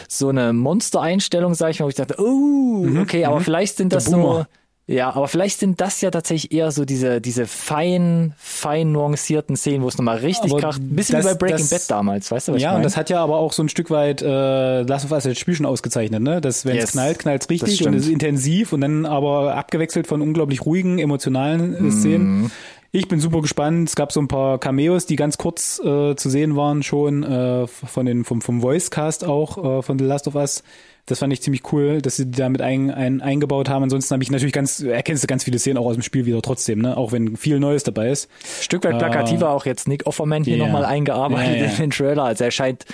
so 0.08 0.30
eine 0.30 0.52
Monster-Einstellung, 0.52 1.54
sag 1.54 1.70
ich 1.70 1.80
mal, 1.80 1.86
wo 1.86 1.90
ich 1.90 1.94
dachte, 1.94 2.16
oh, 2.18 2.84
mhm, 2.84 3.00
okay, 3.00 3.24
aber 3.24 3.38
mhm. 3.38 3.44
vielleicht 3.44 3.76
sind 3.76 3.92
das 3.92 4.06
so 4.06 4.44
ja, 4.90 5.14
aber 5.14 5.28
vielleicht 5.28 5.60
sind 5.60 5.82
das 5.82 6.00
ja 6.00 6.10
tatsächlich 6.10 6.50
eher 6.50 6.72
so 6.72 6.86
diese, 6.86 7.20
diese 7.20 7.46
fein, 7.46 8.32
fein 8.38 8.90
nuancierten 8.90 9.54
Szenen, 9.54 9.82
wo 9.82 9.88
es 9.88 9.98
nochmal 9.98 10.16
richtig 10.16 10.50
aber 10.50 10.62
kracht. 10.62 10.80
Ein 10.80 10.96
bisschen 10.96 11.16
das, 11.16 11.26
wie 11.26 11.28
bei 11.28 11.34
Breaking 11.34 11.68
das, 11.68 11.68
Bad 11.68 11.90
damals, 11.90 12.30
weißt 12.30 12.48
du, 12.48 12.52
was 12.54 12.62
ja, 12.62 12.68
ich 12.68 12.72
meine? 12.72 12.76
und 12.78 12.82
das 12.84 12.96
hat 12.96 13.10
ja 13.10 13.22
aber 13.22 13.36
auch 13.36 13.52
so 13.52 13.62
ein 13.62 13.68
Stück 13.68 13.90
weit 13.90 14.22
äh, 14.22 14.80
Last 14.82 15.04
of 15.04 15.12
Us 15.12 15.24
das 15.24 15.38
Spiel 15.38 15.54
schon 15.54 15.66
ausgezeichnet, 15.66 16.22
ne? 16.22 16.40
Dass 16.40 16.64
wenn 16.64 16.78
es 16.78 16.84
yes. 16.84 16.92
knallt, 16.92 17.18
knallt 17.18 17.42
es 17.42 17.50
richtig 17.50 17.86
und 17.86 17.92
es 17.92 18.06
ist 18.06 18.12
intensiv 18.12 18.72
und 18.72 18.80
dann 18.80 19.04
aber 19.04 19.54
abgewechselt 19.56 20.06
von 20.06 20.22
unglaublich 20.22 20.64
ruhigen, 20.64 20.98
emotionalen 20.98 21.86
äh, 21.86 21.90
Szenen. 21.90 22.44
Mm. 22.44 22.50
Ich 22.90 23.08
bin 23.08 23.20
super 23.20 23.42
gespannt. 23.42 23.90
Es 23.90 23.94
gab 23.94 24.12
so 24.12 24.20
ein 24.20 24.28
paar 24.28 24.58
Cameos, 24.58 25.04
die 25.04 25.16
ganz 25.16 25.36
kurz 25.36 25.78
äh, 25.84 26.16
zu 26.16 26.30
sehen 26.30 26.56
waren 26.56 26.82
schon 26.82 27.24
äh, 27.24 27.66
von 27.66 28.06
den 28.06 28.24
vom 28.24 28.40
vom 28.40 28.62
Voicecast 28.62 29.26
auch 29.26 29.80
äh, 29.80 29.82
von 29.82 29.98
The 29.98 30.06
Last 30.06 30.26
of 30.28 30.34
Us. 30.34 30.62
Das 31.08 31.20
fand 31.20 31.32
ich 31.32 31.40
ziemlich 31.40 31.72
cool, 31.72 32.02
dass 32.02 32.16
sie 32.16 32.26
die 32.26 32.38
damit 32.38 32.60
ein, 32.60 32.90
ein, 32.90 33.22
eingebaut 33.22 33.70
haben. 33.70 33.82
Ansonsten 33.82 34.12
habe 34.12 34.22
ich 34.22 34.30
natürlich 34.30 34.52
ganz, 34.52 34.80
erkennst 34.80 35.22
du 35.22 35.26
ganz 35.26 35.42
viele 35.42 35.58
Szenen 35.58 35.78
auch 35.78 35.86
aus 35.86 35.94
dem 35.94 36.02
Spiel 36.02 36.26
wieder 36.26 36.42
trotzdem, 36.42 36.80
ne? 36.80 36.96
Auch 36.98 37.12
wenn 37.12 37.36
viel 37.36 37.58
Neues 37.58 37.82
dabei 37.82 38.10
ist. 38.10 38.28
Stück 38.60 38.84
weit 38.84 38.98
plakativer 38.98 39.46
uh, 39.46 39.56
auch 39.56 39.64
jetzt 39.64 39.88
Nick 39.88 40.06
Offerman 40.06 40.44
hier 40.44 40.56
yeah. 40.56 40.66
nochmal 40.66 40.84
eingearbeitet 40.84 41.56
yeah, 41.56 41.62
yeah. 41.62 41.72
in 41.72 41.76
den 41.76 41.90
Trailer. 41.90 42.24
Also 42.24 42.44
er 42.44 42.50
scheint 42.50 42.84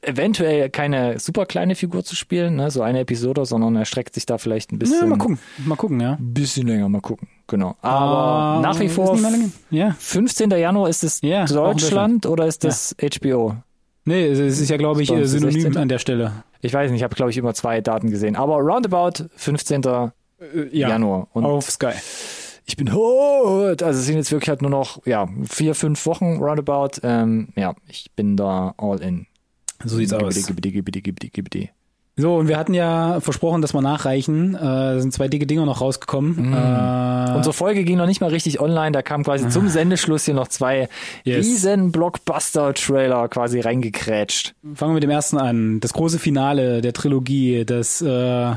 eventuell 0.00 0.70
keine 0.70 1.18
super 1.18 1.44
kleine 1.44 1.74
Figur 1.74 2.04
zu 2.04 2.16
spielen, 2.16 2.56
ne? 2.56 2.70
So 2.70 2.80
eine 2.80 3.00
Episode, 3.00 3.44
sondern 3.44 3.76
er 3.76 3.84
streckt 3.84 4.14
sich 4.14 4.24
da 4.24 4.38
vielleicht 4.38 4.72
ein 4.72 4.78
bisschen. 4.78 5.00
Ja, 5.00 5.06
mal 5.06 5.18
gucken. 5.18 5.38
Mal 5.58 5.76
gucken, 5.76 6.00
ja. 6.00 6.16
Bisschen 6.18 6.66
länger, 6.66 6.88
mal 6.88 7.02
gucken. 7.02 7.28
Genau. 7.48 7.76
Aber 7.82 8.58
uh, 8.58 8.62
nach 8.62 8.80
wie 8.80 8.88
vor, 8.88 9.18
ja. 9.70 9.94
15. 9.98 10.50
Januar 10.50 10.88
ist 10.88 11.04
es 11.04 11.20
ja, 11.20 11.44
Deutschland 11.44 12.24
oder 12.24 12.46
ist 12.46 12.64
das 12.64 12.96
ja. 13.00 13.08
HBO? 13.08 13.56
Nee, 14.08 14.26
es 14.26 14.38
ist 14.38 14.70
ja, 14.70 14.78
glaube 14.78 15.02
ich, 15.02 15.08
synonym 15.08 15.60
16. 15.60 15.76
an 15.76 15.88
der 15.88 15.98
Stelle. 15.98 16.32
Ich 16.60 16.72
weiß 16.72 16.90
nicht, 16.90 17.00
ich 17.00 17.04
habe, 17.04 17.14
glaube 17.14 17.30
ich, 17.30 17.36
immer 17.36 17.54
zwei 17.54 17.80
Daten 17.80 18.10
gesehen. 18.10 18.36
Aber 18.36 18.56
roundabout 18.56 19.28
15. 19.36 19.82
Äh, 19.82 20.10
ja, 20.72 20.88
Januar. 20.88 21.28
Und 21.32 21.44
auf 21.44 21.70
Sky. 21.70 21.92
Ich 22.66 22.76
bin 22.76 22.92
hot. 22.92 23.82
Also 23.82 24.00
es 24.00 24.06
sind 24.06 24.16
jetzt 24.16 24.30
wirklich 24.30 24.50
halt 24.50 24.60
nur 24.60 24.70
noch 24.70 25.04
ja, 25.06 25.26
vier, 25.48 25.74
fünf 25.74 26.04
Wochen 26.06 26.36
roundabout. 26.36 27.00
Ähm, 27.02 27.48
ja, 27.56 27.74
ich 27.88 28.12
bin 28.14 28.36
da 28.36 28.74
all 28.76 29.00
in. 29.00 29.26
So 29.84 29.96
sieht's 29.96 30.12
aus. 30.12 30.46
Gibidi, 30.46 30.72
gibidi, 30.72 31.00
gibidi, 31.00 31.30
gibidi. 31.30 31.70
So, 32.20 32.34
und 32.34 32.48
wir 32.48 32.58
hatten 32.58 32.74
ja 32.74 33.20
versprochen, 33.20 33.62
dass 33.62 33.74
wir 33.74 33.80
nachreichen. 33.80 34.56
Äh, 34.56 35.00
sind 35.00 35.12
zwei 35.12 35.28
dicke 35.28 35.46
Dinger 35.46 35.64
noch 35.64 35.80
rausgekommen. 35.80 36.50
Mm. 36.50 36.52
Äh, 36.52 37.36
Unsere 37.36 37.52
Folge 37.52 37.84
ging 37.84 37.96
noch 37.96 38.06
nicht 38.06 38.20
mal 38.20 38.30
richtig 38.30 38.60
online. 38.60 38.90
Da 38.90 39.02
kam 39.02 39.22
quasi 39.22 39.48
zum 39.48 39.68
Sendeschluss 39.68 40.24
hier 40.24 40.34
noch 40.34 40.48
zwei 40.48 40.88
yes. 41.22 41.46
riesen 41.46 41.92
Blockbuster-Trailer 41.92 43.28
quasi 43.28 43.60
reingekrätscht. 43.60 44.56
Fangen 44.74 44.90
wir 44.90 44.94
mit 44.94 45.04
dem 45.04 45.10
ersten 45.10 45.38
an. 45.38 45.78
Das 45.78 45.92
große 45.92 46.18
Finale 46.18 46.80
der 46.80 46.92
Trilogie, 46.92 47.64
das 47.64 48.02
äh, 48.02 48.52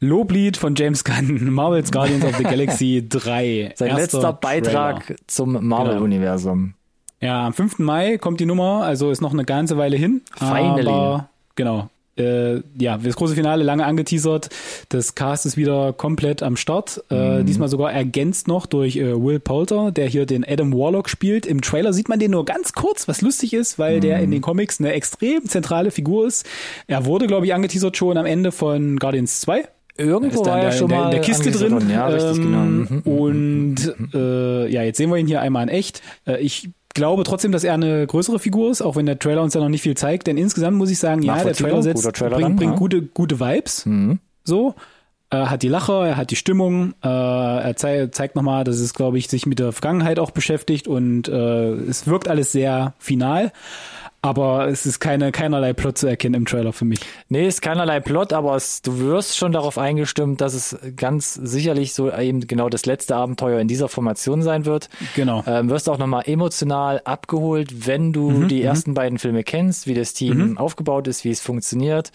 Loblied 0.00 0.56
von 0.56 0.74
James 0.74 1.04
Gunn, 1.04 1.50
Marvel's 1.52 1.92
Guardians 1.92 2.24
of 2.24 2.36
the 2.36 2.42
Galaxy 2.42 3.06
3. 3.08 3.74
Sein 3.76 3.94
letzter 3.94 4.32
Beitrag 4.32 5.06
Trailer. 5.06 5.18
zum 5.28 5.64
Marvel-Universum. 5.64 6.74
Genau. 7.20 7.32
Ja, 7.32 7.46
am 7.46 7.52
5. 7.52 7.78
Mai 7.78 8.18
kommt 8.18 8.40
die 8.40 8.46
Nummer, 8.46 8.82
also 8.82 9.12
ist 9.12 9.22
noch 9.22 9.32
eine 9.32 9.44
ganze 9.44 9.78
Weile 9.78 9.96
hin. 9.96 10.22
Finally. 10.36 10.88
Aber, 10.88 11.28
genau 11.54 11.88
äh, 12.16 12.62
ja, 12.78 12.98
das 12.98 13.16
große 13.16 13.34
Finale 13.34 13.64
lange 13.64 13.84
angeteasert. 13.84 14.48
Das 14.88 15.14
Cast 15.14 15.46
ist 15.46 15.56
wieder 15.56 15.92
komplett 15.92 16.42
am 16.42 16.56
Start. 16.56 17.02
Äh, 17.10 17.40
mhm. 17.40 17.46
Diesmal 17.46 17.68
sogar 17.68 17.92
ergänzt 17.92 18.48
noch 18.48 18.66
durch 18.66 18.96
äh, 18.96 19.20
Will 19.20 19.40
Poulter, 19.40 19.90
der 19.90 20.06
hier 20.06 20.26
den 20.26 20.44
Adam 20.46 20.72
Warlock 20.72 21.08
spielt. 21.08 21.46
Im 21.46 21.60
Trailer 21.60 21.92
sieht 21.92 22.08
man 22.08 22.18
den 22.18 22.30
nur 22.30 22.44
ganz 22.44 22.72
kurz, 22.72 23.08
was 23.08 23.20
lustig 23.20 23.52
ist, 23.54 23.78
weil 23.78 23.96
mhm. 23.96 24.00
der 24.02 24.20
in 24.20 24.30
den 24.30 24.40
Comics 24.40 24.80
eine 24.80 24.92
extrem 24.92 25.44
zentrale 25.48 25.90
Figur 25.90 26.26
ist. 26.26 26.46
Er 26.86 27.04
wurde, 27.04 27.26
glaube 27.26 27.46
ich, 27.46 27.54
angeteasert 27.54 27.96
schon 27.96 28.16
am 28.16 28.26
Ende 28.26 28.52
von 28.52 28.98
Guardians 28.98 29.40
2. 29.40 29.68
Irgendwo 29.96 30.44
war 30.44 30.60
er 30.60 30.72
schon 30.72 30.88
der, 30.88 30.98
mal 30.98 31.04
in 31.06 31.10
der 31.12 31.20
Kiste 31.20 31.52
drin. 31.52 31.88
Ja, 31.88 32.08
richtig, 32.08 32.42
genau. 32.42 32.58
ähm, 32.58 33.02
genau. 33.04 33.16
Und 33.16 33.94
äh, 34.12 34.68
ja, 34.68 34.82
jetzt 34.82 34.96
sehen 34.96 35.10
wir 35.10 35.18
ihn 35.18 35.28
hier 35.28 35.40
einmal 35.40 35.62
in 35.62 35.68
echt. 35.68 36.02
Äh, 36.26 36.40
ich 36.40 36.70
glaube 36.94 37.24
trotzdem, 37.24 37.52
dass 37.52 37.64
er 37.64 37.74
eine 37.74 38.06
größere 38.06 38.38
Figur 38.38 38.70
ist, 38.70 38.80
auch 38.80 38.96
wenn 38.96 39.06
der 39.06 39.18
Trailer 39.18 39.42
uns 39.42 39.52
da 39.52 39.60
noch 39.60 39.68
nicht 39.68 39.82
viel 39.82 39.96
zeigt. 39.96 40.26
Denn 40.26 40.38
insgesamt 40.38 40.76
muss 40.76 40.90
ich 40.90 40.98
sagen, 40.98 41.22
ja, 41.22 41.42
der 41.42 41.52
Trailer, 41.52 41.82
setzt, 41.82 42.04
Trailer 42.14 42.38
bringt, 42.38 42.56
bringt 42.56 42.72
ja. 42.72 42.78
gute, 42.78 43.02
gute 43.02 43.40
Vibes. 43.40 43.84
Mhm. 43.84 44.20
So. 44.44 44.74
Er 45.30 45.50
hat 45.50 45.62
die 45.62 45.68
Lacher, 45.68 46.06
er 46.06 46.16
hat 46.16 46.30
die 46.30 46.36
Stimmung, 46.36 46.94
äh, 47.02 47.08
er 47.08 47.74
zei 47.76 48.06
zeigt 48.08 48.36
nochmal, 48.36 48.62
dass 48.62 48.78
es, 48.78 48.94
glaube 48.94 49.18
ich, 49.18 49.28
sich 49.28 49.46
mit 49.46 49.58
der 49.58 49.72
Vergangenheit 49.72 50.20
auch 50.20 50.30
beschäftigt 50.30 50.86
und 50.86 51.26
äh, 51.26 51.72
es 51.72 52.06
wirkt 52.06 52.28
alles 52.28 52.52
sehr 52.52 52.94
final. 52.98 53.50
Aber 54.24 54.68
es 54.68 54.86
ist 54.86 55.00
keine, 55.00 55.32
keinerlei 55.32 55.74
Plot 55.74 55.98
zu 55.98 56.06
erkennen 56.06 56.34
im 56.34 56.46
Trailer 56.46 56.72
für 56.72 56.86
mich. 56.86 57.00
Nee, 57.28 57.46
ist 57.46 57.60
keinerlei 57.60 58.00
Plot, 58.00 58.32
aber 58.32 58.56
es, 58.56 58.80
du 58.80 58.98
wirst 58.98 59.36
schon 59.36 59.52
darauf 59.52 59.76
eingestimmt, 59.76 60.40
dass 60.40 60.54
es 60.54 60.78
ganz 60.96 61.34
sicherlich 61.34 61.92
so 61.92 62.10
eben 62.10 62.40
genau 62.46 62.70
das 62.70 62.86
letzte 62.86 63.16
Abenteuer 63.16 63.60
in 63.60 63.68
dieser 63.68 63.90
Formation 63.90 64.40
sein 64.40 64.64
wird. 64.64 64.88
Genau. 65.14 65.44
Ähm, 65.46 65.68
wirst 65.68 65.90
auch 65.90 65.98
nochmal 65.98 66.22
emotional 66.24 67.02
abgeholt, 67.04 67.86
wenn 67.86 68.14
du 68.14 68.30
mhm, 68.30 68.48
die 68.48 68.60
mhm. 68.60 68.64
ersten 68.64 68.94
beiden 68.94 69.18
Filme 69.18 69.44
kennst, 69.44 69.86
wie 69.86 69.92
das 69.92 70.14
Team 70.14 70.52
mhm. 70.52 70.58
aufgebaut 70.58 71.06
ist, 71.06 71.26
wie 71.26 71.30
es 71.30 71.40
funktioniert. 71.40 72.10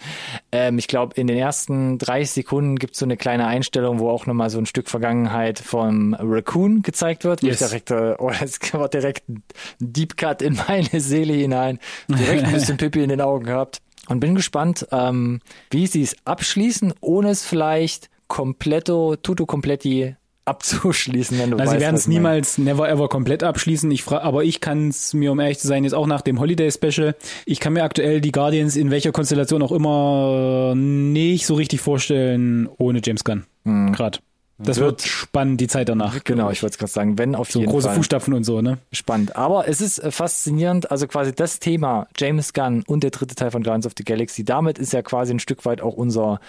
Ähm, 0.50 0.78
ich 0.78 0.88
glaube, 0.88 1.14
in 1.14 1.28
den 1.28 1.38
ersten 1.38 1.98
30 1.98 2.32
Sekunden 2.32 2.74
gibt 2.74 2.94
es 2.94 2.98
so 2.98 3.06
eine 3.06 3.18
kleine 3.18 3.46
Einstellung, 3.46 4.00
wo 4.00 4.10
auch 4.10 4.26
nochmal 4.26 4.50
so 4.50 4.58
ein 4.58 4.66
Stück 4.66 4.88
Vergangenheit 4.88 5.60
vom 5.60 6.14
Raccoon 6.18 6.82
gezeigt 6.82 7.22
wird. 7.22 7.44
Yes. 7.44 7.60
Direkt, 7.60 7.92
äh, 7.92 8.16
oh, 8.18 8.32
das 8.40 8.58
war 8.72 8.88
direkt 8.88 9.28
ein 9.28 9.44
Deep 9.78 10.16
Cut 10.16 10.42
in 10.42 10.58
meine 10.66 11.00
Seele 11.00 11.34
hinein 11.34 11.78
direkt 12.08 12.44
ein 12.44 12.52
bisschen 12.52 12.76
Pippi 12.78 13.02
in 13.02 13.08
den 13.08 13.20
Augen 13.20 13.44
gehabt. 13.44 13.78
Und 14.08 14.20
bin 14.20 14.34
gespannt, 14.34 14.86
ähm, 14.90 15.40
wie 15.70 15.86
sie 15.86 16.02
es 16.02 16.16
abschließen, 16.24 16.94
ohne 17.00 17.30
es 17.30 17.44
vielleicht 17.44 18.10
kompletto, 18.26 19.16
tutto 19.16 19.46
kompletti 19.46 20.16
abzuschließen, 20.46 21.38
wenn 21.38 21.50
du 21.50 21.56
Na, 21.56 21.64
weißt, 21.64 21.72
sie 21.74 21.80
werden 21.80 21.94
es 21.94 22.08
niemals, 22.08 22.58
never 22.58 22.88
ever 22.88 23.08
komplett 23.08 23.44
abschließen. 23.44 23.90
Ich 23.90 24.06
aber 24.08 24.42
ich 24.42 24.60
kann 24.60 24.88
es 24.88 25.14
mir, 25.14 25.30
um 25.30 25.38
ehrlich 25.38 25.58
zu 25.58 25.68
sein, 25.68 25.84
jetzt 25.84 25.92
auch 25.92 26.06
nach 26.06 26.22
dem 26.22 26.40
Holiday 26.40 26.70
Special, 26.72 27.14
ich 27.46 27.60
kann 27.60 27.74
mir 27.74 27.84
aktuell 27.84 28.20
die 28.20 28.32
Guardians 28.32 28.74
in 28.76 28.90
welcher 28.90 29.12
Konstellation 29.12 29.62
auch 29.62 29.72
immer 29.72 30.74
nicht 30.74 31.46
so 31.46 31.54
richtig 31.54 31.80
vorstellen 31.80 32.68
ohne 32.78 33.00
James 33.04 33.22
Gunn. 33.22 33.44
Grad. 33.92 34.22
Das 34.62 34.78
Wird- 34.78 34.90
wird, 34.90 35.02
spannend, 35.02 35.60
die 35.60 35.68
Zeit 35.68 35.88
danach. 35.88 36.22
Genau, 36.24 36.50
ich 36.50 36.62
wollte 36.62 36.74
es 36.74 36.78
gerade 36.78 36.92
sagen, 36.92 37.18
wenn 37.18 37.34
auf 37.34 37.50
So 37.50 37.60
jeden 37.60 37.70
große 37.72 37.88
Fall. 37.88 37.96
Fußstapfen 37.96 38.34
und 38.34 38.44
so, 38.44 38.60
ne? 38.60 38.78
Spannend. 38.92 39.36
Aber 39.36 39.66
es 39.68 39.80
ist 39.80 39.98
äh, 39.98 40.10
faszinierend, 40.10 40.90
also 40.90 41.06
quasi 41.06 41.34
das 41.34 41.58
Thema 41.60 42.06
James 42.16 42.52
Gunn 42.52 42.82
und 42.86 43.02
der 43.02 43.10
dritte 43.10 43.34
Teil 43.34 43.50
von 43.50 43.62
Guardians 43.62 43.86
of 43.86 43.92
the 43.96 44.04
Galaxy. 44.04 44.44
Damit 44.44 44.78
ist 44.78 44.92
ja 44.92 45.02
quasi 45.02 45.32
ein 45.32 45.38
Stück 45.38 45.64
weit 45.64 45.80
auch 45.80 45.94
unser 45.94 46.40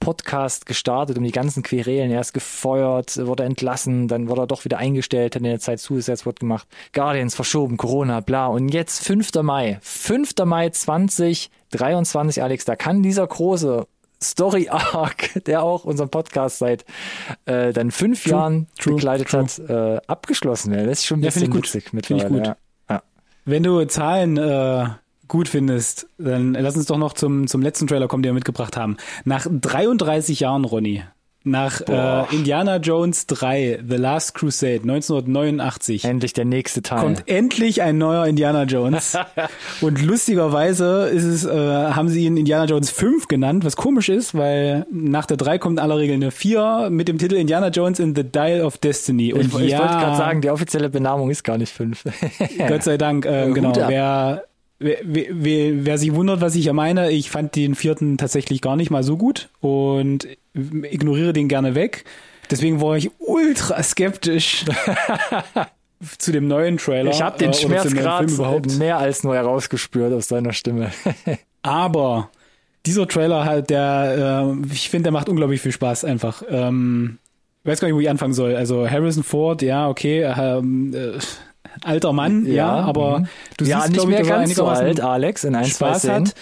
Podcast 0.00 0.64
gestartet, 0.64 1.18
um 1.18 1.24
die 1.24 1.30
ganzen 1.30 1.62
Querelen. 1.62 2.10
Er 2.10 2.22
ist 2.22 2.32
gefeuert, 2.32 3.18
wurde 3.26 3.44
entlassen, 3.44 4.08
dann 4.08 4.28
wurde 4.28 4.42
er 4.42 4.46
doch 4.46 4.64
wieder 4.64 4.78
eingestellt, 4.78 5.34
hat 5.34 5.42
in 5.42 5.48
der 5.48 5.60
Zeit 5.60 5.78
Suicide 5.78 6.16
Squad 6.16 6.40
gemacht. 6.40 6.66
Guardians 6.94 7.34
verschoben, 7.34 7.76
Corona, 7.76 8.20
bla. 8.20 8.46
Und 8.46 8.70
jetzt 8.70 9.04
5. 9.04 9.30
Mai. 9.42 9.78
5. 9.82 10.32
Mai 10.46 10.70
2023, 10.70 12.42
Alex, 12.42 12.64
da 12.64 12.76
kann 12.76 13.02
dieser 13.02 13.26
große 13.26 13.86
Story 14.22 14.68
Arc, 14.68 15.42
der 15.46 15.62
auch 15.62 15.84
unseren 15.84 16.08
Podcast 16.10 16.58
seit 16.58 16.84
äh, 17.46 17.72
dann 17.72 17.90
fünf 17.90 18.22
True, 18.22 18.32
Jahren 18.32 18.66
true, 18.78 18.94
begleitet 18.96 19.28
true. 19.28 19.42
hat, 19.42 19.58
äh, 19.58 20.00
abgeschlossen 20.06 20.72
werden. 20.72 20.88
Das 20.88 20.98
ist 21.00 21.06
schon 21.06 21.20
ein 21.20 21.22
Ja, 21.22 21.28
bisschen 21.28 21.42
ich 21.44 21.50
gut. 21.50 21.64
witzig 21.64 21.92
mittlerweile. 21.92 22.28
gut. 22.28 22.46
Ja. 22.46 22.56
Ja. 22.88 23.02
Wenn 23.44 23.62
du 23.62 23.84
Zahlen 23.86 24.36
äh, 24.36 24.86
gut 25.28 25.48
findest, 25.48 26.08
dann 26.18 26.54
lass 26.54 26.76
uns 26.76 26.86
doch 26.86 26.98
noch 26.98 27.12
zum, 27.14 27.46
zum 27.46 27.62
letzten 27.62 27.86
Trailer 27.86 28.08
kommen, 28.08 28.22
den 28.22 28.30
wir 28.30 28.34
mitgebracht 28.34 28.76
haben. 28.76 28.96
Nach 29.24 29.46
33 29.48 30.40
Jahren, 30.40 30.64
Ronny, 30.64 31.02
nach 31.42 31.80
äh, 31.80 32.34
Indiana 32.34 32.76
Jones 32.76 33.26
3, 33.26 33.80
The 33.88 33.96
Last 33.96 34.34
Crusade, 34.34 34.82
1989, 34.82 36.04
Endlich 36.04 36.34
der 36.34 36.44
nächste 36.44 36.82
Teil. 36.82 37.00
kommt 37.00 37.28
endlich 37.28 37.80
ein 37.80 37.96
neuer 37.96 38.26
Indiana 38.26 38.64
Jones. 38.64 39.16
Und 39.80 40.02
lustigerweise 40.02 41.08
ist 41.08 41.24
es, 41.24 41.44
äh, 41.46 41.50
haben 41.50 42.08
sie 42.08 42.26
ihn 42.26 42.36
Indiana 42.36 42.66
Jones 42.66 42.90
5 42.90 43.28
genannt, 43.28 43.64
was 43.64 43.76
komisch 43.76 44.10
ist, 44.10 44.34
weil 44.34 44.86
nach 44.92 45.24
der 45.24 45.38
3 45.38 45.58
kommt 45.58 45.78
in 45.78 45.82
aller 45.82 45.96
Regel 45.96 46.16
eine 46.16 46.30
4 46.30 46.88
mit 46.90 47.08
dem 47.08 47.16
Titel 47.16 47.36
Indiana 47.36 47.68
Jones 47.68 48.00
in 48.00 48.14
the 48.14 48.24
Dial 48.24 48.60
of 48.62 48.76
Destiny. 48.76 49.32
Und 49.32 49.40
ich, 49.40 49.54
ich 49.60 49.70
ja, 49.70 49.78
wollte 49.78 49.94
gerade 49.94 50.16
sagen, 50.18 50.40
die 50.42 50.50
offizielle 50.50 50.90
Benamung 50.90 51.30
ist 51.30 51.42
gar 51.42 51.56
nicht 51.56 51.72
fünf. 51.72 52.04
Gott 52.68 52.82
sei 52.82 52.98
Dank, 52.98 53.24
äh, 53.24 53.50
genau. 53.50 53.72
Wer, 53.74 54.44
wer, 54.80 54.98
wer, 55.02 55.86
wer 55.86 55.98
sich 55.98 56.14
wundert, 56.14 56.40
was 56.40 56.56
ich 56.56 56.64
ja 56.64 56.72
meine, 56.72 57.12
ich 57.12 57.30
fand 57.30 57.54
den 57.54 57.74
vierten 57.74 58.18
tatsächlich 58.18 58.60
gar 58.60 58.76
nicht 58.76 58.90
mal 58.90 59.02
so 59.02 59.16
gut 59.16 59.48
und 59.60 60.26
ignoriere 60.54 61.32
den 61.32 61.48
gerne 61.48 61.74
weg. 61.74 62.04
Deswegen 62.50 62.80
war 62.80 62.96
ich 62.96 63.10
ultra 63.18 63.80
skeptisch 63.82 64.64
zu 66.18 66.32
dem 66.32 66.48
neuen 66.48 66.78
Trailer. 66.78 67.10
ich 67.10 67.22
habe 67.22 67.38
den 67.38 67.50
äh, 67.50 67.54
Schmerzgrad 67.54 68.66
mehr 68.78 68.98
als 68.98 69.22
nur 69.22 69.36
herausgespürt 69.36 70.12
aus 70.12 70.26
seiner 70.28 70.52
Stimme. 70.52 70.90
Aber 71.62 72.30
dieser 72.86 73.06
Trailer 73.06 73.44
halt, 73.44 73.70
der, 73.70 74.48
äh, 74.48 74.72
ich 74.72 74.88
finde, 74.88 75.04
der 75.04 75.12
macht 75.12 75.28
unglaublich 75.28 75.60
viel 75.60 75.72
Spaß 75.72 76.04
einfach. 76.04 76.42
Ähm, 76.48 77.18
ich 77.62 77.70
weiß 77.70 77.80
gar 77.80 77.88
nicht, 77.88 77.94
wo 77.94 78.00
ich 78.00 78.08
anfangen 78.08 78.32
soll. 78.32 78.56
Also 78.56 78.88
Harrison 78.88 79.22
Ford, 79.22 79.60
ja, 79.62 79.88
okay, 79.88 80.22
ähm, 80.22 80.94
äh, 80.94 81.18
alter 81.84 82.12
Mann, 82.12 82.46
ja, 82.46 82.70
aber 82.70 83.20
mhm. 83.20 83.28
du 83.56 83.64
ja, 83.64 83.80
siehst, 83.80 83.90
nicht 83.90 83.98
glaub 83.98 84.08
ich, 84.10 84.14
mehr 84.14 84.24
ganz 84.24 84.54
so 84.54 84.66
alt, 84.66 85.00
Alex, 85.00 85.44
in 85.44 85.54
ein, 85.54 85.64
zwei 85.64 85.88
Spaß 85.88 85.98
Szenen. 85.98 86.26
hat. 86.26 86.34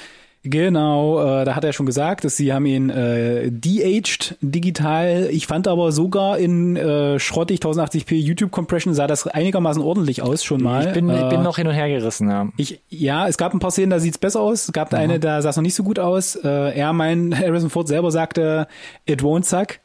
Genau, 0.45 1.21
äh, 1.21 1.45
da 1.45 1.57
hat 1.57 1.65
er 1.65 1.73
schon 1.73 1.85
gesagt, 1.85 2.25
dass 2.25 2.37
sie 2.37 2.53
haben 2.53 2.65
ihn 2.65 2.91
äh, 2.91 3.51
de-aged 3.51 4.37
digital. 4.41 5.29
Ich 5.31 5.49
fand 5.49 5.67
aber 5.67 5.91
sogar 5.91 6.39
in 6.39 6.77
äh, 6.77 7.19
schrottig 7.19 7.61
1080p 7.61 8.15
YouTube 8.15 8.53
Compression 8.53 8.95
sah 8.95 9.09
das 9.09 9.27
einigermaßen 9.27 9.83
ordentlich 9.83 10.23
aus 10.23 10.45
schon 10.45 10.63
mal. 10.63 10.87
Ich 10.87 10.93
bin, 10.93 11.11
ich 11.11 11.21
äh, 11.21 11.29
bin 11.29 11.43
noch 11.43 11.57
hin 11.57 11.67
und 11.67 11.75
her 11.75 11.89
gerissen, 11.89 12.31
ja. 12.31 12.49
ich, 12.57 12.81
ja, 12.89 13.27
es 13.27 13.37
gab 13.37 13.53
ein 13.53 13.59
paar 13.59 13.73
Szenen, 13.73 13.91
da 13.91 13.99
sieht's 13.99 14.19
besser 14.19 14.41
aus. 14.41 14.67
Es 14.67 14.73
gab 14.73 14.95
eine, 14.95 15.19
da 15.19 15.43
sah 15.43 15.51
es 15.51 15.57
noch 15.57 15.63
nicht 15.63 15.75
so 15.75 15.83
gut 15.83 15.99
aus. 15.99 16.37
Äh, 16.37 16.79
er, 16.79 16.93
mein 16.93 17.35
Harrison 17.39 17.69
Ford 17.69 17.89
selber 17.89 18.13
sagte, 18.13 18.69
it 19.07 19.23
won't 19.23 19.45
suck. 19.45 19.81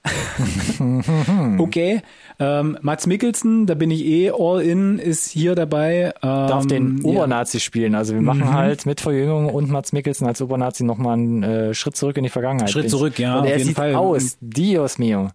okay. 1.60 2.02
Ähm, 2.46 2.78
Mats 2.82 3.08
Mikkelsen, 3.08 3.66
da 3.68 3.74
bin 3.76 3.90
ich 3.92 4.04
eh 4.06 4.32
all 4.32 4.62
in, 4.62 5.00
ist 5.00 5.30
hier 5.30 5.56
dabei. 5.56 6.08
Ähm, 6.08 6.12
Darf 6.22 6.66
den 6.68 6.98
ja. 6.98 7.04
Obernazi 7.06 7.60
spielen. 7.60 7.96
Also 7.96 8.14
wir 8.14 8.22
machen 8.22 8.42
Mhm. 8.42 8.54
halt 8.54 8.86
mit 8.86 9.00
Verjüngung 9.02 9.50
und 9.50 9.70
Mats 9.70 9.94
Mikkelsen 9.94 10.28
als 10.28 10.42
Obernazi 10.42 10.84
nochmal 10.84 11.14
einen 11.14 11.44
äh, 11.44 11.74
Schritt 11.74 11.96
zurück 11.96 12.18
in 12.18 12.24
die 12.24 12.30
Vergangenheit. 12.30 12.70
Schritt 12.70 12.90
zurück, 12.90 13.18
ja, 13.20 13.36
Und 13.36 13.42
auf 13.44 13.48
er 13.50 13.58
jeden 13.58 13.68
sieht 13.68 13.76
Fall. 13.78 13.96
aus, 13.96 14.38
Dios 14.42 14.98
mio. 14.98 15.30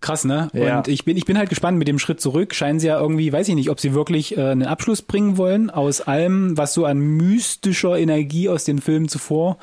Krass, 0.00 0.24
ne? 0.24 0.50
Ja. 0.52 0.76
Und 0.78 0.88
ich 0.88 1.04
bin, 1.04 1.16
ich 1.16 1.24
bin 1.24 1.38
halt 1.38 1.48
gespannt 1.48 1.78
mit 1.78 1.88
dem 1.88 1.98
Schritt 1.98 2.20
zurück. 2.20 2.54
Scheinen 2.54 2.78
sie 2.78 2.86
ja 2.88 3.00
irgendwie, 3.00 3.32
weiß 3.32 3.48
ich 3.48 3.54
nicht, 3.54 3.70
ob 3.70 3.80
sie 3.80 3.94
wirklich 3.94 4.36
äh, 4.36 4.42
einen 4.50 4.62
Abschluss 4.64 5.00
bringen 5.02 5.38
wollen 5.38 5.70
aus 5.70 6.02
allem, 6.02 6.56
was 6.56 6.74
so 6.74 6.84
an 6.84 6.98
mystischer 6.98 7.98
Energie 7.98 8.48
aus 8.50 8.64
den 8.64 8.78
Filmen 8.80 9.08
zuvor 9.08 9.56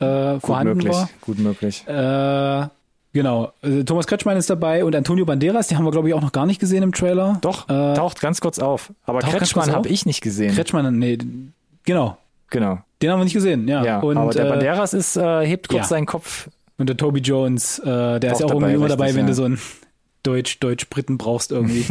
äh, 0.00 0.34
Gut 0.34 0.42
vorhanden 0.42 0.74
möglich, 0.78 0.92
war. 0.92 1.08
gut 1.22 1.38
möglich. 1.38 1.84
Äh, 1.86 2.66
genau. 3.16 3.52
Also 3.62 3.82
Thomas 3.82 4.06
Kretschmann 4.06 4.36
ist 4.36 4.48
dabei 4.48 4.84
und 4.84 4.94
Antonio 4.94 5.24
Banderas, 5.24 5.68
die 5.68 5.76
haben 5.76 5.84
wir, 5.84 5.90
glaube 5.90 6.08
ich, 6.08 6.14
auch 6.14 6.20
noch 6.20 6.32
gar 6.32 6.46
nicht 6.46 6.60
gesehen 6.60 6.82
im 6.82 6.92
Trailer. 6.92 7.38
Doch, 7.40 7.68
Äh, 7.68 7.94
taucht 7.94 8.20
ganz 8.20 8.40
kurz 8.40 8.58
auf. 8.58 8.92
Aber 9.04 9.20
taucht 9.20 9.38
Kretschmann 9.38 9.72
habe 9.72 9.88
ich 9.88 10.06
nicht 10.06 10.20
gesehen. 10.20 10.54
Kretschmann, 10.54 10.98
nee, 10.98 11.18
genau. 11.84 12.18
genau. 12.50 12.78
Den 13.02 13.10
haben 13.10 13.20
wir 13.20 13.24
nicht 13.24 13.34
gesehen, 13.34 13.66
ja. 13.66 13.84
Ja, 13.84 13.98
und, 14.00 14.16
aber 14.16 14.32
der 14.32 14.46
äh, 14.46 14.48
Banderas 14.48 14.94
ist, 14.94 15.16
äh, 15.16 15.46
hebt 15.46 15.68
kurz 15.68 15.82
ja. 15.82 15.88
seinen 15.88 16.06
Kopf. 16.06 16.48
Und 16.78 16.88
der 16.88 16.96
Toby 16.96 17.20
Jones, 17.20 17.78
äh, 17.78 18.20
der 18.20 18.32
ist 18.32 18.40
ja 18.40 18.46
auch 18.46 18.52
irgendwie 18.52 18.74
immer 18.74 18.88
dabei, 18.88 19.14
wenn 19.14 19.22
ja. 19.22 19.28
du 19.28 19.34
so 19.34 19.44
einen 19.44 19.58
Deutsch, 20.22 20.60
Deutsch-Briten 20.60 21.18
brauchst 21.18 21.52
irgendwie. 21.52 21.86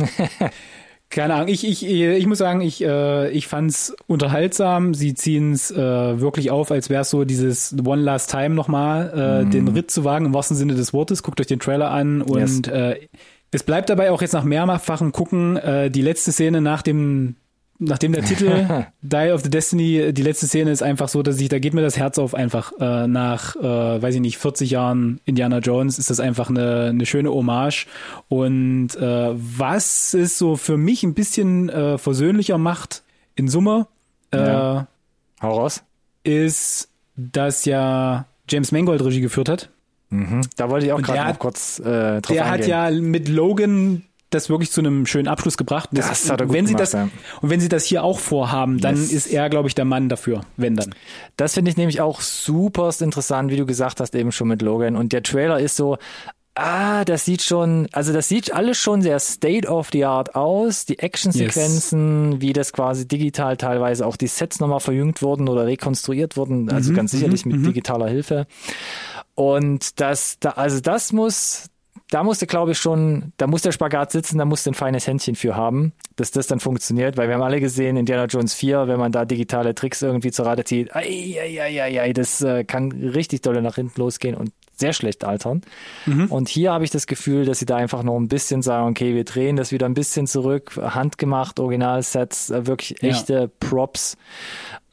Keine 1.10 1.36
Ahnung, 1.36 1.48
ich, 1.48 1.66
ich, 1.66 1.86
ich 1.86 2.26
muss 2.26 2.40
sagen, 2.40 2.62
ich, 2.62 2.84
äh, 2.84 3.30
ich 3.30 3.48
fand's 3.48 3.96
unterhaltsam. 4.08 4.94
Sie 4.94 5.14
ziehen's 5.14 5.72
äh, 5.72 5.78
wirklich 6.20 6.52
auf, 6.52 6.72
als 6.72 6.90
wär's 6.90 7.10
so 7.10 7.24
dieses 7.26 7.76
One 7.86 8.02
Last 8.02 8.32
Time 8.32 8.50
nochmal, 8.56 9.14
äh, 9.16 9.46
Mhm. 9.46 9.52
den 9.52 9.68
Ritt 9.70 9.92
zu 9.92 10.04
wagen, 10.04 10.26
im 10.26 10.34
wahrsten 10.34 10.58
Sinne 10.58 10.74
des 10.76 10.94
Wortes. 10.94 11.24
Guckt 11.24 11.40
euch 11.40 11.48
den 11.48 11.60
Trailer 11.60 11.92
an 11.92 12.22
und 12.22 12.68
äh, 12.68 13.00
es 13.52 13.64
bleibt 13.64 13.90
dabei 13.90 14.12
auch 14.12 14.22
jetzt 14.22 14.34
nach 14.34 14.44
mehrfachem 14.44 15.12
Gucken 15.14 15.56
äh, 15.58 15.90
die 15.90 16.02
letzte 16.02 16.32
Szene 16.34 16.60
nach 16.60 16.82
dem 16.82 17.36
nachdem 17.80 18.14
der 18.14 18.24
Titel 18.24 18.86
Dial 19.02 19.34
of 19.34 19.42
the 19.44 19.50
Destiny, 19.50 20.14
die 20.14 20.22
letzte 20.22 20.48
Szene 20.48 20.72
ist 20.72 20.82
einfach 20.84 21.08
so, 21.10 21.22
dass 21.24 21.40
ich, 21.40 21.50
da 21.50 21.60
geht 21.60 21.74
mir 21.74 21.82
das 21.82 21.98
Herz 21.98 22.18
auf 22.18 22.34
einfach 22.34 22.72
äh, 22.80 23.08
nach, 23.08 23.56
äh, 23.56 24.02
weiß 24.02 24.16
ich 24.16 24.22
nicht, 24.22 24.38
40 24.38 24.70
Jahren 24.72 25.20
Indiana 25.26 25.60
Jones 25.60 26.00
ist 26.00 26.10
das 26.10 26.20
einfach 26.20 26.50
eine, 26.50 26.88
eine 26.90 27.06
schöne 27.06 27.32
Hommage 27.32 27.88
und 28.30 28.96
äh, 28.96 29.32
was 29.36 30.14
es 30.14 30.38
so 30.38 30.56
für 30.56 30.78
mich 30.78 31.04
ein 31.04 31.14
bisschen 31.14 31.70
äh, 31.70 31.98
versöhnlicher 31.98 32.58
macht 32.58 33.04
in 33.36 33.48
Summe, 33.50 33.88
äh, 34.32 34.38
Ja. 34.38 34.88
Hau 35.42 35.58
raus. 35.60 35.84
ist, 36.24 36.88
dass 37.18 37.66
ja 37.66 38.26
James 38.50 38.72
Mangold 38.72 39.04
Regie 39.04 39.22
geführt 39.22 39.50
hat. 39.50 39.70
Mhm. 40.10 40.42
Da 40.56 40.70
wollte 40.70 40.86
ich 40.86 40.94
auch 40.94 41.02
gerade 41.02 41.30
noch 41.32 41.40
kurz 41.40 41.80
äh, 41.80 42.22
drauf 42.22 42.28
Der 42.36 42.46
eingehen. 42.46 42.76
hat 42.76 42.92
ja 42.94 43.02
mit 43.02 43.28
Logan 43.28 44.04
das 44.32 44.50
wirklich 44.50 44.72
zu 44.72 44.82
einem 44.82 45.06
schönen 45.06 45.28
Abschluss 45.28 45.56
gebracht. 45.58 45.90
Und 45.92 45.98
Das 46.00 46.30
hat 46.30 46.42
er 46.42 46.48
gut 46.48 46.56
wenn 46.56 46.66
sie 46.66 46.74
gemacht, 46.74 46.94
das 46.94 46.94
ja. 46.94 47.10
und 47.42 47.50
wenn 47.50 47.60
sie 47.60 47.70
das 47.70 47.86
hier 47.86 48.04
auch 48.04 48.20
vorhaben, 48.20 48.80
dann 48.80 48.96
Yes. 48.96 49.12
ist 49.12 49.28
er, 49.28 49.50
glaube 49.50 49.68
ich, 49.68 49.76
der 49.76 49.86
Mann 49.86 50.10
dafür, 50.10 50.42
wenn 50.58 50.76
dann. 50.76 50.94
Das 51.38 51.54
finde 51.54 51.72
ich 51.72 51.78
nämlich 51.78 52.02
auch 52.02 52.22
superst 52.22 53.02
interessant, 53.02 53.52
wie 53.52 53.58
du 53.58 53.66
gesagt 53.66 54.00
hast, 54.02 54.14
eben 54.16 54.32
schon 54.32 54.48
mit 54.48 54.62
Logan. 54.62 54.96
Und 54.96 55.14
der 55.14 55.24
Trailer 55.24 55.60
ist 55.60 55.76
so, 55.78 55.98
ah, 56.56 57.04
das 57.06 57.26
sieht 57.26 57.42
schon, 57.44 57.88
also 57.92 58.14
das 58.14 58.28
sieht 58.30 58.54
alles 58.54 58.78
schon 58.78 59.02
sehr 59.02 59.20
state 59.20 59.68
of 59.68 59.90
the 59.92 60.06
art 60.06 60.36
aus. 60.36 60.86
Die 60.86 61.00
Actionsequenzen, 61.00 62.42
wie 62.42 62.54
das 62.54 62.74
quasi 62.74 63.08
digital 63.08 63.58
teilweise 63.58 64.06
auch 64.06 64.16
die 64.18 64.28
Sets 64.28 64.60
nochmal 64.60 64.80
verjüngt 64.80 65.22
wurden 65.22 65.48
oder 65.50 65.66
rekonstruiert 65.66 66.38
wurden, 66.38 66.70
also 66.72 66.92
Mhm, 66.92 66.96
ganz 66.96 67.12
sicherlich 67.12 67.46
mit 67.46 67.66
digitaler 67.66 68.08
Hilfe. 68.08 68.48
Und 69.36 70.00
das, 70.00 70.38
da, 70.40 70.52
also 70.52 70.80
das 70.80 71.12
muss, 71.12 71.70
da 72.10 72.24
musste, 72.24 72.46
glaube 72.46 72.72
ich, 72.72 72.78
schon, 72.78 73.34
da 73.38 73.48
muss 73.48 73.64
der 73.64 73.72
Spagat 73.72 74.12
sitzen, 74.12 74.38
da 74.38 74.46
musst 74.46 74.68
ein 74.68 74.74
feines 74.76 75.08
Händchen 75.08 75.36
für 75.36 75.56
haben, 75.56 75.94
dass 76.16 76.32
das 76.32 76.48
dann 76.48 76.60
funktioniert, 76.60 77.18
weil 77.18 77.28
wir 77.28 77.36
haben 77.36 77.42
alle 77.42 77.60
gesehen, 77.60 77.98
Indiana 77.98 78.26
Jones 78.26 78.54
4, 78.54 78.88
wenn 78.88 79.00
man 79.00 79.12
da 79.12 79.26
digitale 79.26 79.74
Tricks 79.74 80.02
irgendwie 80.02 80.32
zur 80.32 80.46
Rate 80.46 80.64
zieht, 80.64 80.96
ei, 80.96 81.36
ei, 81.40 81.82
ei, 81.82 82.02
ei, 82.02 82.14
das 82.14 82.42
äh, 82.42 82.64
kann 82.64 82.92
richtig 82.92 83.42
dolle 83.42 83.62
nach 83.62 83.76
hinten 83.76 84.00
losgehen 84.00 84.36
und 84.36 84.52
sehr 84.78 84.94
schlecht 84.94 85.24
altern. 85.24 85.62
Und 86.30 86.50
hier 86.50 86.72
habe 86.74 86.84
ich 86.84 86.90
das 86.92 87.08
Gefühl, 87.08 87.46
dass 87.46 87.60
sie 87.60 87.66
da 87.66 87.76
einfach 87.78 88.04
noch 88.04 88.18
ein 88.18 88.28
bisschen 88.28 88.62
sagen, 88.62 88.88
okay, 88.90 89.16
wir 89.16 89.24
drehen 89.24 89.56
das 89.56 89.72
wieder 89.72 89.86
ein 89.86 89.94
bisschen 89.94 90.28
zurück, 90.28 90.72
handgemacht, 90.82 91.60
Originalsets, 91.60 92.50
äh, 92.50 92.68
wirklich 92.68 92.96
Ja. 93.02 93.10
echte 93.10 93.50
Props. 93.60 94.18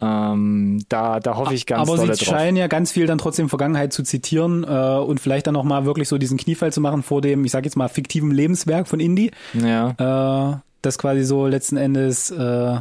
Ähm, 0.00 0.82
da, 0.88 1.20
da 1.20 1.36
hoffe 1.36 1.54
ich 1.54 1.66
ganz 1.66 1.88
Aber 1.88 1.98
sie 1.98 2.06
drauf. 2.06 2.18
scheinen 2.18 2.56
ja 2.56 2.66
ganz 2.66 2.90
viel 2.92 3.06
dann 3.06 3.18
trotzdem 3.18 3.48
Vergangenheit 3.48 3.92
zu 3.92 4.02
zitieren 4.02 4.64
äh, 4.64 4.66
und 4.98 5.20
vielleicht 5.20 5.46
dann 5.46 5.54
nochmal 5.54 5.84
wirklich 5.84 6.08
so 6.08 6.18
diesen 6.18 6.38
Kniefall 6.38 6.72
zu 6.72 6.80
machen 6.80 7.02
vor 7.02 7.20
dem, 7.20 7.44
ich 7.44 7.52
sage 7.52 7.66
jetzt 7.66 7.76
mal, 7.76 7.88
fiktiven 7.88 8.30
Lebenswerk 8.32 8.88
von 8.88 8.98
Indy. 9.00 9.30
Ja. 9.54 10.52
Äh, 10.52 10.56
das 10.82 10.98
quasi 10.98 11.22
so 11.24 11.46
letzten 11.46 11.76
Endes 11.76 12.30
äh, 12.32 12.80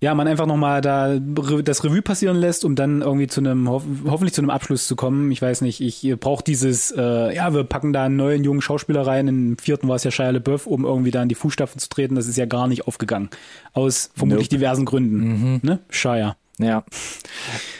ja, 0.00 0.14
man 0.14 0.26
einfach 0.26 0.46
nochmal 0.46 0.80
da 0.80 1.18
das 1.18 1.84
Revue 1.84 2.00
passieren 2.00 2.36
lässt, 2.36 2.64
um 2.64 2.74
dann 2.74 3.02
irgendwie 3.02 3.26
zu 3.26 3.40
einem, 3.40 3.68
ho 3.68 3.82
hoffentlich 4.06 4.32
zu 4.32 4.40
einem 4.40 4.48
Abschluss 4.48 4.86
zu 4.86 4.96
kommen. 4.96 5.30
Ich 5.30 5.42
weiß 5.42 5.60
nicht, 5.60 5.82
ich 5.82 6.18
brauche 6.18 6.42
dieses, 6.42 6.90
äh, 6.90 7.34
ja, 7.34 7.52
wir 7.52 7.64
packen 7.64 7.92
da 7.92 8.04
einen 8.04 8.16
neuen 8.16 8.42
jungen 8.42 8.62
Schauspieler 8.62 9.06
rein, 9.06 9.28
im 9.28 9.58
vierten 9.58 9.88
war 9.88 9.96
es 9.96 10.04
ja 10.04 10.10
Shia 10.10 10.30
LeBeouf, 10.30 10.66
um 10.66 10.86
irgendwie 10.86 11.10
da 11.10 11.22
in 11.22 11.28
die 11.28 11.34
Fußstapfen 11.34 11.78
zu 11.78 11.90
treten. 11.90 12.14
Das 12.14 12.28
ist 12.28 12.38
ja 12.38 12.46
gar 12.46 12.66
nicht 12.66 12.86
aufgegangen. 12.86 13.28
Aus 13.74 14.10
vermutlich 14.16 14.46
nope. 14.50 14.56
diversen 14.56 14.86
Gründen. 14.86 15.18
Mhm. 15.18 15.60
Ne? 15.62 15.80
Shia. 15.90 16.36
Ja. 16.58 16.84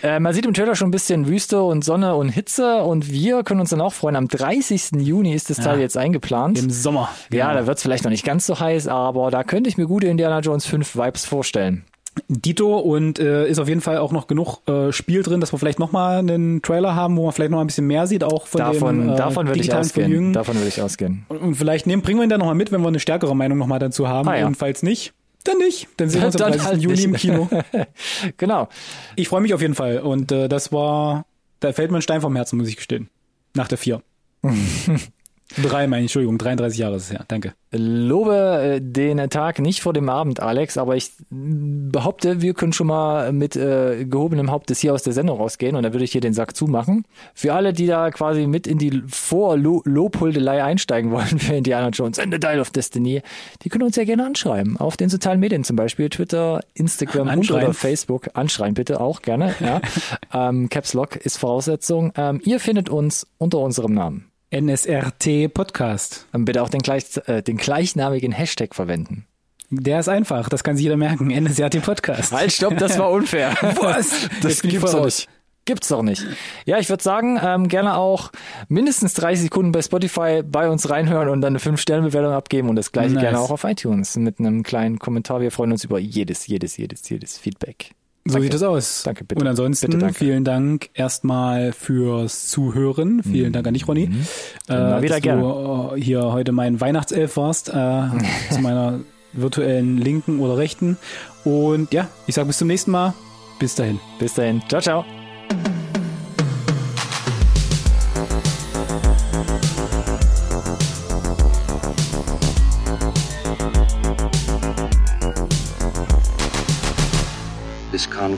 Äh, 0.03 0.21
man 0.21 0.33
sieht 0.33 0.47
im 0.47 0.55
Trailer 0.55 0.75
schon 0.75 0.89
ein 0.89 0.93
bisschen 0.93 1.27
Wüste 1.27 1.63
und 1.63 1.85
Sonne 1.85 2.15
und 2.15 2.31
Hitze 2.31 2.83
und 2.83 3.11
wir 3.11 3.45
können 3.45 3.61
uns 3.61 3.71
dann 3.71 3.81
auch 3.81 3.93
freuen. 3.93 4.17
Am 4.17 4.29
30. 4.29 4.93
Juni 4.99 5.35
ist 5.35 5.51
das 5.51 5.59
ja, 5.59 5.65
Teil 5.65 5.81
jetzt 5.81 5.97
eingeplant. 5.97 6.59
Im 6.59 6.71
Sommer. 6.71 7.11
Ja, 7.31 7.49
genau. 7.49 7.61
da 7.61 7.67
wird 7.67 7.77
es 7.79 7.83
vielleicht 7.83 8.05
noch 8.05 8.11
nicht 8.11 8.25
ganz 8.25 8.47
so 8.47 8.59
heiß, 8.59 8.89
aber 8.89 9.31
da 9.31 9.45
könnte 9.45 9.69
ich 9.69 9.77
mir 9.77 9.87
gute 9.87 10.07
Indiana 10.07 10.41
Jones 10.41 10.67
5 10.67 10.97
Vibes 10.97 11.25
vorstellen. 11.27 11.85
Dito 12.29 12.79
und 12.79 13.19
äh, 13.19 13.49
ist 13.49 13.59
auf 13.59 13.69
jeden 13.69 13.81
Fall 13.81 13.99
auch 13.99 14.13
noch 14.13 14.27
genug 14.27 14.61
äh, 14.69 14.93
Spiel 14.93 15.23
drin, 15.23 15.41
dass 15.41 15.53
wir 15.53 15.59
vielleicht 15.59 15.79
nochmal 15.79 16.19
einen 16.19 16.63
Trailer 16.63 16.95
haben, 16.95 17.17
wo 17.17 17.25
man 17.25 17.33
vielleicht 17.33 17.51
noch 17.51 17.61
ein 17.61 17.67
bisschen 17.67 17.87
mehr 17.87 18.07
sieht, 18.07 18.25
auch 18.25 18.47
von 18.47 18.59
davon, 18.59 19.01
dem 19.01 19.13
äh, 19.15 19.17
davon 19.17 19.47
würde 19.47 19.61
ich 19.61 19.73
ausgehen. 19.73 20.05
Vergnügen. 20.07 20.33
Davon 20.33 20.57
würde 20.57 20.69
ich 20.69 20.81
ausgehen. 20.81 21.25
Und, 21.29 21.39
und 21.39 21.55
vielleicht 21.55 21.87
nehmen, 21.87 22.03
bringen 22.03 22.19
wir 22.19 22.25
ihn 22.25 22.31
dann 22.31 22.41
nochmal 22.41 22.55
mit, 22.55 22.73
wenn 22.73 22.81
wir 22.81 22.89
eine 22.89 23.01
stärkere 23.01 23.35
Meinung 23.35 23.59
nochmal 23.59 23.79
dazu 23.79 24.09
haben. 24.09 24.29
Ah, 24.29 24.39
ja. 24.39 24.47
Und 24.47 24.57
falls 24.57 24.83
nicht, 24.83 25.13
dann 25.45 25.59
nicht. 25.59 25.89
Dann 25.97 26.09
sehen 26.09 26.21
wir 26.21 26.27
uns 26.27 26.41
am 26.41 26.51
30. 26.53 26.67
Halt 26.67 26.83
Juni 26.83 27.03
im 27.03 27.15
Kino. 27.15 27.49
genau. 28.37 28.69
Ich 29.17 29.29
freue 29.29 29.41
mich 29.41 29.55
auf 29.55 29.61
jeden 29.61 29.75
Fall. 29.75 29.99
Und 29.99 30.33
äh, 30.33 30.49
das 30.49 30.73
war, 30.73 31.27
da 31.61 31.73
fällt 31.73 31.91
mir 31.91 31.99
ein 31.99 32.03
Stein 32.03 32.21
vom 32.21 32.37
Herzen, 32.37 32.59
muss 32.59 32.69
ich 32.69 32.77
gestehen. 32.77 33.09
Nach 33.55 33.69
der 33.69 33.79
vier. 33.79 34.03
Drei, 35.57 35.87
meine 35.87 36.03
Entschuldigung, 36.03 36.39
33 36.39 36.79
Jahre 36.79 36.97
ist 36.97 37.05
es 37.05 37.13
her. 37.13 37.25
Danke. 37.29 37.55
Lobe 37.73 38.79
äh, 38.79 38.81
den 38.81 39.31
Tag 39.31 39.61
nicht 39.61 39.81
vor 39.81 39.93
dem 39.93 40.09
Abend, 40.09 40.41
Alex, 40.41 40.77
aber 40.77 40.97
ich 40.97 41.13
behaupte, 41.31 42.41
wir 42.41 42.55
können 42.55 42.73
schon 42.73 42.89
mal 42.89 43.33
mit 43.33 43.55
äh, 43.57 44.05
gehobenem 44.05 44.51
Hauptes 44.51 44.81
hier 44.81 44.93
aus 44.93 45.03
der 45.03 45.13
Sendung 45.13 45.39
rausgehen 45.39 45.77
und 45.77 45.83
dann 45.83 45.93
würde 45.93 46.05
ich 46.05 46.13
hier 46.13 46.21
den 46.21 46.35
Sack 46.35 46.57
zumachen. 46.57 47.05
Für 47.35 47.55
alle, 47.55 47.73
die 47.73 47.87
da 47.87 48.11
quasi 48.11 48.47
mit 48.47 48.67
in 48.67 48.79
die 48.79 49.03
Vor-Lobhuldelei 49.07 50.63
einsteigen 50.63 51.11
wollen 51.11 51.27
für 51.39 51.55
Indiana 51.55 51.89
Jones 51.91 52.19
and 52.19 52.33
the 52.33 52.41
Dial 52.41 52.61
of 52.61 52.71
Destiny, 52.71 53.23
die 53.63 53.69
können 53.69 53.85
uns 53.85 53.97
ja 53.97 54.05
gerne 54.05 54.27
anschreiben. 54.27 54.77
Auf 54.77 54.97
den 54.97 55.09
sozialen 55.09 55.41
Medien 55.41 55.65
zum 55.65 55.77
Beispiel, 55.77 56.09
Twitter, 56.09 56.61
Instagram 56.75 57.29
und 57.39 57.51
oder 57.51 57.73
Facebook. 57.75 58.31
Anschreien 58.35 58.75
bitte 58.75 59.01
auch 59.01 59.23
gerne. 59.23 59.55
Ja. 59.61 59.81
ähm, 60.49 60.69
Caps 60.69 60.95
Lock 60.95 61.17
ist 61.17 61.39
Voraussetzung. 61.39 62.13
Ähm, 62.17 62.41
ihr 62.45 62.61
findet 62.61 62.89
uns 62.89 63.27
unter 63.39 63.59
unserem 63.59 63.95
Namen. 63.95 64.30
NSRT 64.51 65.53
Podcast. 65.55 66.27
Und 66.33 66.45
bitte 66.45 66.63
auch 66.63 66.69
den, 66.69 66.81
gleich, 66.81 67.05
äh, 67.27 67.43
den 67.43 67.57
gleichnamigen 67.57 68.33
Hashtag 68.33 68.75
verwenden. 68.75 69.27
Der 69.71 70.01
ist 70.01 70.09
einfach, 70.09 70.49
das 70.49 70.65
kann 70.65 70.77
sich 70.77 70.83
jeder 70.83 70.97
merken. 70.97 71.29
NSRT 71.31 71.81
Podcast. 71.83 72.33
Halt, 72.33 72.53
stopp, 72.53 72.77
das 72.77 72.99
war 72.99 73.11
unfair. 73.11 73.57
Was? 73.81 74.29
Das 74.43 74.63
gibt's 74.63 74.91
doch 74.91 75.05
nicht. 75.05 75.29
Gibt's 75.67 75.89
doch 75.89 76.03
nicht. 76.03 76.27
Ja, 76.65 76.79
ich 76.79 76.89
würde 76.89 77.03
sagen, 77.03 77.39
ähm, 77.41 77.69
gerne 77.69 77.97
auch 77.97 78.33
mindestens 78.69 79.15
30 79.15 79.43
Sekunden 79.43 79.71
bei 79.71 79.83
Spotify 79.83 80.43
bei 80.43 80.69
uns 80.69 80.91
reinhören 80.91 81.29
und 81.29 81.43
dann 81.43 81.53
eine 81.53 81.61
5-Sterne-Bewertung 81.61 82.33
abgeben 82.33 82.69
und 82.69 82.77
das 82.77 82.91
gleiche 82.91 83.15
nice. 83.15 83.23
gerne 83.23 83.39
auch 83.39 83.53
auf 83.53 83.63
iTunes 83.63 84.17
mit 84.17 84.41
einem 84.41 84.65
kleinen 84.65 84.99
Kommentar. 84.99 85.41
Wir 85.41 85.53
freuen 85.53 85.71
uns 85.71 85.85
über 85.85 86.01
jedes, 86.01 86.49
jedes, 86.49 86.77
jedes, 86.77 87.09
jedes 87.09 87.39
Feedback. 87.39 87.93
So 88.31 88.35
danke. 88.35 88.47
sieht 88.47 88.55
es 88.55 88.63
aus. 88.63 89.03
Danke, 89.05 89.25
bitte. 89.25 89.41
Und 89.41 89.47
ansonsten 89.47 89.91
bitte, 89.91 90.13
vielen 90.13 90.45
Dank 90.45 90.91
erstmal 90.95 91.73
fürs 91.73 92.49
Zuhören. 92.49 93.23
Vielen 93.23 93.49
mhm. 93.49 93.53
Dank 93.53 93.67
an 93.67 93.75
dich, 93.75 93.89
Ronny. 93.89 94.07
Mhm. 94.07 94.27
Äh, 94.69 95.03
wieder 95.03 95.09
dass 95.09 95.21
gerne. 95.21 95.43
du 95.43 95.97
äh, 95.97 96.01
hier 96.01 96.33
heute 96.33 96.53
mein 96.53 96.81
Weihnachtself 96.81 97.37
warst, 97.37 97.69
äh, 97.71 97.73
zu 98.53 98.61
meiner 98.61 99.01
virtuellen 99.33 99.99
Linken 99.99 100.41
oder 100.41 100.57
Rechten. 100.57 100.97
Und 101.45 101.93
ja, 101.93 102.09
ich 102.27 102.35
sage 102.35 102.47
bis 102.47 102.59
zum 102.59 102.69
nächsten 102.69 102.91
Mal. 102.91 103.15
Bis 103.59 103.75
dahin. 103.75 104.01
Bis 104.19 104.35
dahin. 104.35 104.63
Ciao, 104.69 104.81
ciao. 104.81 105.05